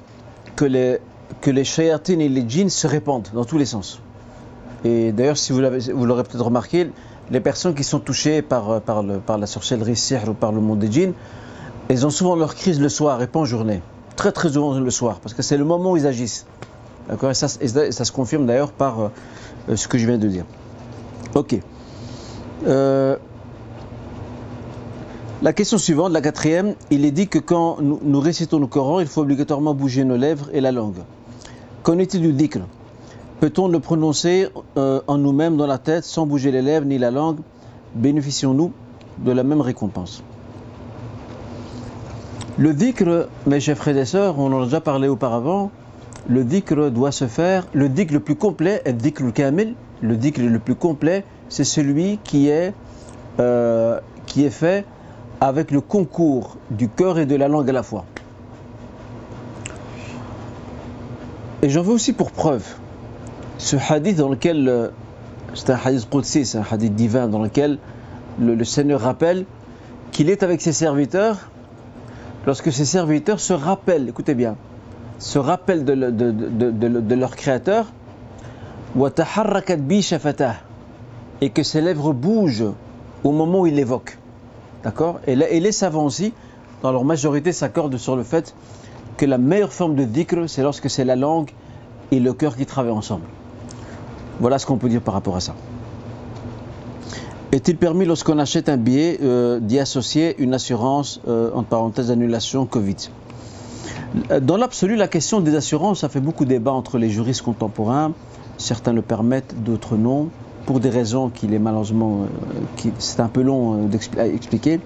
que 0.54 0.66
les, 0.66 0.98
que 1.40 1.50
les 1.50 1.64
shayatines 1.64 2.20
et 2.20 2.28
les 2.28 2.44
djinns 2.46 2.70
se 2.70 2.86
répandent 2.86 3.28
dans 3.32 3.44
tous 3.44 3.56
les 3.56 3.64
sens. 3.64 4.00
Et 4.84 5.12
d'ailleurs, 5.12 5.38
si 5.38 5.52
vous 5.52 5.60
l'aurez 5.60 6.24
peut-être 6.24 6.44
remarqué, 6.44 6.90
les 7.30 7.40
personnes 7.40 7.74
qui 7.74 7.84
sont 7.84 8.00
touchées 8.00 8.42
par, 8.42 8.70
euh, 8.70 8.80
par, 8.80 9.02
le, 9.02 9.18
par 9.20 9.38
la 9.38 9.46
sorcellerie 9.46 9.96
sihr 9.96 10.28
ou 10.28 10.34
par 10.34 10.52
le 10.52 10.60
monde 10.60 10.80
des 10.80 10.92
djinns, 10.92 11.14
elles 11.88 12.06
ont 12.06 12.10
souvent 12.10 12.36
leur 12.36 12.54
crise 12.54 12.80
le 12.80 12.88
soir 12.90 13.22
et 13.22 13.26
pas 13.26 13.38
en 13.38 13.44
journée 13.46 13.80
très 14.16 14.32
très 14.32 14.50
souvent 14.50 14.78
le 14.78 14.90
soir, 14.90 15.20
parce 15.20 15.34
que 15.34 15.42
c'est 15.42 15.56
le 15.56 15.64
moment 15.64 15.92
où 15.92 15.96
ils 15.96 16.06
agissent. 16.06 16.46
D'accord 17.08 17.30
et 17.30 17.34
ça, 17.34 17.48
se 17.48 18.12
confirme 18.12 18.46
d'ailleurs 18.46 18.72
par 18.72 19.00
euh, 19.68 19.76
ce 19.76 19.88
que 19.88 19.98
je 19.98 20.06
viens 20.06 20.18
de 20.18 20.28
dire. 20.28 20.44
Ok. 21.34 21.56
Euh, 22.66 23.16
la 25.42 25.52
question 25.52 25.78
suivante, 25.78 26.12
la 26.12 26.20
quatrième, 26.20 26.74
il 26.90 27.04
est 27.04 27.10
dit 27.10 27.26
que 27.26 27.40
quand 27.40 27.78
nous, 27.80 28.20
récitons 28.20 28.60
le 28.60 28.68
Coran, 28.68 29.00
il 29.00 29.06
faut 29.06 29.22
obligatoirement 29.22 29.74
bouger 29.74 30.04
nos 30.04 30.16
lèvres 30.16 30.48
et 30.52 30.60
la 30.60 30.70
langue. 30.70 30.98
Qu'en 31.82 31.98
est-il 31.98 32.20
du 32.20 32.32
dhikr? 32.32 32.60
Peut-on 33.40 33.66
le 33.66 33.80
prononcer 33.80 34.48
euh, 34.76 35.00
en 35.08 35.18
nous-mêmes 35.18 35.56
dans 35.56 35.66
la 35.66 35.78
tête 35.78 36.04
sans 36.04 36.26
bouger 36.26 36.52
les 36.52 36.62
lèvres 36.62 36.86
ni 36.86 36.96
la 36.96 37.10
langue? 37.10 37.38
Bénéficions-nous 37.96 38.72
de 39.18 39.32
la 39.32 39.42
même 39.42 39.60
récompense? 39.60 40.22
Le 42.58 42.74
dhikr, 42.74 43.28
mes 43.46 43.60
chers 43.60 43.78
frères 43.78 43.96
et 43.96 44.04
sœurs, 44.04 44.38
on 44.38 44.52
en 44.52 44.60
a 44.60 44.64
déjà 44.64 44.82
parlé 44.82 45.08
auparavant, 45.08 45.70
le 46.28 46.44
dhikr 46.44 46.90
doit 46.90 47.10
se 47.10 47.26
faire, 47.26 47.66
le 47.72 47.88
dhikr 47.88 48.12
le 48.12 48.20
plus 48.20 48.36
complet 48.36 48.82
est 48.84 48.92
dhikr 48.92 49.32
kamil, 49.32 49.74
le 50.02 50.16
dhikr 50.16 50.42
le 50.42 50.58
plus 50.58 50.74
complet, 50.74 51.24
c'est 51.48 51.64
celui 51.64 52.18
qui 52.22 52.48
est, 52.48 52.74
euh, 53.40 53.98
qui 54.26 54.44
est 54.44 54.50
fait 54.50 54.84
avec 55.40 55.70
le 55.70 55.80
concours 55.80 56.58
du 56.70 56.88
cœur 56.88 57.18
et 57.18 57.24
de 57.24 57.36
la 57.36 57.48
langue 57.48 57.70
à 57.70 57.72
la 57.72 57.82
fois. 57.82 58.04
Et 61.62 61.70
j'en 61.70 61.82
veux 61.82 61.94
aussi 61.94 62.12
pour 62.12 62.32
preuve 62.32 62.66
ce 63.56 63.76
hadith 63.76 64.16
dans 64.16 64.28
lequel, 64.28 64.68
euh, 64.68 64.88
c'est 65.54 65.70
un 65.70 65.78
hadith 65.82 66.08
Qudsi, 66.10 66.44
c'est 66.44 66.58
un 66.58 66.64
hadith 66.70 66.94
divin 66.94 67.28
dans 67.28 67.42
lequel 67.42 67.78
le, 68.38 68.62
Seigneur 68.64 69.00
rappelle 69.00 69.46
qu'il 70.10 70.28
est 70.28 70.42
avec 70.42 70.60
ses 70.60 70.72
serviteurs 70.72 71.48
lorsque 72.46 72.72
ses 72.72 72.84
serviteurs 72.84 73.40
se 73.40 73.52
rappellent, 73.52 74.08
écoutez 74.08 74.34
bien, 74.34 74.56
se 75.18 75.38
rappellent 75.38 75.84
de, 75.84 77.14
leur 77.14 77.36
Créateur, 77.36 77.86
et 81.40 81.50
que 81.50 81.62
ses 81.62 81.80
lèvres 81.80 82.12
bougent 82.12 82.72
au 83.24 83.32
moment 83.32 83.60
où 83.60 83.66
il 83.66 83.74
l'évoque. 83.74 84.18
D'accord? 84.84 85.20
Et, 85.26 85.32
et 85.32 85.60
les 85.60 85.72
savants 85.72 86.04
aussi, 86.04 86.34
dans 86.82 86.92
leur 86.92 87.04
majorité, 87.04 87.52
s'accordent 87.52 87.96
sur 87.96 88.16
le 88.16 88.22
fait 88.24 88.54
que 89.16 89.26
la 89.26 89.38
meilleure 89.38 89.72
forme 89.72 89.94
de 89.94 90.04
dhikr, 90.04 90.48
c'est 90.48 90.62
lorsque 90.62 90.90
c'est 90.90 91.04
la 91.04 91.16
langue 91.16 91.50
et 92.10 92.18
le 92.20 92.32
cœur 92.32 92.56
qui 92.56 92.66
travaillent 92.66 92.92
ensemble. 92.92 93.24
Voilà 94.40 94.58
ce 94.58 94.66
qu'on 94.66 94.78
peut 94.78 94.88
dire 94.88 95.00
par 95.00 95.14
rapport 95.14 95.36
à 95.36 95.40
ça. 95.40 95.54
Est-il 97.52 97.76
permis 97.76 98.06
lorsqu'on 98.06 98.38
achète 98.38 98.70
un 98.70 98.78
billet 98.78 99.18
euh, 99.22 99.60
d'y 99.60 99.78
associer 99.78 100.34
une 100.38 100.54
assurance, 100.54 101.20
euh, 101.28 101.50
entre 101.52 101.68
parenthèses, 101.68 102.10
annulation 102.10 102.64
Covid? 102.64 102.96
Dans 104.40 104.56
l'absolu, 104.56 104.96
la 104.96 105.06
question 105.06 105.42
des 105.42 105.54
assurances, 105.54 106.00
ça 106.00 106.08
fait 106.08 106.20
beaucoup 106.20 106.46
de 106.46 106.48
débat 106.48 106.72
entre 106.72 106.96
les 106.96 107.10
juristes 107.10 107.42
contemporains. 107.42 108.14
Certains 108.56 108.94
le 108.94 109.02
permettent, 109.02 109.54
d'autres 109.62 109.98
non, 109.98 110.30
pour 110.64 110.80
des 110.80 110.88
raisons 110.88 111.28
qu'il 111.28 111.52
est 111.52 111.58
malheureusement, 111.58 112.20
euh, 112.22 112.90
c'est 112.98 113.20
un 113.20 113.28
peu 113.28 113.42
long 113.42 113.86
à 114.16 114.26
expliquer. 114.26 114.80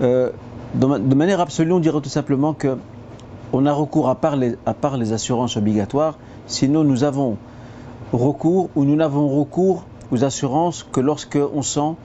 de 0.00 1.14
manière 1.14 1.40
absolue, 1.40 1.70
on 1.70 1.78
dirait 1.78 2.00
tout 2.00 2.08
simplement 2.08 2.52
que 2.52 2.78
on 3.52 3.64
a 3.64 3.72
recours 3.72 4.08
à 4.08 4.16
part 4.16 4.34
les, 4.34 4.56
à 4.66 4.74
part 4.74 4.96
les 4.96 5.12
assurances 5.12 5.56
obligatoires, 5.56 6.18
sinon 6.48 6.82
nous 6.82 7.04
avons 7.04 7.36
recours 8.12 8.70
ou 8.74 8.84
nous 8.84 8.96
n'avons 8.96 9.28
recours 9.28 9.84
aux 10.10 10.24
assurances 10.24 10.86
que 10.90 11.00
lorsque 11.00 11.38
on 11.54 11.62
sent 11.62 11.96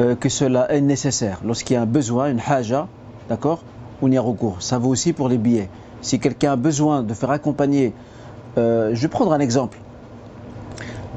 euh, 0.00 0.14
que 0.14 0.28
cela 0.28 0.70
est 0.72 0.80
nécessaire. 0.80 1.40
Lorsqu'il 1.44 1.74
y 1.74 1.76
a 1.76 1.82
un 1.82 1.86
besoin, 1.86 2.30
une 2.30 2.40
haja, 2.46 2.86
d'accord, 3.28 3.62
on 4.02 4.10
y 4.10 4.16
a 4.16 4.20
recours. 4.20 4.60
Ça 4.60 4.78
vaut 4.78 4.90
aussi 4.90 5.12
pour 5.12 5.28
les 5.28 5.38
billets. 5.38 5.70
Si 6.02 6.20
quelqu'un 6.20 6.52
a 6.52 6.56
besoin 6.56 7.02
de 7.02 7.14
faire 7.14 7.30
accompagner, 7.30 7.94
euh, 8.58 8.90
je 8.92 9.00
vais 9.00 9.08
prendre 9.08 9.32
un 9.32 9.40
exemple. 9.40 9.78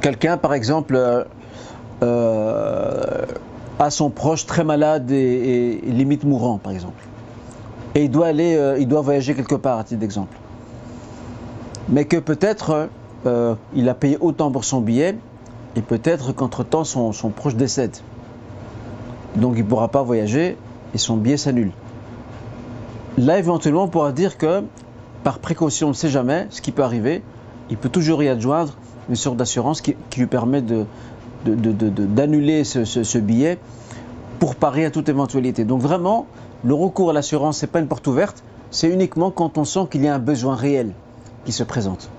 Quelqu'un, 0.01 0.37
par 0.37 0.53
exemple, 0.53 0.97
euh, 2.03 3.25
a 3.79 3.89
son 3.89 4.09
proche 4.09 4.45
très 4.45 4.63
malade 4.63 5.11
et 5.11 5.81
limite 5.85 6.23
mourant, 6.23 6.57
par 6.57 6.71
exemple 6.71 7.03
et 7.95 8.03
il 8.03 8.11
doit 8.11 8.27
aller, 8.27 8.75
il 8.79 8.87
doit 8.87 9.01
voyager 9.01 9.33
quelque 9.33 9.55
part, 9.55 9.79
à 9.79 9.83
titre 9.83 9.99
d'exemple. 9.99 10.37
Mais 11.89 12.05
que 12.05 12.17
peut-être 12.17 12.87
il 13.73 13.89
a 13.89 13.93
payé 13.95 14.15
autant 14.21 14.51
pour 14.51 14.63
son 14.63 14.79
billet 14.79 15.15
et 15.75 15.81
peut-être 15.81 16.33
qu'entre-temps 16.33 16.83
son, 16.83 17.11
proche 17.35 17.55
décède. 17.55 17.95
Donc 19.35 19.53
il 19.55 19.63
ne 19.63 19.69
pourra 19.69 19.89
pas 19.89 20.03
voyager 20.03 20.57
et 20.93 20.97
son 20.97 21.17
billet 21.17 21.37
s'annule. 21.37 21.71
Là, 23.17 23.37
éventuellement, 23.37 23.83
on 23.83 23.87
pourra 23.87 24.11
dire 24.11 24.37
que 24.37 24.63
par 25.23 25.39
précaution, 25.39 25.87
on 25.87 25.91
ne 25.91 25.95
sait 25.95 26.09
jamais 26.09 26.47
ce 26.49 26.61
qui 26.61 26.71
peut 26.71 26.83
arriver. 26.83 27.21
Il 27.69 27.77
peut 27.77 27.89
toujours 27.89 28.23
y 28.23 28.29
adjoindre 28.29 28.75
une 29.09 29.15
sorte 29.15 29.37
d'assurance 29.37 29.81
qui, 29.81 29.95
lui 30.17 30.27
permet 30.27 30.63
d'annuler 31.45 32.63
ce, 32.63 32.85
ce 32.85 33.17
billet 33.17 33.59
pour 34.39 34.55
parer 34.55 34.85
à 34.85 34.91
toute 34.91 35.09
éventualité. 35.09 35.65
Donc 35.65 35.81
vraiment, 35.81 36.27
le 36.63 36.73
recours 36.73 37.09
à 37.11 37.13
l'assurance, 37.13 37.57
ce 37.59 37.65
n'est 37.65 37.71
pas 37.71 37.79
une 37.79 37.87
porte 37.87 38.07
ouverte, 38.07 38.43
c'est 38.71 38.89
uniquement 38.89 39.31
quand 39.31 39.57
on 39.57 39.65
sent 39.65 39.87
qu'il 39.91 40.03
y 40.03 40.07
a 40.07 40.15
un 40.15 40.19
besoin 40.19 40.55
réel 40.55 40.93
qui 41.45 41.51
se 41.51 41.63
présente. 41.63 42.09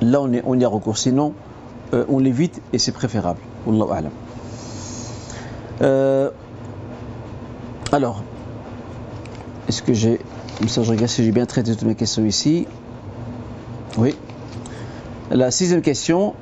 Là, 0.00 0.20
on, 0.20 0.32
est, 0.32 0.42
on 0.44 0.58
y 0.58 0.64
a 0.64 0.68
recours. 0.68 0.98
Sinon, 0.98 1.32
euh, 1.94 2.04
on 2.08 2.18
l'évite 2.18 2.60
et 2.72 2.78
c'est 2.78 2.92
préférable. 2.92 3.40
Euh, 5.82 6.30
alors, 7.92 8.22
est-ce 9.68 9.82
que 9.82 9.92
j'ai. 9.92 10.20
Je 10.66 10.80
regarde 10.80 11.08
si 11.08 11.24
j'ai 11.24 11.32
bien 11.32 11.46
traité 11.46 11.72
toutes 11.72 11.86
mes 11.86 11.94
questions 11.94 12.24
ici. 12.24 12.66
Oui. 13.98 14.14
La 15.30 15.50
sixième 15.50 15.82
question. 15.82 16.34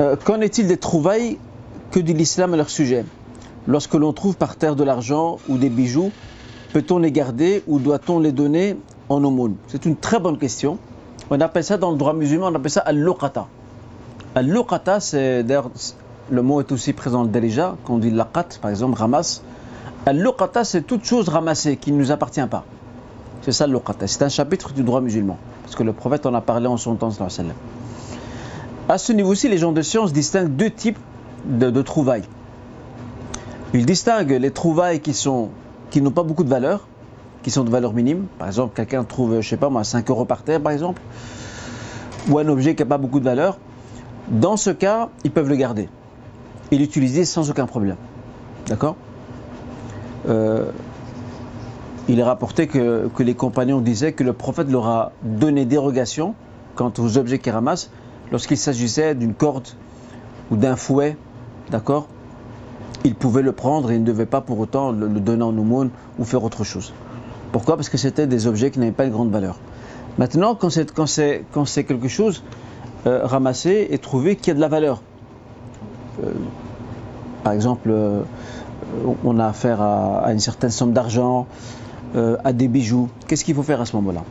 Euh, 0.00 0.16
qu'en 0.16 0.40
est-il 0.40 0.68
des 0.68 0.76
trouvailles 0.76 1.38
que 1.90 1.98
dit 2.00 2.14
l'islam 2.14 2.54
à 2.54 2.56
leur 2.56 2.70
sujet? 2.70 3.04
Lorsque 3.66 3.94
l'on 3.94 4.12
trouve 4.12 4.36
par 4.36 4.56
terre 4.56 4.76
de 4.76 4.84
l'argent 4.84 5.38
ou 5.48 5.58
des 5.58 5.68
bijoux, 5.68 6.12
peut-on 6.72 6.98
les 6.98 7.12
garder 7.12 7.62
ou 7.66 7.78
doit-on 7.78 8.20
les 8.20 8.32
donner 8.32 8.76
en 9.08 9.22
aumône? 9.24 9.56
C'est 9.66 9.84
une 9.84 9.96
très 9.96 10.20
bonne 10.20 10.38
question. 10.38 10.78
On 11.30 11.40
appelle 11.40 11.64
ça 11.64 11.76
dans 11.76 11.90
le 11.90 11.96
droit 11.98 12.14
musulman, 12.14 12.46
on 12.46 12.54
appelle 12.54 12.70
ça 12.70 12.80
al-luqata. 12.80 13.46
Al-luqata, 14.38 15.00
c'est 15.00 15.44
le 16.30 16.42
mot 16.42 16.60
est 16.60 16.70
aussi 16.70 16.92
présent 16.92 17.24
dans 17.24 17.24
le 17.24 17.40
déjà, 17.40 17.74
quand 17.82 17.94
on 17.94 17.98
dit 17.98 18.12
laqat, 18.12 18.60
par 18.62 18.70
exemple, 18.70 18.96
ramasse. 18.96 19.42
Al-luqata, 20.06 20.62
c'est 20.62 20.82
toute 20.82 21.04
chose 21.04 21.28
ramassée 21.28 21.76
qui 21.76 21.90
ne 21.90 21.98
nous 21.98 22.12
appartient 22.12 22.46
pas. 22.48 22.64
C'est 23.42 23.50
ça 23.50 23.66
le 23.66 23.80
C'est 24.06 24.22
un 24.22 24.28
chapitre 24.28 24.72
du 24.72 24.84
droit 24.84 25.00
musulman. 25.00 25.38
Parce 25.64 25.74
que 25.74 25.82
le 25.82 25.92
prophète 25.92 26.24
en 26.24 26.34
a 26.34 26.40
parlé 26.40 26.68
en 26.68 26.76
son 26.76 26.94
temps. 26.94 27.10
À 28.88 28.98
ce 28.98 29.12
niveau-ci, 29.12 29.48
les 29.48 29.58
gens 29.58 29.72
de 29.72 29.82
science 29.82 30.12
distinguent 30.12 30.54
deux 30.54 30.70
types 30.70 30.98
de 31.44 31.82
trouvailles. 31.82 32.28
Il 33.74 33.86
distingue 33.86 34.30
les 34.30 34.52
trouvailles 34.52 35.00
qui 35.00 35.14
sont 35.14 35.48
qui 35.90 36.00
n'ont 36.00 36.12
pas 36.12 36.22
beaucoup 36.22 36.44
de 36.44 36.48
valeur, 36.48 36.86
qui 37.42 37.50
sont 37.50 37.64
de 37.64 37.70
valeur 37.70 37.92
minime. 37.92 38.26
Par 38.38 38.46
exemple, 38.46 38.76
quelqu'un 38.76 39.02
trouve, 39.02 39.40
je 39.40 39.48
sais 39.48 39.56
pas 39.56 39.68
moi, 39.68 39.82
5 39.82 40.08
euros 40.10 40.26
par 40.26 40.42
terre, 40.42 40.60
par 40.60 40.70
exemple, 40.70 41.02
ou 42.28 42.38
un 42.38 42.46
objet 42.46 42.76
qui 42.76 42.82
n'a 42.82 42.88
pas 42.88 42.98
beaucoup 42.98 43.18
de 43.18 43.24
valeur. 43.24 43.58
Dans 44.30 44.56
ce 44.56 44.70
cas, 44.70 45.08
ils 45.24 45.30
peuvent 45.30 45.48
le 45.48 45.56
garder 45.56 45.88
et 46.70 46.78
l'utiliser 46.78 47.24
sans 47.24 47.50
aucun 47.50 47.66
problème. 47.66 47.96
D'accord? 48.66 48.96
Euh, 50.28 50.70
Il 52.08 52.18
est 52.20 52.24
rapporté 52.24 52.66
que, 52.66 53.08
que, 53.14 53.22
les 53.22 53.34
compagnons 53.34 53.80
disaient 53.80 54.12
que 54.12 54.24
le 54.24 54.32
prophète 54.32 54.70
leur 54.70 54.86
a 54.86 55.12
donné 55.22 55.66
dérogation 55.66 56.34
quant 56.74 56.92
aux 56.98 57.18
objets 57.18 57.38
qu'ils 57.38 57.52
ramassent 57.52 57.90
lorsqu'il 58.32 58.56
s'agissait 58.56 59.14
d'une 59.14 59.34
corde 59.34 59.68
ou 60.50 60.56
d'un 60.56 60.76
fouet, 60.76 61.16
d'accord? 61.70 62.08
Il 63.04 63.14
pouvait 63.14 63.42
le 63.42 63.52
prendre 63.52 63.90
et 63.90 63.94
il 63.94 64.00
ne 64.00 64.06
devait 64.06 64.26
pas 64.26 64.40
pour 64.40 64.58
autant 64.58 64.90
le, 64.90 65.08
donner 65.08 65.42
en 65.42 65.56
aumône 65.56 65.90
ou 66.18 66.24
faire 66.24 66.42
autre 66.44 66.64
chose. 66.64 66.92
Pourquoi? 67.52 67.76
Parce 67.76 67.88
que 67.88 67.98
c'était 67.98 68.26
des 68.26 68.46
objets 68.46 68.70
qui 68.70 68.78
n'avaient 68.78 68.92
pas 68.92 69.06
de 69.06 69.10
grande 69.10 69.30
valeur. 69.30 69.58
Maintenant, 70.18 70.54
quand 70.54 70.70
c'est, 70.70 71.44
quelque 71.86 72.08
chose 72.08 72.42
euh, 73.08 73.24
ramassé 73.24 73.88
et 73.90 73.96
trouvé 73.96 74.36
qui 74.36 74.50
a 74.50 74.54
de 74.54 74.60
la 74.60 74.68
valeur, 74.68 75.00
euh, 76.22 76.30
par 77.42 77.54
exemple, 77.54 77.88
euh, 77.90 78.20
on 79.24 79.38
a 79.38 79.46
affaire 79.46 79.80
à, 79.80 80.30
une 80.30 80.40
certaine 80.40 80.70
somme 80.70 80.92
d'argent, 80.92 81.46
à 82.44 82.52
des 82.54 82.68
bijoux, 82.68 83.08
qu'est-ce 83.26 83.44
qu'il 83.44 83.54
faut 83.54 83.62
faire 83.62 83.80
à 83.80 83.86
ce 83.86 83.94
moment-là? 83.96 84.22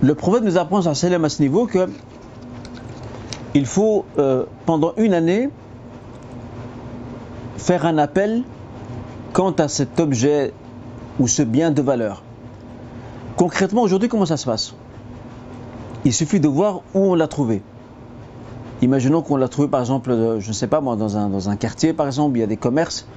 Le 0.00 0.14
prophète 0.14 0.42
nous 0.42 0.58
apprend 0.58 0.84
à 0.84 0.94
ce 0.94 1.42
niveau 1.42 1.66
que 1.66 1.88
il 3.54 3.66
faut, 3.66 4.04
pendant 4.66 4.94
une 4.96 5.14
année, 5.14 5.48
faire 7.56 7.86
un 7.86 7.98
appel 7.98 8.42
quant 9.32 9.52
à 9.52 9.68
cet 9.68 10.00
objet 10.00 10.52
ou 11.20 11.28
ce 11.28 11.42
bien 11.42 11.70
de 11.70 11.82
valeur. 11.82 12.22
Concrètement, 13.36 13.82
aujourd'hui, 13.82 14.08
comment 14.08 14.26
ça 14.26 14.36
se 14.36 14.46
passe? 14.46 14.74
Il 16.06 16.12
suffit 16.12 16.38
de 16.38 16.46
voir 16.46 16.82
où 16.94 17.00
on 17.00 17.14
l'a 17.16 17.26
trouvé. 17.26 17.62
Imaginons 18.80 19.22
qu'on 19.22 19.36
l'a 19.36 19.48
trouvé, 19.48 19.66
par 19.66 19.80
exemple, 19.80 20.12
euh, 20.12 20.38
je 20.38 20.46
ne 20.46 20.52
sais 20.52 20.68
pas 20.68 20.80
moi, 20.80 20.94
dans 20.94 21.18
un, 21.18 21.56
quartier, 21.56 21.92
par 21.92 22.06
exemple, 22.06 22.38
il 22.38 22.42
y 22.42 22.44
a 22.44 22.46
des 22.46 22.56
commerces. 22.56 23.08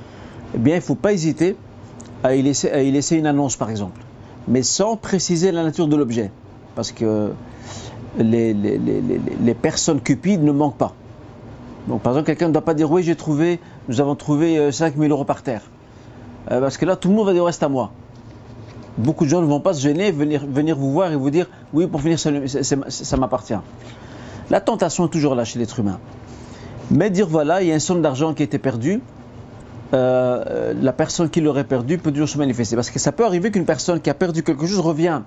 Eh 0.55 0.57
bien, 0.57 0.73
il 0.73 0.79
ne 0.79 0.83
faut 0.83 0.95
pas 0.95 1.13
hésiter 1.13 1.55
à 2.23 2.33
y, 2.33 2.41
laisser, 2.41 3.15
une 3.15 3.27
annonce, 3.27 3.57
par 3.57 3.69
exemple, 3.69 4.01
mais 4.47 4.63
sans 4.63 4.97
préciser 4.97 5.51
la 5.51 5.61
nature 5.61 5.87
de 5.87 5.95
l'objet. 5.95 6.31
Parce 6.73 6.91
que 6.91 7.31
les 8.17 9.55
personnes 9.61 10.01
cupides 10.01 10.41
ne 10.41 10.51
manquent 10.51 10.79
pas. 10.79 10.95
Donc, 11.87 12.01
par 12.01 12.13
exemple, 12.13 12.25
quelqu'un 12.25 12.47
ne 12.47 12.53
doit 12.53 12.65
pas 12.65 12.73
dire 12.73 12.91
oui, 12.91 13.03
j'ai 13.03 13.15
trouvé, 13.15 13.59
nous 13.87 14.01
avons 14.01 14.15
trouvé 14.15 14.71
5000 14.71 15.11
euh, 15.11 15.13
euros 15.13 15.25
par 15.25 15.43
terre. 15.43 15.61
Euh, 16.49 16.59
parce 16.59 16.77
que 16.77 16.87
là, 16.87 16.95
tout 16.95 17.09
le 17.09 17.13
monde 17.13 17.27
va 17.27 17.33
dire 17.33 17.45
reste 17.45 17.61
à 17.61 17.69
moi. 17.69 17.91
Beaucoup 18.97 19.25
de 19.25 19.29
gens 19.29 19.41
ne 19.41 19.47
vont 19.47 19.61
pas 19.61 19.73
se 19.73 19.81
gêner, 19.81 20.11
venir, 20.11 20.45
venir 20.45 20.75
vous 20.75 20.91
voir 20.91 21.11
et 21.11 21.15
vous 21.15 21.29
dire 21.29 21.47
oui, 21.73 21.87
pour 21.87 22.01
finir, 22.01 22.19
ça, 22.19 22.31
ça 22.87 23.17
m'appartient. 23.17 23.59
La 24.49 24.61
tentation 24.61 25.05
est 25.05 25.09
toujours 25.09 25.35
là 25.35 25.45
chez 25.45 25.59
l'être 25.59 25.79
humain. 25.79 25.99
Mais 26.91 27.09
dire 27.09 27.27
voilà, 27.27 27.61
il 27.61 27.67
y 27.67 27.71
a 27.71 27.75
une 27.75 27.79
somme 27.79 28.01
d'argent 28.01 28.33
qui 28.33 28.41
a 28.41 28.45
été 28.45 28.57
perdue, 28.57 29.01
euh, 29.93 30.73
la 30.79 30.93
personne 30.93 31.29
qui 31.29 31.41
l'aurait 31.41 31.63
perdu 31.63 31.97
peut 31.97 32.11
toujours 32.11 32.29
se 32.29 32.37
manifester. 32.37 32.75
Parce 32.75 32.89
que 32.89 32.99
ça 32.99 33.11
peut 33.11 33.25
arriver 33.25 33.51
qu'une 33.51 33.65
personne 33.65 33.99
qui 33.99 34.09
a 34.09 34.13
perdu 34.13 34.43
quelque 34.43 34.65
chose 34.65 34.79
revient 34.79 35.21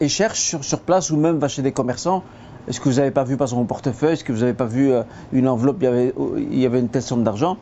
et 0.00 0.08
cherche 0.08 0.56
sur, 0.60 0.80
place 0.80 1.10
ou 1.10 1.16
même 1.16 1.38
va 1.38 1.48
chez 1.48 1.62
des 1.62 1.72
commerçants. 1.72 2.22
Est-ce 2.68 2.80
que 2.80 2.88
vous 2.88 2.96
n'avez 2.96 3.10
pas 3.10 3.24
vu 3.24 3.36
par 3.36 3.48
son 3.48 3.64
portefeuille? 3.64 4.12
Est-ce 4.12 4.24
que 4.24 4.32
vous 4.32 4.40
n'avez 4.40 4.52
pas 4.52 4.66
vu 4.66 4.92
euh, 4.92 5.02
une 5.32 5.48
enveloppe? 5.48 5.78
Il 5.80 5.84
y, 5.84 5.88
avait, 5.88 6.14
il 6.36 6.58
y 6.58 6.66
avait 6.66 6.78
une 6.78 6.88
telle 6.88 7.02
somme 7.02 7.24
d'argent 7.24 7.56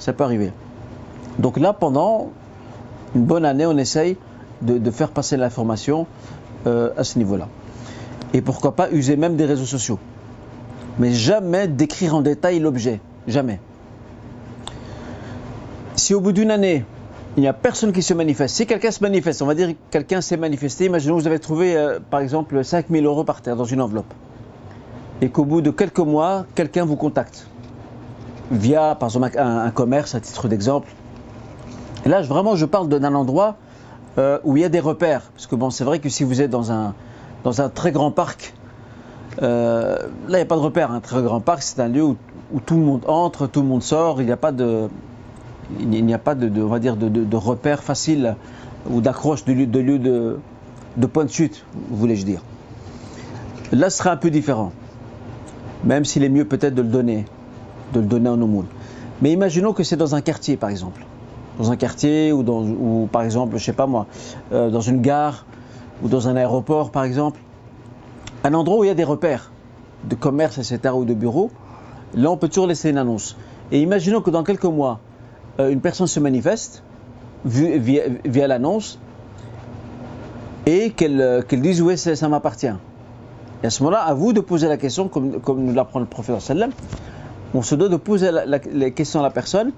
Ça 0.00 0.12
peut 0.12 0.24
arriver. 0.24 0.52
Donc 1.38 1.56
là, 1.56 1.72
pendant 1.72 2.30
une 3.14 3.24
bonne 3.24 3.44
année, 3.44 3.66
on 3.66 3.76
essaye 3.78 4.16
de, 4.62 4.90
faire 4.90 5.10
passer 5.10 5.36
l'information 5.36 6.06
euh, 6.66 6.90
à 6.96 7.04
ce 7.04 7.18
niveau-là. 7.18 7.48
Et 8.34 8.40
pourquoi 8.40 8.76
pas 8.76 8.90
user 8.90 9.16
même 9.16 9.36
des 9.36 9.44
réseaux 9.44 9.64
sociaux. 9.64 9.98
Mais 10.98 11.12
jamais 11.12 11.68
décrire 11.68 12.14
en 12.14 12.20
détail 12.20 12.58
l'objet. 12.60 13.00
Jamais. 13.26 13.60
Si 15.96 16.14
au 16.14 16.20
bout 16.20 16.32
d'une 16.32 16.50
année, 16.50 16.84
il 17.36 17.40
n'y 17.40 17.48
a 17.48 17.52
personne 17.52 17.92
qui 17.92 18.02
se 18.02 18.14
manifeste, 18.14 18.56
si 18.56 18.66
quelqu'un 18.66 18.90
se 18.90 19.02
manifeste, 19.02 19.40
on 19.42 19.46
va 19.46 19.54
dire 19.54 19.68
que 19.68 19.74
quelqu'un 19.90 20.20
s'est 20.20 20.36
manifesté, 20.36 20.86
imaginons 20.86 21.16
que 21.16 21.22
vous 21.22 21.26
avez 21.26 21.38
trouvé 21.38 21.76
euh, 21.76 22.00
par 22.10 22.20
exemple 22.20 22.64
5000 22.64 23.04
euros 23.06 23.24
par 23.24 23.40
terre 23.40 23.56
dans 23.56 23.64
une 23.64 23.80
enveloppe, 23.80 24.12
et 25.20 25.28
qu'au 25.28 25.44
bout 25.44 25.60
de 25.60 25.70
quelques 25.70 26.00
mois, 26.00 26.44
quelqu'un 26.54 26.84
vous 26.84 26.96
contacte, 26.96 27.46
via 28.50 28.96
par 28.96 29.08
exemple 29.08 29.38
un, 29.38 29.70
commerce 29.70 30.14
à 30.14 30.20
titre 30.20 30.48
d'exemple. 30.48 30.92
Là, 32.04 32.22
vraiment, 32.22 32.56
je 32.56 32.66
parle 32.66 32.88
d'un 32.88 33.14
endroit 33.14 33.56
euh, 34.18 34.38
où 34.44 34.56
il 34.56 34.62
y 34.62 34.64
a 34.64 34.68
des 34.68 34.80
repères, 34.80 35.30
parce 35.34 35.46
que 35.46 35.54
bon, 35.54 35.70
c'est 35.70 35.84
vrai 35.84 35.98
que 35.98 36.08
si 36.08 36.24
vous 36.24 36.40
êtes 36.40 36.50
dans 36.50 36.72
un, 36.72 36.94
dans 37.44 37.60
un 37.60 37.68
très 37.68 37.92
grand 37.92 38.10
parc, 38.10 38.54
euh, 39.42 39.96
là, 39.96 40.08
il 40.28 40.34
n'y 40.36 40.40
a 40.40 40.46
pas 40.46 40.56
de 40.56 40.60
repère. 40.60 40.90
Un 40.90 41.00
très 41.00 41.22
grand 41.22 41.40
parc, 41.40 41.62
c'est 41.62 41.80
un 41.80 41.88
lieu 41.88 42.02
où, 42.02 42.16
tout 42.66 42.74
le 42.74 42.82
monde 42.82 43.04
entre, 43.06 43.46
tout 43.46 43.62
le 43.62 43.68
monde 43.68 43.82
sort, 43.82 44.20
il 44.20 44.26
n'y 44.26 44.32
a 44.32 44.36
pas 44.36 44.52
de, 44.52 44.88
il 45.78 46.04
n'y 46.04 46.14
a 46.14 46.18
pas 46.18 46.34
de, 46.34 46.62
on 46.62 46.66
va 46.66 46.78
dire, 46.78 46.96
de, 46.96 47.08
de, 47.08 47.36
repère 47.36 47.82
facile 47.82 48.36
ou 48.90 49.00
d'accroche 49.00 49.44
de 49.44 49.52
lieu, 49.52 49.66
de, 49.66 49.78
lieu 49.78 49.98
de, 49.98 50.38
de 50.96 51.06
point 51.06 51.24
de 51.24 51.30
chute, 51.30 51.64
voulais-je 51.90 52.24
dire. 52.24 52.42
Là, 53.72 53.88
ce 53.88 53.98
sera 53.98 54.10
un 54.10 54.16
peu 54.16 54.30
différent, 54.30 54.72
même 55.84 56.04
s'il 56.04 56.24
est 56.24 56.28
mieux 56.28 56.44
peut-être 56.44 56.74
de 56.74 56.82
le 56.82 56.88
donner, 56.88 57.24
de 57.92 58.00
le 58.00 58.06
donner 58.06 58.28
en 58.28 58.40
aumône. 58.40 58.66
Mais 59.22 59.30
imaginons 59.30 59.72
que 59.72 59.84
c'est 59.84 59.96
dans 59.96 60.14
un 60.14 60.20
quartier, 60.20 60.56
par 60.56 60.70
exemple, 60.70 61.04
dans 61.60 61.70
un 61.70 61.76
quartier 61.76 62.32
ou, 62.32 62.42
dans, 62.42 63.06
par 63.06 63.22
exemple, 63.22 63.58
je 63.58 63.64
sais 63.64 63.74
pas 63.74 63.86
moi, 63.86 64.06
euh, 64.52 64.70
dans 64.70 64.80
une 64.80 65.02
gare 65.02 65.44
ou 66.02 66.08
dans 66.08 66.26
un 66.26 66.36
aéroport, 66.36 66.90
par 66.90 67.04
exemple, 67.04 67.38
un 68.44 68.54
endroit 68.54 68.78
où 68.78 68.84
il 68.84 68.86
y 68.86 68.90
a 68.90 68.94
des 68.94 69.04
repères 69.04 69.52
de 70.04 70.14
commerce, 70.14 70.56
etc., 70.56 70.94
ou 70.94 71.04
de 71.04 71.12
bureaux. 71.12 71.50
Là, 72.14 72.30
on 72.30 72.38
peut 72.38 72.48
toujours 72.48 72.66
laisser 72.66 72.88
une 72.88 72.96
annonce. 72.96 73.36
Et 73.70 73.82
imaginons 73.82 74.22
que 74.22 74.30
dans 74.30 74.42
quelques 74.42 74.64
mois, 74.64 75.00
euh, 75.58 75.68
une 75.68 75.82
personne 75.82 76.06
se 76.06 76.18
manifeste 76.18 76.82
via, 77.44 78.46
l'annonce 78.46 78.98
et 80.64 80.94
euh, 81.02 81.42
qu'elle 81.42 81.60
dise 81.60 81.82
oui, 81.82 81.98
ça, 81.98 82.28
m'appartient. 82.28 82.72
Et 83.62 83.66
à 83.66 83.70
ce 83.70 83.82
moment-là, 83.82 84.00
à 84.00 84.14
vous 84.14 84.32
de 84.32 84.40
poser 84.40 84.66
la 84.66 84.78
question, 84.78 85.08
comme, 85.08 85.42
nous 85.46 85.74
l'apprend 85.74 86.00
le 86.00 86.06
prophète 86.06 86.40
sallam, 86.40 86.70
on 87.52 87.60
se 87.60 87.74
doit 87.74 87.90
de 87.90 87.96
poser 87.96 88.30
la, 88.30 88.58
les 88.72 88.92
questions 88.92 89.20
à 89.20 89.22
la 89.22 89.30
personne 89.30 89.72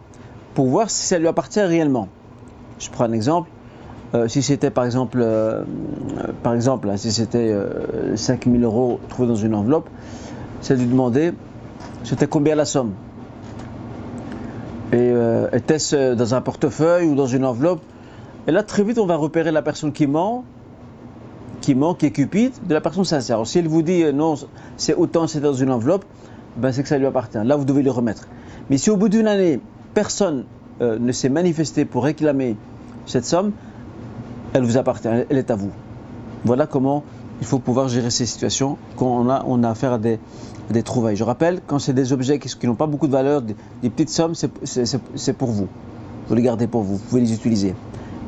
pour 0.54 0.66
voir 0.66 0.90
si 0.90 1.06
ça 1.06 1.18
lui 1.18 1.28
appartient 1.28 1.60
réellement. 1.60 2.08
Je 2.78 2.90
prends 2.90 3.04
un 3.04 3.12
exemple. 3.12 3.50
Euh, 4.14 4.28
si 4.28 4.42
c'était 4.42 4.70
par 4.70 4.84
exemple, 4.84 5.24
par 6.42 6.54
exemple, 6.54 6.90
hein, 6.90 6.96
si 6.96 7.12
c'était 7.12 7.54
5000 8.14 8.62
euros 8.62 9.00
trouvés 9.08 9.28
dans 9.28 9.34
une 9.34 9.54
enveloppe, 9.54 9.88
c'est 10.60 10.76
lui 10.76 10.86
demander 10.86 11.32
c'était 12.04 12.26
combien 12.26 12.54
la 12.54 12.64
somme? 12.64 12.92
Et 14.92 14.96
euh, 14.98 15.48
était-ce 15.52 16.14
dans 16.14 16.34
un 16.34 16.40
portefeuille 16.40 17.06
ou 17.06 17.14
dans 17.14 17.26
une 17.26 17.44
enveloppe? 17.44 17.80
Et 18.46 18.50
là, 18.50 18.62
très 18.62 18.82
vite, 18.82 18.98
on 18.98 19.06
va 19.06 19.16
repérer 19.16 19.52
la 19.52 19.62
personne 19.62 19.92
qui 19.92 20.06
ment, 20.06 20.44
qui 21.60 21.74
ment, 21.74 21.94
qui 21.94 22.06
est 22.06 22.10
cupide, 22.10 22.52
de 22.66 22.74
la 22.74 22.80
personne 22.80 23.04
sincère. 23.04 23.46
Si 23.46 23.58
elle 23.58 23.68
vous 23.68 23.82
dit 23.82 24.02
euh, 24.02 24.12
non, 24.12 24.34
c'est 24.76 24.94
autant, 24.94 25.26
c'est 25.26 25.40
dans 25.40 25.54
une 25.54 25.70
enveloppe, 25.70 26.04
ben 26.56 26.72
c'est 26.72 26.82
que 26.82 26.88
ça 26.88 26.98
lui 26.98 27.06
appartient. 27.06 27.38
Là, 27.42 27.56
vous 27.56 27.64
devez 27.64 27.82
le 27.82 27.90
remettre. 27.90 28.28
Mais 28.68 28.78
si 28.78 28.90
au 28.90 28.96
bout 28.96 29.08
d'une 29.08 29.28
année, 29.28 29.60
personne 29.94 30.44
euh, 30.80 30.98
ne 30.98 31.12
s'est 31.12 31.28
manifesté 31.28 31.84
pour 31.84 32.04
réclamer 32.04 32.56
cette 33.06 33.24
somme, 33.24 33.52
elle 34.52 34.64
vous 34.64 34.76
appartient, 34.76 35.08
elle 35.08 35.38
est 35.38 35.50
à 35.50 35.56
vous. 35.56 35.70
Voilà 36.44 36.66
comment 36.66 37.04
il 37.40 37.46
faut 37.46 37.58
pouvoir 37.58 37.88
gérer 37.88 38.10
ces 38.10 38.26
situations 38.26 38.78
quand 38.96 39.06
on 39.06 39.28
a, 39.28 39.66
a 39.66 39.70
affaire 39.70 39.94
à 39.94 39.98
des, 39.98 40.18
des 40.70 40.82
trouvailles. 40.82 41.16
Je 41.16 41.24
rappelle, 41.24 41.60
quand 41.66 41.78
c'est 41.78 41.92
des 41.92 42.12
objets 42.12 42.38
qui, 42.38 42.66
n'ont 42.66 42.74
pas 42.74 42.86
beaucoup 42.86 43.06
de 43.06 43.12
valeur, 43.12 43.42
des, 43.42 43.54
petites 43.82 44.10
sommes, 44.10 44.34
c'est 44.34 45.32
pour 45.32 45.50
vous. 45.50 45.68
Vous 46.28 46.34
les 46.34 46.42
gardez 46.42 46.66
pour 46.66 46.82
vous, 46.82 46.96
vous 46.96 47.04
pouvez 47.04 47.20
les 47.20 47.32
utiliser. 47.32 47.74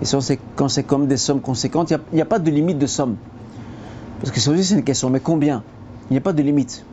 Et 0.02 0.06
quand 0.56 0.68
c'est 0.68 0.82
comme 0.82 1.06
des 1.06 1.16
sommes 1.16 1.40
conséquentes, 1.40 1.90
il 1.90 1.98
n'y 2.14 2.20
a, 2.20 2.24
pas 2.24 2.38
de 2.38 2.50
limite 2.50 2.78
de 2.78 2.86
somme. 2.86 3.16
Parce 4.20 4.32
que 4.32 4.40
ça 4.40 4.50
aussi 4.50 4.64
c'est 4.64 4.74
une 4.74 4.84
question, 4.84 5.10
mais 5.10 5.20
combien? 5.20 5.62
Il 6.10 6.14
n'y 6.14 6.18
a 6.18 6.20
pas 6.20 6.32
de 6.32 6.42
limite. 6.42 6.84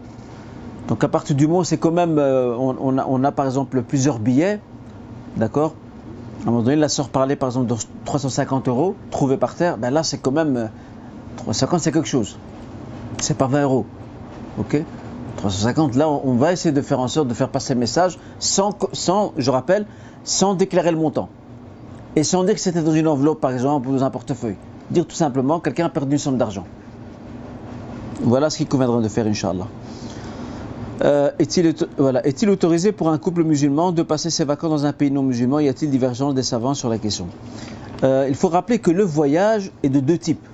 Donc 0.87 1.03
à 1.03 1.07
partir 1.07 1.35
du 1.35 1.47
moment 1.47 1.63
c'est 1.63 1.77
quand 1.77 1.91
même, 1.91 2.17
euh, 2.17 2.55
on, 2.57 3.23
a, 3.23 3.31
par 3.31 3.45
exemple 3.45 3.81
plusieurs 3.81 4.19
billets, 4.19 4.59
d'accord 5.37 5.75
À 6.45 6.47
un 6.47 6.51
moment 6.51 6.63
donné, 6.63 6.75
la 6.75 6.89
sœur 6.89 7.09
parlait 7.09 7.35
par 7.35 7.49
exemple 7.49 7.67
de 7.67 7.75
350 8.05 8.67
euros 8.67 8.95
trouvés 9.09 9.37
par 9.37 9.55
terre, 9.55 9.77
ben 9.77 9.89
là 9.89 10.03
c'est 10.03 10.17
quand 10.17 10.31
même, 10.31 10.69
350 11.37 11.79
euh, 11.79 11.83
c'est 11.83 11.91
quelque 11.91 12.07
chose. 12.07 12.37
C'est 13.19 13.37
pas 13.37 13.47
20 13.47 13.63
euros. 13.63 13.85
Ok? 14.57 14.83
350, 15.37 15.95
là, 15.95 16.09
on 16.09 16.33
va 16.35 16.51
essayer 16.51 16.71
de 16.71 16.81
faire 16.81 16.99
en 16.99 17.07
sorte 17.07 17.27
de 17.27 17.33
faire 17.33 17.49
passer 17.49 17.73
le 17.73 17.79
message 17.79 18.19
sans, 18.39 18.77
sans 18.93 19.33
je 19.37 19.49
rappelle, 19.49 19.85
sans 20.23 20.53
déclarer 20.53 20.91
le 20.91 20.97
montant. 20.97 21.29
Et 22.15 22.23
sans 22.23 22.43
dire 22.43 22.55
que 22.55 22.59
c'était 22.59 22.81
dans 22.81 22.91
une 22.91 23.07
enveloppe, 23.07 23.39
par 23.39 23.51
exemple, 23.51 23.87
ou 23.87 23.93
dans 23.93 24.03
un 24.03 24.09
portefeuille. 24.09 24.57
Dire 24.91 25.07
tout 25.07 25.15
simplement, 25.15 25.59
quelqu'un 25.59 25.85
a 25.85 25.89
perdu 25.89 26.13
une 26.13 26.17
somme 26.17 26.37
d'argent. 26.37 26.65
Voilà 28.21 28.49
ce 28.49 28.57
qu'il 28.57 28.67
conviendra 28.67 29.01
de 29.01 29.07
faire, 29.07 29.25
Inch'Allah. 29.25 29.67
Euh, 31.03 31.31
est-il, 31.39 31.73
voilà, 31.97 32.25
est-il 32.27 32.49
autorisé 32.49 32.91
pour 32.91 33.09
un 33.09 33.17
couple 33.17 33.43
musulman 33.43 33.91
de 33.91 34.03
passer 34.03 34.29
ses 34.29 34.45
vacances 34.45 34.69
dans 34.69 34.85
un 34.85 34.93
pays 34.93 35.09
non 35.09 35.23
musulman? 35.23 35.59
Y 35.59 35.69
a-t-il 35.69 35.89
divergence 35.89 36.35
des 36.35 36.43
savants 36.43 36.75
sur 36.75 36.89
la 36.89 36.99
question? 36.99 37.27
Euh, 38.03 38.27
Il 38.29 38.35
faut 38.35 38.49
rappeler 38.49 38.79
que 38.79 38.91
le 38.91 39.03
voyage 39.03 39.71
est 39.81 39.89
de 39.89 39.99
deux 39.99 40.17
types. 40.17 40.45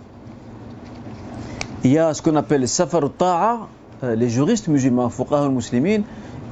Il 1.84 1.92
y 1.92 1.98
a 1.98 2.14
ce 2.14 2.22
qu'on 2.22 2.36
appelle 2.36 2.62
le 2.62 2.68
safar 2.68 3.02
ta'a 3.18 3.68
euh, 4.04 4.16
les 4.16 4.30
juristes 4.30 4.68
musulmans, 4.68 5.10
fuqaha 5.10 5.50
muslimin, 5.50 6.02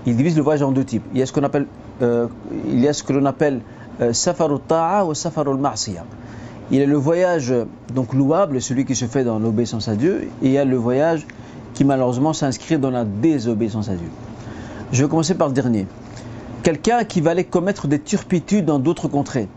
ils 0.06 0.16
divisent 0.16 0.36
le 0.36 0.44
voyage 0.44 0.64
en 0.64 0.72
deux 0.72 0.84
types. 0.84 1.04
Il 1.14 1.20
y 1.20 1.22
a 1.22 1.26
ce 1.26 1.32
qu'on 1.32 1.44
appelle, 1.44 1.68
il 2.02 2.80
y 2.80 2.88
a 2.88 2.94
ce 2.94 3.02
que 3.04 3.14
l'on 3.14 3.26
appelle 3.26 3.62
safarul 4.12 4.60
ta'a 4.68 5.06
ou 5.06 5.14
safarul 5.14 5.58
ma'siya. 5.58 6.04
Il 6.72 6.80
y 6.80 6.82
a 6.82 6.86
le 6.86 6.98
voyage 6.98 7.54
donc 7.94 8.14
louable, 8.14 8.62
celui 8.62 8.86
qui 8.86 8.96
se 8.96 9.06
fait 9.06 9.24
dans 9.24 9.40
l'obéissance 9.40 9.88
à 9.88 9.96
Dieu, 9.96 10.24
et 10.24 10.48
il 10.48 10.52
y 10.52 10.58
a 10.58 10.66
le 10.66 10.76
voyage 10.76 11.26
qui 11.76 11.84
malheureusement 11.86 12.34
s'inscrit 12.34 12.78
dans 12.78 12.90
la 12.90 13.06
désobéissance 13.06 13.90
à 13.90 13.96
Dieu. 13.96 14.10
Je 14.92 15.04
vais 15.04 15.10
commencer 15.10 15.36
par 15.36 15.48
le 15.48 15.54
dernier. 15.54 15.88
Quelqu'un 16.64 17.04
qui 17.04 17.22
va 17.22 17.32
aller 17.32 17.44
commettre 17.44 17.88
des 17.88 18.00
turpitudes 18.00 18.66
dans 18.66 18.80
d'autres 18.80 19.08
contrées, 19.08 19.48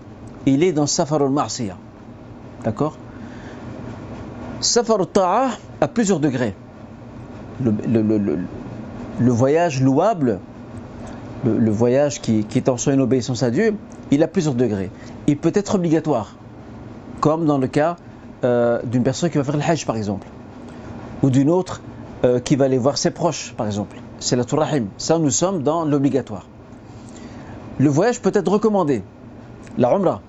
il 0.45 0.63
est 0.63 0.73
dans 0.73 0.87
safarul 0.87 1.31
ma'siya. 1.31 1.77
D'accord? 2.65 2.97
Safarul 4.61 5.07
ta'a 5.07 5.49
à 5.81 5.89
plusieurs 5.89 6.21
degrés 6.21 6.55
le, 7.63 9.31
voyage 9.31 9.83
louable, 9.83 10.39
le, 11.45 11.71
voyage 11.71 12.21
qui, 12.21 12.47
est 12.55 12.69
en 12.69 12.77
soi 12.77 12.95
une 12.95 13.01
obéissance 13.01 13.43
à 13.43 13.51
Dieu, 13.51 13.75
il 14.11 14.23
a 14.23 14.29
plusieurs 14.29 14.55
degrés. 14.55 14.91
Il 15.27 15.37
peut 15.37 15.53
être 15.55 15.75
obligatoire, 15.75 16.37
comme 17.21 17.47
dans 17.47 17.59
le 17.59 17.67
cas 17.67 17.97
euh, 18.45 18.81
d'une 18.85 19.03
personne 19.03 19.31
qui 19.31 19.39
va 19.39 19.45
faire 19.45 19.57
le 19.57 19.63
hajj 19.63 19.87
par 19.87 19.97
exemple, 19.97 20.27
ou 21.23 21.31
d'une 21.31 21.51
autre 21.51 21.83
euh, 22.25 22.41
qui 22.41 22.57
va 22.57 22.65
aller 22.65 22.79
voir 22.79 22.99
ses 22.99 23.11
proches 23.11 23.55
par 23.57 23.67
exemple. 23.67 23.97
C'est 24.19 24.37
la 24.37 24.45
Tourahim. 24.45 24.89
Ça, 24.97 25.19
nous 25.19 25.31
sommes 25.31 25.63
dans 25.63 25.85
l'obligatoire. 25.85 26.47
Le 27.79 27.89
voyage 27.89 28.21
peut 28.21 28.33
être 28.35 28.51
recommandé. 28.51 29.03
La 29.77 29.95
Umrah. 29.95 30.21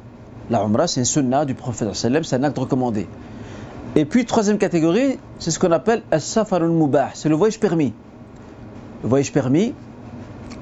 La 0.50 0.64
Umrah, 0.64 0.88
c'est 0.88 1.00
une 1.00 1.06
sunnah 1.06 1.46
du 1.46 1.56
prophète, 1.56 1.90
c'est 1.94 2.34
un 2.34 2.44
acte 2.44 2.58
recommandé. 2.58 3.08
Et 3.96 4.06
puis, 4.06 4.26
troisième 4.26 4.60
catégorie, 4.60 5.18
c'est 5.40 5.50
ce 5.50 5.58
qu'on 5.58 5.72
appelle 5.72 6.04
as-safar 6.12 6.60
mubah 6.62 7.10
c'est 7.16 7.30
le 7.30 7.36
voyage 7.36 7.60
permis. 7.60 7.94
Le 9.02 9.10
voyage 9.10 9.32
permis, 9.32 9.74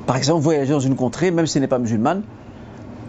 par 0.05 0.15
exemple, 0.15 0.41
voyager 0.41 0.71
dans 0.71 0.79
une 0.79 0.95
contrée, 0.95 1.31
même 1.31 1.45
si 1.45 1.53
ce 1.53 1.59
n'est 1.59 1.67
pas 1.67 1.79
musulmane, 1.79 2.23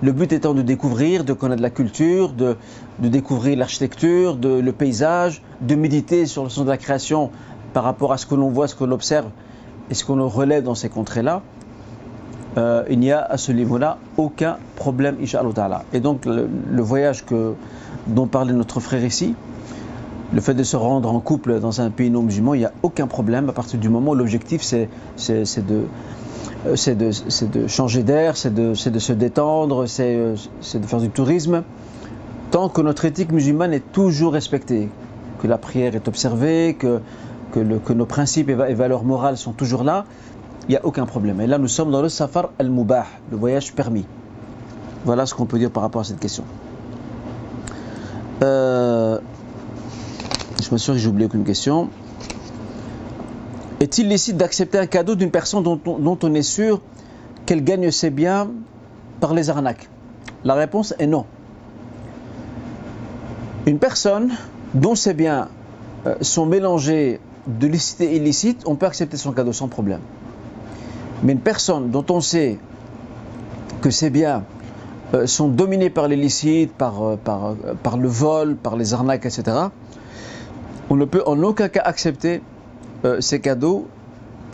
le 0.03 0.13
but 0.13 0.33
étant 0.33 0.55
de 0.55 0.63
découvrir, 0.63 1.25
de 1.25 1.33
connaître 1.33 1.63
la 1.63 1.71
culture, 1.71 2.33
de, 2.33 2.57
découvrir 2.99 3.59
l'architecture, 3.59 4.37
de, 4.37 4.49
le 4.49 4.73
paysage, 4.73 5.43
de 5.61 5.75
méditer 5.75 6.27
sur 6.27 6.45
le 6.45 6.49
sens 6.49 6.65
de 6.65 6.71
la 6.71 6.77
création 6.77 7.31
par 7.79 7.85
rapport 7.85 8.13
à 8.13 8.19
ce 8.19 8.27
que 8.27 8.35
l'on 8.35 8.49
voit, 8.49 8.67
ce 8.67 8.75
que 8.75 8.83
l'on 8.83 8.91
observe 8.91 9.29
et 9.89 9.95
ce 9.95 10.05
qu'on 10.05 10.27
relève 10.27 10.65
dans 10.65 10.75
ces 10.75 10.89
contrées-là. 10.89 11.43
Euh, 12.57 12.83
il 12.91 12.99
n'y 12.99 13.13
a 13.13 13.23
à 13.23 13.37
ce 13.37 13.53
niveau-là 13.53 13.99
aucun 14.17 14.57
problème, 14.75 15.15
Inch'Allah. 15.23 15.85
Et 15.93 16.01
donc, 16.01 16.27
le, 16.27 16.83
voyage 16.83 17.25
que 17.25 17.55
dont 18.09 18.27
parlait 18.27 18.53
notre 18.53 18.81
frère 18.81 19.05
ici, 19.05 19.37
le 20.33 20.41
fait 20.41 20.55
de 20.55 20.65
se 20.65 20.75
rendre 20.75 21.15
en 21.15 21.21
couple 21.21 21.61
dans 21.61 21.81
un 21.81 21.91
pays 21.91 22.11
non 22.11 22.23
musulman, 22.23 22.55
il 22.55 22.59
n'y 22.59 22.65
a 22.65 22.73
aucun 22.83 23.07
problème 23.07 23.49
à 23.49 23.53
partir 23.53 23.79
du 23.79 23.89
moment 23.89 24.11
où 24.11 24.17
l'objectif 24.17 24.61
c'est 24.61 24.89
de, 25.65 25.85
euh, 26.67 26.95
de, 26.97 27.67
changer 27.69 28.03
d'air, 28.03 28.37
c'est 28.37 28.53
de, 28.53 28.71
de, 28.91 28.99
se 28.99 29.13
détendre, 29.13 29.85
euh, 30.01 30.35
c'est 30.61 30.81
de 30.81 30.87
faire 30.87 31.01
du 31.01 31.11
tourisme. 31.11 31.63
Tant 32.51 32.71
que 32.71 32.81
notre 32.81 33.05
éthique 33.05 33.31
musulmane 33.31 33.73
est 33.73 33.93
toujours 33.93 34.33
respectée, 34.33 34.89
que 35.41 35.47
la 35.47 35.59
prière 35.59 35.95
est 35.95 36.09
observée, 36.09 36.75
que, 36.77 37.01
que, 37.53 37.93
nos 37.93 38.07
principes 38.07 38.49
et 38.49 38.75
valeurs 38.75 39.05
morales 39.05 39.37
sont 39.37 39.53
toujours 39.53 39.85
là, 39.85 40.05
il 40.69 40.73
n'y 40.73 40.77
a 40.77 40.85
aucun 40.85 41.07
problème. 41.07 41.41
Et 41.41 41.47
là, 41.47 41.59
nous 41.59 41.69
sommes 41.69 41.91
dans 41.91 42.03
le 42.03 42.09
safar 42.09 42.51
al-mubah, 42.59 43.07
le 43.31 43.37
voyage 43.37 43.73
permis. 43.73 44.07
Voilà 45.05 45.25
ce 45.27 45.35
qu'on 45.35 45.47
peut 45.47 45.59
dire 45.59 45.71
par 45.71 45.83
rapport 45.83 46.03
à 46.03 46.05
cette 46.05 46.21
question. 46.21 46.45
Euh, 48.43 49.19
je 50.63 50.71
m'assure 50.71 50.95
que 50.95 51.01
j'ai 51.01 51.09
oublié 51.09 51.27
aucune 51.27 51.45
question. 51.45 51.89
Est-il 53.81 54.09
licite 54.09 54.37
d'accepter 54.37 54.79
un 54.79 54.87
cadeau 54.87 55.15
d'une 55.15 55.31
personne 55.31 55.63
dont 55.63 56.19
on, 56.23 56.35
est 56.35 56.43
sûr 56.43 56.81
qu'elle 57.47 57.65
gagne 57.65 57.91
ses 57.91 58.11
biens 58.11 58.49
par 59.21 59.35
les 59.35 59.51
arnaques? 59.51 59.89
La 60.45 60.55
réponse 60.55 60.95
est 60.99 61.07
non. 61.07 61.25
Une 63.67 63.79
personne 63.79 64.33
dont 64.75 64.95
ses 64.95 65.15
biens 65.15 65.49
euh, 66.07 66.17
sont 66.21 66.45
mélangés 66.45 67.21
de 67.49 67.67
licite 67.67 68.01
et 68.03 68.17
illicite, 68.17 68.63
on 68.67 68.77
peut 68.77 68.87
accepter 68.87 69.17
son 69.17 69.33
cadeau 69.33 69.53
sans 69.53 69.69
problème. 69.69 70.01
Mais 71.23 71.33
une 71.33 71.41
personne 71.41 71.91
dont 71.91 72.05
on 72.11 72.21
sait 72.21 72.59
que 73.81 73.91
ses 73.91 74.11
biens 74.11 74.45
euh, 75.15 75.27
sont 75.27 75.49
dominés 75.49 75.91
par 75.91 76.07
l'illicite, 76.09 76.73
par, 76.73 77.03
euh, 77.03 77.17
par, 77.17 77.55
par 77.83 77.97
le 77.97 78.09
vol, 78.09 78.57
par 78.57 78.77
les 78.77 78.95
arnaques, 78.95 79.27
etc., 79.27 79.69
on 80.91 80.97
ne 80.97 81.05
peut 81.05 81.23
en 81.27 81.43
aucun 81.43 81.69
cas 81.69 81.83
accepter 81.85 82.43
euh, 83.05 83.21
ces 83.21 83.41
cadeaux. 83.41 83.87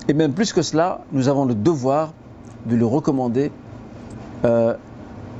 Et 0.08 0.14
même 0.14 0.32
plus 0.32 0.52
que 0.52 0.62
cela, 0.62 1.00
nous 1.12 1.28
avons 1.28 1.44
le 1.44 1.54
devoir 1.54 2.12
de 2.66 2.76
le 2.76 2.86
recommander, 2.86 3.50
euh, 4.44 4.74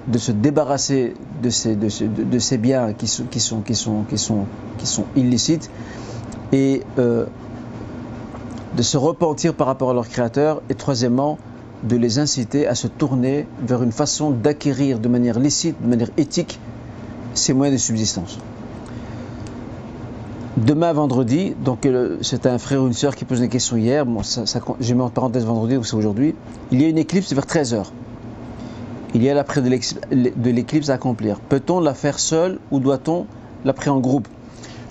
de 0.07 0.19
se 0.19 0.33
débarrasser 0.33 1.15
de 1.43 1.51
ces, 1.51 1.77
de, 1.77 1.89
de, 2.07 2.39
ces 2.39 2.59
biens 2.59 2.93
qui 2.93 3.07
sont, 3.07 3.25
qui, 3.25 3.41
sont, 3.41 3.61
qui, 3.61 3.75
sont, 3.75 4.05
qui, 4.79 4.87
sont, 4.87 5.05
illicites 5.17 5.71
et 6.53 6.83
euh, 6.99 7.27
de 8.77 8.83
se 8.83 8.97
repentir 8.97 9.55
par 9.55 9.67
rapport 9.67 9.91
à 9.91 9.95
leur 9.95 10.09
créateur. 10.09 10.63
Et 10.69 10.75
troisièmement, 10.75 11.39
de 11.85 11.97
les 11.97 12.19
inciter 12.19 12.67
à 12.67 12.75
se 12.75 12.87
tourner 12.87 13.47
vers 13.61 13.83
une 13.83 13.93
façon 13.93 14.31
d'acquérir 14.31 14.99
de 14.99 15.09
manière 15.09 15.39
licite, 15.39 15.77
de 15.83 15.87
manière 15.87 16.11
éthique, 16.17 16.59
ces 17.35 17.53
moyens 17.53 17.79
de 17.79 17.85
subsistance. 17.85 18.39
Demain, 20.57 20.93
vendredi, 20.93 21.55
donc 21.63 21.85
euh, 21.85 22.17
c'est 22.23 22.47
un 22.47 22.59
frère 22.59 22.83
ou 22.83 22.87
une 22.87 22.93
sœur 22.93 23.17
qui 23.17 23.25
pose 23.25 23.41
une 23.41 23.49
question 23.49 23.77
hier, 23.77 24.07
bon, 24.07 24.23
ça, 24.23 24.45
j'ai 24.81 24.95
mis 24.95 25.03
en 25.03 25.11
parenthèse 25.11 25.45
vendredi 25.45 25.77
ou 25.77 25.85
c'est 25.85 25.97
aujourd'hui, 25.97 26.35
il 26.71 26.81
y 26.81 26.85
a 26.85 26.89
une 26.89 26.97
éclipse 26.97 27.33
vers 27.33 27.45
13h. 27.45 27.87
Il 29.15 29.23
y 29.23 29.29
a 29.29 29.35
l'après 29.35 29.63
de 29.63 30.51
l'éclipse 30.51 30.89
à 30.91 30.95
accomplir. 30.95 31.39
Peut-on 31.39 31.81
la 31.81 31.95
faire 31.95 32.19
seule 32.19 32.59
ou 32.71 32.81
doit-on 32.81 33.27
l'après 33.65 33.91
en 33.91 34.01
groupe? 34.01 34.27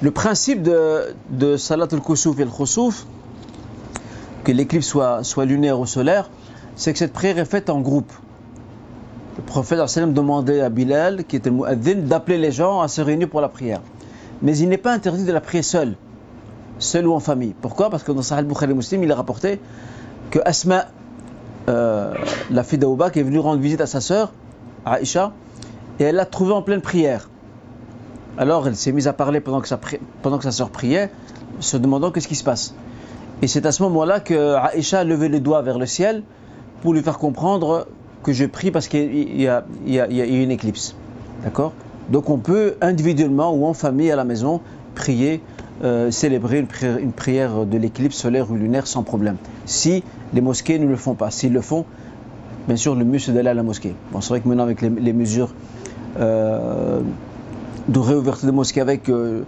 Le 0.01 0.11
principe 0.11 0.61
de, 0.61 1.13
de 1.29 1.57
Salat 1.57 1.87
al-Kusuf 1.91 2.39
et 2.39 2.43
al-Khusuf, 2.43 3.05
que 4.43 4.51
l'éclipse 4.51 4.87
soit, 4.87 5.45
lunaire 5.45 5.79
ou 5.79 5.85
solaire, 5.85 6.29
c'est 6.75 6.93
que 6.93 6.99
cette 6.99 7.13
prière 7.13 7.37
est 7.37 7.45
faite 7.45 7.69
en 7.69 7.81
groupe. 7.81 8.11
Le 9.37 9.43
prophète 9.43 9.79
demandait 10.13 10.61
à 10.61 10.69
Bilal, 10.69 11.23
qui 11.25 11.35
était 11.35 11.49
le 11.49 11.95
d'appeler 11.95 12.37
les 12.37 12.51
gens 12.51 12.81
à 12.81 12.87
se 12.87 13.01
réunir 13.01 13.29
pour 13.29 13.41
la 13.41 13.49
prière. 13.49 13.81
Mais 14.41 14.57
il 14.57 14.69
n'est 14.69 14.77
pas 14.77 14.91
interdit 14.91 15.23
de 15.23 15.31
la 15.31 15.41
prier 15.41 15.63
seul, 15.63 15.95
seul 16.77 17.07
ou 17.07 17.13
en 17.13 17.19
famille. 17.19 17.55
Pourquoi? 17.61 17.89
Parce 17.89 18.03
que 18.03 18.11
dans 18.11 18.21
Sahih 18.21 18.43
Bukhari 18.43 18.73
Muslim, 18.73 19.03
il 19.03 19.11
a 19.11 19.15
rapporté 19.15 19.59
que 20.29 20.39
Asma, 20.45 20.85
euh, 21.69 22.13
la 22.51 22.63
fille 22.63 22.77
d'Aouba, 22.77 23.09
qui 23.09 23.19
est 23.19 23.23
venue 23.23 23.39
rendre 23.39 23.61
visite 23.61 23.81
à 23.81 23.87
sa 23.87 24.01
sœur, 24.01 24.33
Aïcha, 24.85 25.31
et 25.99 26.03
elle 26.03 26.15
l'a 26.15 26.25
trouvée 26.25 26.53
en 26.53 26.61
pleine 26.61 26.81
prière. 26.81 27.29
Alors 28.37 28.67
elle 28.67 28.75
s'est 28.75 28.91
mise 28.91 29.07
à 29.07 29.13
parler 29.13 29.39
pendant 29.39 29.61
que 29.61 29.67
sa, 29.67 29.79
pendant 30.21 30.37
que 30.37 30.43
sa 30.43 30.51
sœur 30.51 30.69
priait, 30.69 31.11
se 31.59 31.77
demandant 31.77 32.11
qu'est-ce 32.11 32.27
qui 32.27 32.35
se 32.35 32.43
passe. 32.43 32.73
Et 33.41 33.47
c'est 33.47 33.65
à 33.65 33.71
ce 33.71 33.83
moment-là 33.83 34.19
que 34.19 34.55
Aïcha 34.55 34.99
a 34.99 35.03
levé 35.03 35.27
le 35.27 35.39
doigt 35.39 35.61
vers 35.61 35.79
le 35.79 35.85
ciel 35.85 36.23
pour 36.81 36.93
lui 36.93 37.01
faire 37.01 37.17
comprendre 37.17 37.87
que 38.23 38.31
je 38.31 38.45
prie 38.45 38.71
parce 38.71 38.87
qu'il 38.87 39.41
y, 39.41 39.47
a 39.47 39.65
une 40.05 40.51
éclipse. 40.51 40.95
D'accord? 41.43 41.73
Donc 42.09 42.29
on 42.29 42.37
peut 42.37 42.75
individuellement 42.81 43.53
ou 43.53 43.65
en 43.65 43.73
famille 43.73 44.11
à 44.11 44.15
la 44.15 44.23
maison 44.23 44.61
prier, 44.95 45.41
euh, 45.83 46.11
célébrer 46.11 46.59
une 46.59 47.11
prière, 47.11 47.65
de 47.65 47.77
l'éclipse 47.77 48.15
solaire 48.15 48.49
ou 48.51 48.55
lunaire 48.55 48.87
sans 48.87 49.03
problème. 49.03 49.37
Si 49.65 50.03
les 50.33 50.41
mosquées 50.41 50.79
ne 50.79 50.87
le 50.87 50.95
font 50.95 51.15
pas, 51.15 51.31
s'ils 51.31 51.53
le 51.53 51.61
font, 51.61 51.85
bien 52.67 52.77
sûr 52.77 52.95
le 52.95 53.05
mieux 53.05 53.19
c'est 53.19 53.31
d'aller 53.31 53.49
à 53.49 53.53
la 53.53 53.63
mosquée. 53.63 53.95
Bon, 54.11 54.21
c'est 54.21 54.29
vrai 54.29 54.41
que 54.41 54.47
maintenant 54.47 54.63
avec 54.63 54.81
les, 54.81 55.13
mesures 55.13 55.53
euh, 56.19 57.01
de 57.87 57.99
réouverture 57.99 58.45
des 58.45 58.53
mosquées 58.53 58.81
avec 58.81 59.09
euh, 59.09 59.43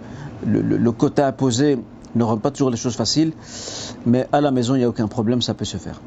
le, 0.46 0.92
quota 0.92 1.28
imposé 1.28 1.78
ne 2.16 2.24
rend 2.24 2.38
pas 2.38 2.50
toujours 2.50 2.70
les 2.70 2.76
choses 2.76 2.96
faciles, 2.96 3.32
mais 4.04 4.26
à 4.32 4.40
la 4.40 4.50
maison 4.50 4.74
il 4.74 4.78
n'y 4.78 4.84
a 4.84 4.88
aucun 4.88 5.08
problème, 5.08 5.42
ça 5.42 5.54
peut 5.54 5.64
se 5.64 5.76
faire. 5.76 6.00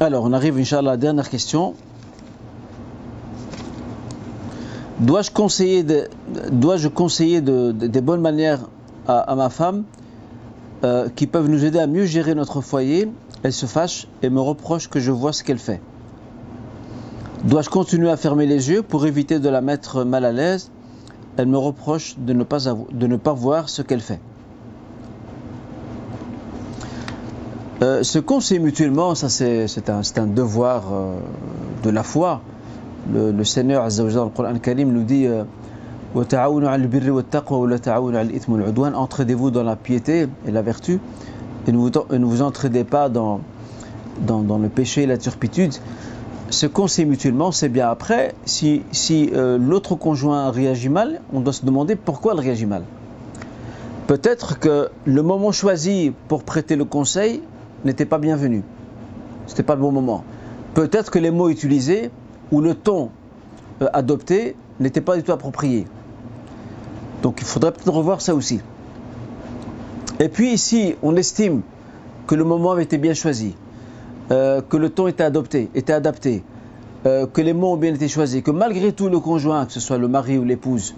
alors 0.00 0.24
on 0.24 0.32
arrive, 0.32 0.58
Inch'Allah, 0.58 0.90
à 0.90 0.94
la 0.94 0.96
dernière 0.96 1.28
question. 1.28 1.74
Dois-je 5.00 5.30
conseiller, 5.30 5.84
dois-je 6.50 6.88
conseiller 6.88 7.40
des 7.40 8.00
bonnes 8.00 8.20
manières 8.20 8.66
à, 9.06 9.34
ma 9.36 9.48
femme 9.48 9.84
euh, 10.84 11.08
qui 11.14 11.26
peuvent 11.26 11.48
nous 11.48 11.64
aider 11.64 11.78
à 11.78 11.86
mieux 11.86 12.04
gérer 12.04 12.34
notre 12.34 12.60
foyer 12.60 13.10
Elle 13.42 13.52
se 13.52 13.66
fâche 13.66 14.08
et 14.22 14.28
me 14.28 14.40
reproche 14.40 14.88
que 14.88 15.00
je 15.00 15.10
vois 15.10 15.32
ce 15.32 15.44
qu'elle 15.44 15.58
fait. 15.58 15.80
Dois-je 17.44 17.70
continuer 17.70 18.10
à 18.10 18.16
fermer 18.16 18.46
les 18.46 18.70
yeux 18.70 18.82
pour 18.82 19.06
éviter 19.06 19.38
de 19.38 19.48
la 19.48 19.60
mettre 19.60 20.04
mal 20.04 20.24
à 20.24 20.32
l'aise 20.32 20.70
Elle 21.38 21.46
me 21.46 21.56
reproche 21.56 22.16
de 22.18 22.32
ne 22.32 22.42
pas, 22.42 22.58
de 22.92 23.06
ne 23.06 23.16
pas 23.16 23.32
voir 23.32 23.68
ce 23.68 23.82
qu'elle 23.82 24.00
fait. 24.00 24.20
Euh, 27.80 28.02
ce 28.02 28.18
conseil 28.18 28.58
mutuellement, 28.58 29.14
ça 29.14 29.28
c'est 29.28 29.88
un, 29.88 30.00
un, 30.16 30.26
devoir 30.26 30.82
euh, 30.92 31.18
de 31.84 31.90
la 31.90 32.02
foi 32.02 32.40
le, 33.12 33.30
le 33.30 33.44
Seigneur 33.44 33.84
Azzawajal 33.84 34.16
dans 34.16 34.24
le 34.24 34.30
Coran 34.30 34.58
Karim 34.58 34.92
nous 34.92 35.04
dit 35.04 35.26
euh, 35.26 35.44
Entraidez-vous 38.94 39.50
dans 39.52 39.62
la 39.62 39.76
piété 39.76 40.26
et 40.46 40.50
la 40.50 40.62
vertu 40.62 40.98
et 41.66 41.72
ne 41.72 41.76
vous, 41.76 41.90
ne 42.10 42.24
vous 42.24 42.42
entraidez 42.42 42.84
pas 42.84 43.08
dans, 43.08 43.40
dans, 44.26 44.40
dans, 44.40 44.58
le 44.58 44.68
péché 44.68 45.02
et 45.02 45.06
la 45.06 45.18
turpitude. 45.18 45.74
Ce 46.50 46.66
conseil 46.66 47.04
mutuellement, 47.04 47.52
c'est 47.52 47.68
bien. 47.68 47.90
Après, 47.90 48.34
si, 48.46 48.82
euh, 49.34 49.58
l'autre 49.58 49.94
conjoint 49.94 50.50
réagit 50.50 50.88
mal, 50.88 51.20
on 51.32 51.40
doit 51.40 51.52
se 51.52 51.66
demander 51.66 51.94
pourquoi 51.94 52.32
il 52.34 52.40
réagit 52.40 52.64
mal. 52.64 52.84
Peut-être 54.06 54.58
que 54.58 54.88
le 55.04 55.22
moment 55.22 55.52
choisi 55.52 56.12
pour 56.28 56.44
prêter 56.44 56.74
le 56.76 56.86
conseil 56.86 57.42
n'était 57.84 58.06
pas 58.06 58.16
bienvenu. 58.16 58.62
Ce 59.46 59.52
n'était 59.52 59.62
pas 59.62 59.74
le 59.74 59.82
bon 59.82 59.92
moment. 59.92 60.24
Peut-être 60.72 61.10
que 61.10 61.18
les 61.18 61.30
mots 61.30 61.50
utilisés 61.50 62.10
où 62.50 62.62
le 62.62 62.74
ton 62.74 63.10
euh, 63.82 63.88
adopté 63.92 64.56
n'était 64.80 65.02
pas 65.02 65.16
du 65.16 65.22
tout 65.22 65.32
approprié. 65.32 65.86
Donc 67.22 67.40
il 67.42 67.46
faudrait 67.46 67.72
peut-être 67.72 67.92
revoir 67.92 68.22
ça 68.22 68.34
aussi. 68.34 68.60
Et 70.18 70.30
puis 70.30 70.52
ici, 70.52 70.94
on 71.02 71.14
estime 71.14 71.60
que 72.26 72.34
le 72.34 72.44
moment 72.44 72.72
avait 72.72 72.84
été 72.84 72.96
bien 72.96 73.12
choisi, 73.12 73.54
euh, 74.30 74.60
que 74.60 74.76
le 74.76 74.90
ton 74.90 75.06
était 75.06 75.24
adopté, 75.24 75.70
était 75.74 75.92
adapté, 75.92 76.44
euh, 77.06 77.26
que 77.26 77.40
les 77.40 77.52
mots 77.52 77.72
ont 77.72 77.76
bien 77.76 77.94
été 77.94 78.08
choisis, 78.08 78.42
que 78.42 78.50
malgré 78.50 78.92
tout 78.92 79.08
le 79.08 79.20
conjoint, 79.20 79.66
que 79.66 79.72
ce 79.72 79.80
soit 79.80 79.98
le 79.98 80.08
mari 80.08 80.38
ou 80.38 80.44
l'épouse, 80.44 80.94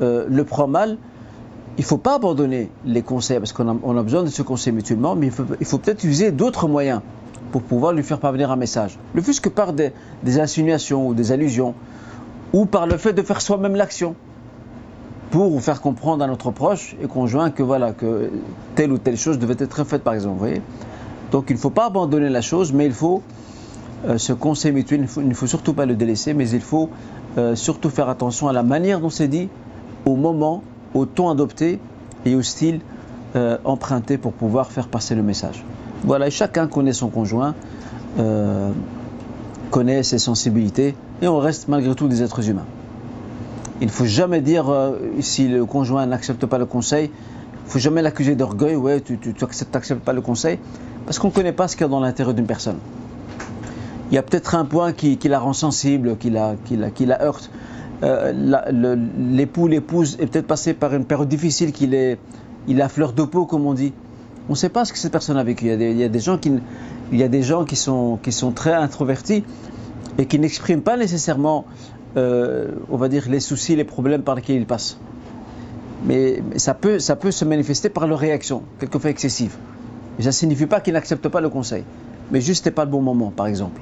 le 0.00 0.42
prend 0.42 0.66
mal, 0.66 0.98
il 1.76 1.80
ne 1.80 1.86
faut 1.86 1.98
pas 1.98 2.14
abandonner 2.14 2.70
les 2.84 3.02
conseils, 3.02 3.38
parce 3.38 3.52
qu'on 3.52 3.68
a, 3.98 4.02
besoin 4.02 4.22
de 4.22 4.28
se 4.28 4.42
conseiller 4.42 4.74
mutuellement, 4.74 5.16
mais 5.16 5.30
il 5.60 5.66
faut, 5.66 5.78
peut-être 5.78 5.98
utiliser 5.98 6.30
d'autres 6.30 6.68
moyens 6.68 7.00
pour 7.50 7.62
pouvoir 7.62 7.92
lui 7.92 8.02
faire 8.02 8.20
parvenir 8.20 8.50
un 8.50 8.56
message. 8.56 8.98
Le 9.12 9.22
fût 9.22 9.40
que 9.40 9.48
par 9.48 9.72
des, 9.72 9.92
insinuations 10.38 11.08
ou 11.08 11.14
des 11.14 11.32
allusions, 11.32 11.74
ou 12.52 12.66
par 12.66 12.86
le 12.86 12.96
fait 12.96 13.12
de 13.12 13.22
faire 13.22 13.40
soi-même 13.40 13.74
l'action, 13.74 14.14
pour 15.32 15.60
faire 15.62 15.80
comprendre 15.80 16.22
à 16.22 16.28
notre 16.28 16.52
proche 16.52 16.94
et 17.02 17.08
conjoint 17.08 17.50
que 17.50 17.64
voilà 17.64 17.92
que 17.92 18.30
telle 18.76 18.92
ou 18.92 18.98
telle 18.98 19.16
chose 19.16 19.40
devait 19.40 19.56
être 19.58 19.82
faite 19.82 20.04
par 20.04 20.14
exemple. 20.14 20.38
voyez 20.38 20.62
Donc 21.34 21.46
il 21.50 21.54
ne 21.54 21.58
faut 21.58 21.70
pas 21.70 21.86
abandonner 21.86 22.28
la 22.28 22.42
chose, 22.42 22.72
mais 22.72 22.86
il 22.86 22.92
faut 22.92 23.20
euh, 24.06 24.18
se 24.18 24.32
conseiller 24.32 24.72
mutuel, 24.72 25.08
il, 25.16 25.26
ne 25.26 25.34
faut 25.34 25.48
surtout 25.48 25.74
pas 25.74 25.84
le 25.84 25.96
délaisser, 25.96 26.32
mais 26.32 26.48
il 26.48 26.60
faut 26.60 26.90
euh, 27.38 27.56
surtout 27.56 27.90
faire 27.90 28.08
attention 28.08 28.46
à 28.46 28.52
la 28.52 28.62
manière 28.62 29.00
dont 29.00 29.10
c'est 29.10 29.26
dit, 29.26 29.48
au 30.04 30.14
moment, 30.14 30.62
au 30.94 31.06
ton 31.06 31.28
adopté 31.30 31.80
et 32.24 32.36
au 32.36 32.42
style 32.42 32.78
euh, 33.34 33.58
emprunté 33.64 34.16
pour 34.16 34.32
pouvoir 34.32 34.70
faire 34.70 34.86
passer 34.86 35.16
le 35.16 35.24
message. 35.24 35.64
Voilà, 36.04 36.30
chacun 36.30 36.68
connaît 36.68 36.92
son 36.92 37.08
conjoint, 37.08 37.56
euh, 38.20 38.70
connaît 39.72 40.04
ses 40.04 40.18
sensibilités, 40.18 40.94
et 41.20 41.26
on 41.26 41.38
reste 41.38 41.66
malgré 41.66 41.96
tout 41.96 42.06
des 42.06 42.22
êtres 42.22 42.48
humains. 42.48 42.66
Il 43.80 43.88
ne 43.88 43.92
faut 43.92 44.04
jamais 44.04 44.40
dire 44.40 44.72
si 45.18 45.48
le 45.48 45.66
conjoint 45.66 46.06
n'accepte 46.06 46.46
pas 46.46 46.58
le 46.58 46.66
conseil, 46.66 47.06
il 47.06 47.66
ne 47.66 47.70
faut 47.70 47.80
jamais 47.80 48.02
l'accuser 48.02 48.36
d'orgueil, 48.36 48.76
ouais, 48.76 49.00
tu 49.00 49.18
n'acceptes 49.72 50.04
pas 50.04 50.12
le 50.12 50.20
conseil, 50.20 50.60
parce 51.06 51.18
qu'on 51.18 51.28
ne 51.28 51.32
connaît 51.32 51.52
pas 51.52 51.68
ce 51.68 51.76
qu'il 51.76 51.84
y 51.84 51.86
a 51.86 51.88
dans 51.88 52.00
l'intérieur 52.00 52.34
d'une 52.34 52.46
personne. 52.46 52.78
Il 54.10 54.14
y 54.14 54.18
a 54.18 54.22
peut-être 54.22 54.54
un 54.54 54.64
point 54.64 54.92
qui, 54.92 55.18
la 55.24 55.38
rend 55.38 55.52
sensible, 55.52 56.16
qui 56.16 56.30
la, 56.30 57.22
heurte. 57.22 57.50
Euh, 58.02 58.32
l'époux, 59.18 59.66
l'épouse 59.66 60.16
est 60.20 60.26
peut-être 60.26 60.46
passé 60.46 60.74
par 60.74 60.94
une 60.94 61.04
période 61.04 61.28
difficile, 61.28 61.72
qu'il 61.72 61.94
est, 61.94 62.18
il 62.68 62.80
a 62.82 62.88
fleur 62.88 63.12
de 63.12 63.22
peau, 63.22 63.46
comme 63.46 63.66
on 63.66 63.74
dit. 63.74 63.92
On 64.48 64.52
ne 64.52 64.56
sait 64.56 64.68
pas 64.68 64.84
ce 64.84 64.92
que 64.92 64.98
cette 64.98 65.12
personne 65.12 65.36
a 65.38 65.44
vécu. 65.44 65.64
Il 65.66 65.96
y 65.96 66.04
a 66.04 66.08
des, 66.08 66.20
gens, 66.20 66.38
qui, 67.64 67.76
sont, 67.76 68.18
très 68.54 68.74
introvertis 68.74 69.42
et 70.18 70.26
qui 70.26 70.38
n'expriment 70.38 70.82
pas 70.82 70.96
nécessairement, 70.96 71.64
euh, 72.16 72.72
on 72.90 72.96
va 72.96 73.08
dire, 73.08 73.24
les 73.28 73.40
soucis, 73.40 73.74
les 73.74 73.84
problèmes 73.84 74.22
par 74.22 74.34
lesquels 74.34 74.56
ils 74.56 74.66
passent. 74.66 74.98
Mais, 76.04 76.42
ça 76.56 76.74
peut 76.74 76.98
se 76.98 77.44
manifester 77.44 77.88
par 77.88 78.06
leur 78.06 78.18
réaction, 78.18 78.62
quelquefois 78.78 79.10
excessive. 79.10 79.56
Et 80.18 80.22
ça 80.22 80.28
ne 80.28 80.32
signifie 80.32 80.66
pas 80.66 80.80
qu'ils 80.80 80.94
n'acceptent 80.94 81.28
pas 81.28 81.40
le 81.40 81.48
conseil. 81.48 81.84
Mais 82.30 82.40
juste, 82.40 82.64
ce 82.64 82.68
n'est 82.68 82.74
pas 82.74 82.84
le 82.84 82.90
bon 82.90 83.02
moment, 83.02 83.32
par 83.34 83.46
exemple. 83.46 83.80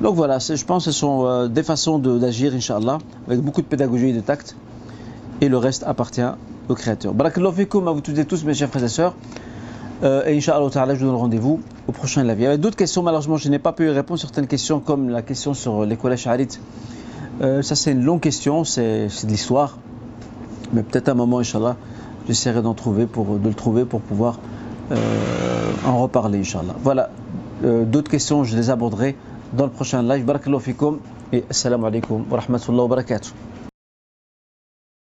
Donc 0.00 0.16
voilà, 0.16 0.38
je 0.38 0.64
pense 0.64 0.84
que 0.84 0.90
ce 0.90 0.98
sont 0.98 1.26
euh, 1.26 1.48
des 1.48 1.62
façons 1.62 1.98
d'agir, 1.98 2.54
Inch'Allah, 2.54 2.98
avec 3.26 3.40
beaucoup 3.40 3.62
de 3.62 3.66
pédagogie 3.66 4.08
et 4.08 4.12
de 4.12 4.20
tact. 4.20 4.56
Et 5.40 5.48
le 5.48 5.56
reste 5.56 5.84
appartient 5.86 6.22
au 6.68 6.74
Créateur. 6.74 7.14
Barakallahu 7.14 7.54
fikoum 7.54 7.88
à 7.88 7.92
vous 7.92 8.00
toutes 8.00 8.18
et 8.18 8.24
tous, 8.24 8.44
mes 8.44 8.54
chers 8.54 8.68
frères 8.68 8.84
et 8.84 8.88
sœurs. 8.88 9.14
Euh, 10.02 10.24
et 10.26 10.36
Inch'Allah, 10.36 10.94
je 10.94 11.00
vous 11.00 11.06
donne 11.06 11.14
rendez-vous 11.14 11.60
au 11.86 11.92
prochain 11.92 12.24
live. 12.24 12.36
Il 12.38 12.42
y 12.42 12.46
avait 12.46 12.58
d'autres 12.58 12.76
questions, 12.76 13.02
malheureusement, 13.02 13.36
je 13.36 13.48
n'ai 13.48 13.58
pas 13.58 13.72
pu 13.72 13.88
répondre 13.90 14.18
à 14.18 14.22
certaines 14.22 14.48
questions, 14.48 14.80
comme 14.80 15.08
la 15.08 15.22
question 15.22 15.54
sur 15.54 15.84
l'école 15.84 16.16
Sharit. 16.16 16.58
Euh, 17.40 17.62
ça, 17.62 17.76
c'est 17.76 17.92
une 17.92 18.02
longue 18.02 18.20
question, 18.20 18.64
c'est 18.64 19.06
de 19.06 19.28
l'histoire. 19.28 19.78
Mais 20.72 20.82
peut-être 20.82 21.08
à 21.08 21.12
un 21.12 21.14
moment, 21.14 21.38
Inch'Allah, 21.38 21.76
j'essaierai 22.26 22.62
d'en 22.62 22.74
trouver, 22.74 23.04
de 23.04 23.48
le 23.48 23.54
trouver 23.54 23.84
pour 23.84 24.00
pouvoir 24.00 24.40
en 24.92 26.02
reparler, 26.02 26.38
Inch'Allah. 26.38 26.74
Voilà, 26.82 27.10
d'autres 27.62 28.10
questions, 28.10 28.44
je 28.44 28.56
les 28.56 28.70
aborderai 28.70 29.16
dans 29.52 29.64
le 29.64 29.70
prochain 29.70 30.02
live. 30.02 30.24
Barakallahu 30.24 30.60
fikum 30.60 30.98
et 31.32 31.44
assalamu 31.50 31.86
alaikum 31.86 32.24
wa 32.30 32.38
rahmatullahi 32.40 32.82
wa 32.82 32.88
barakatuh. 32.88 33.32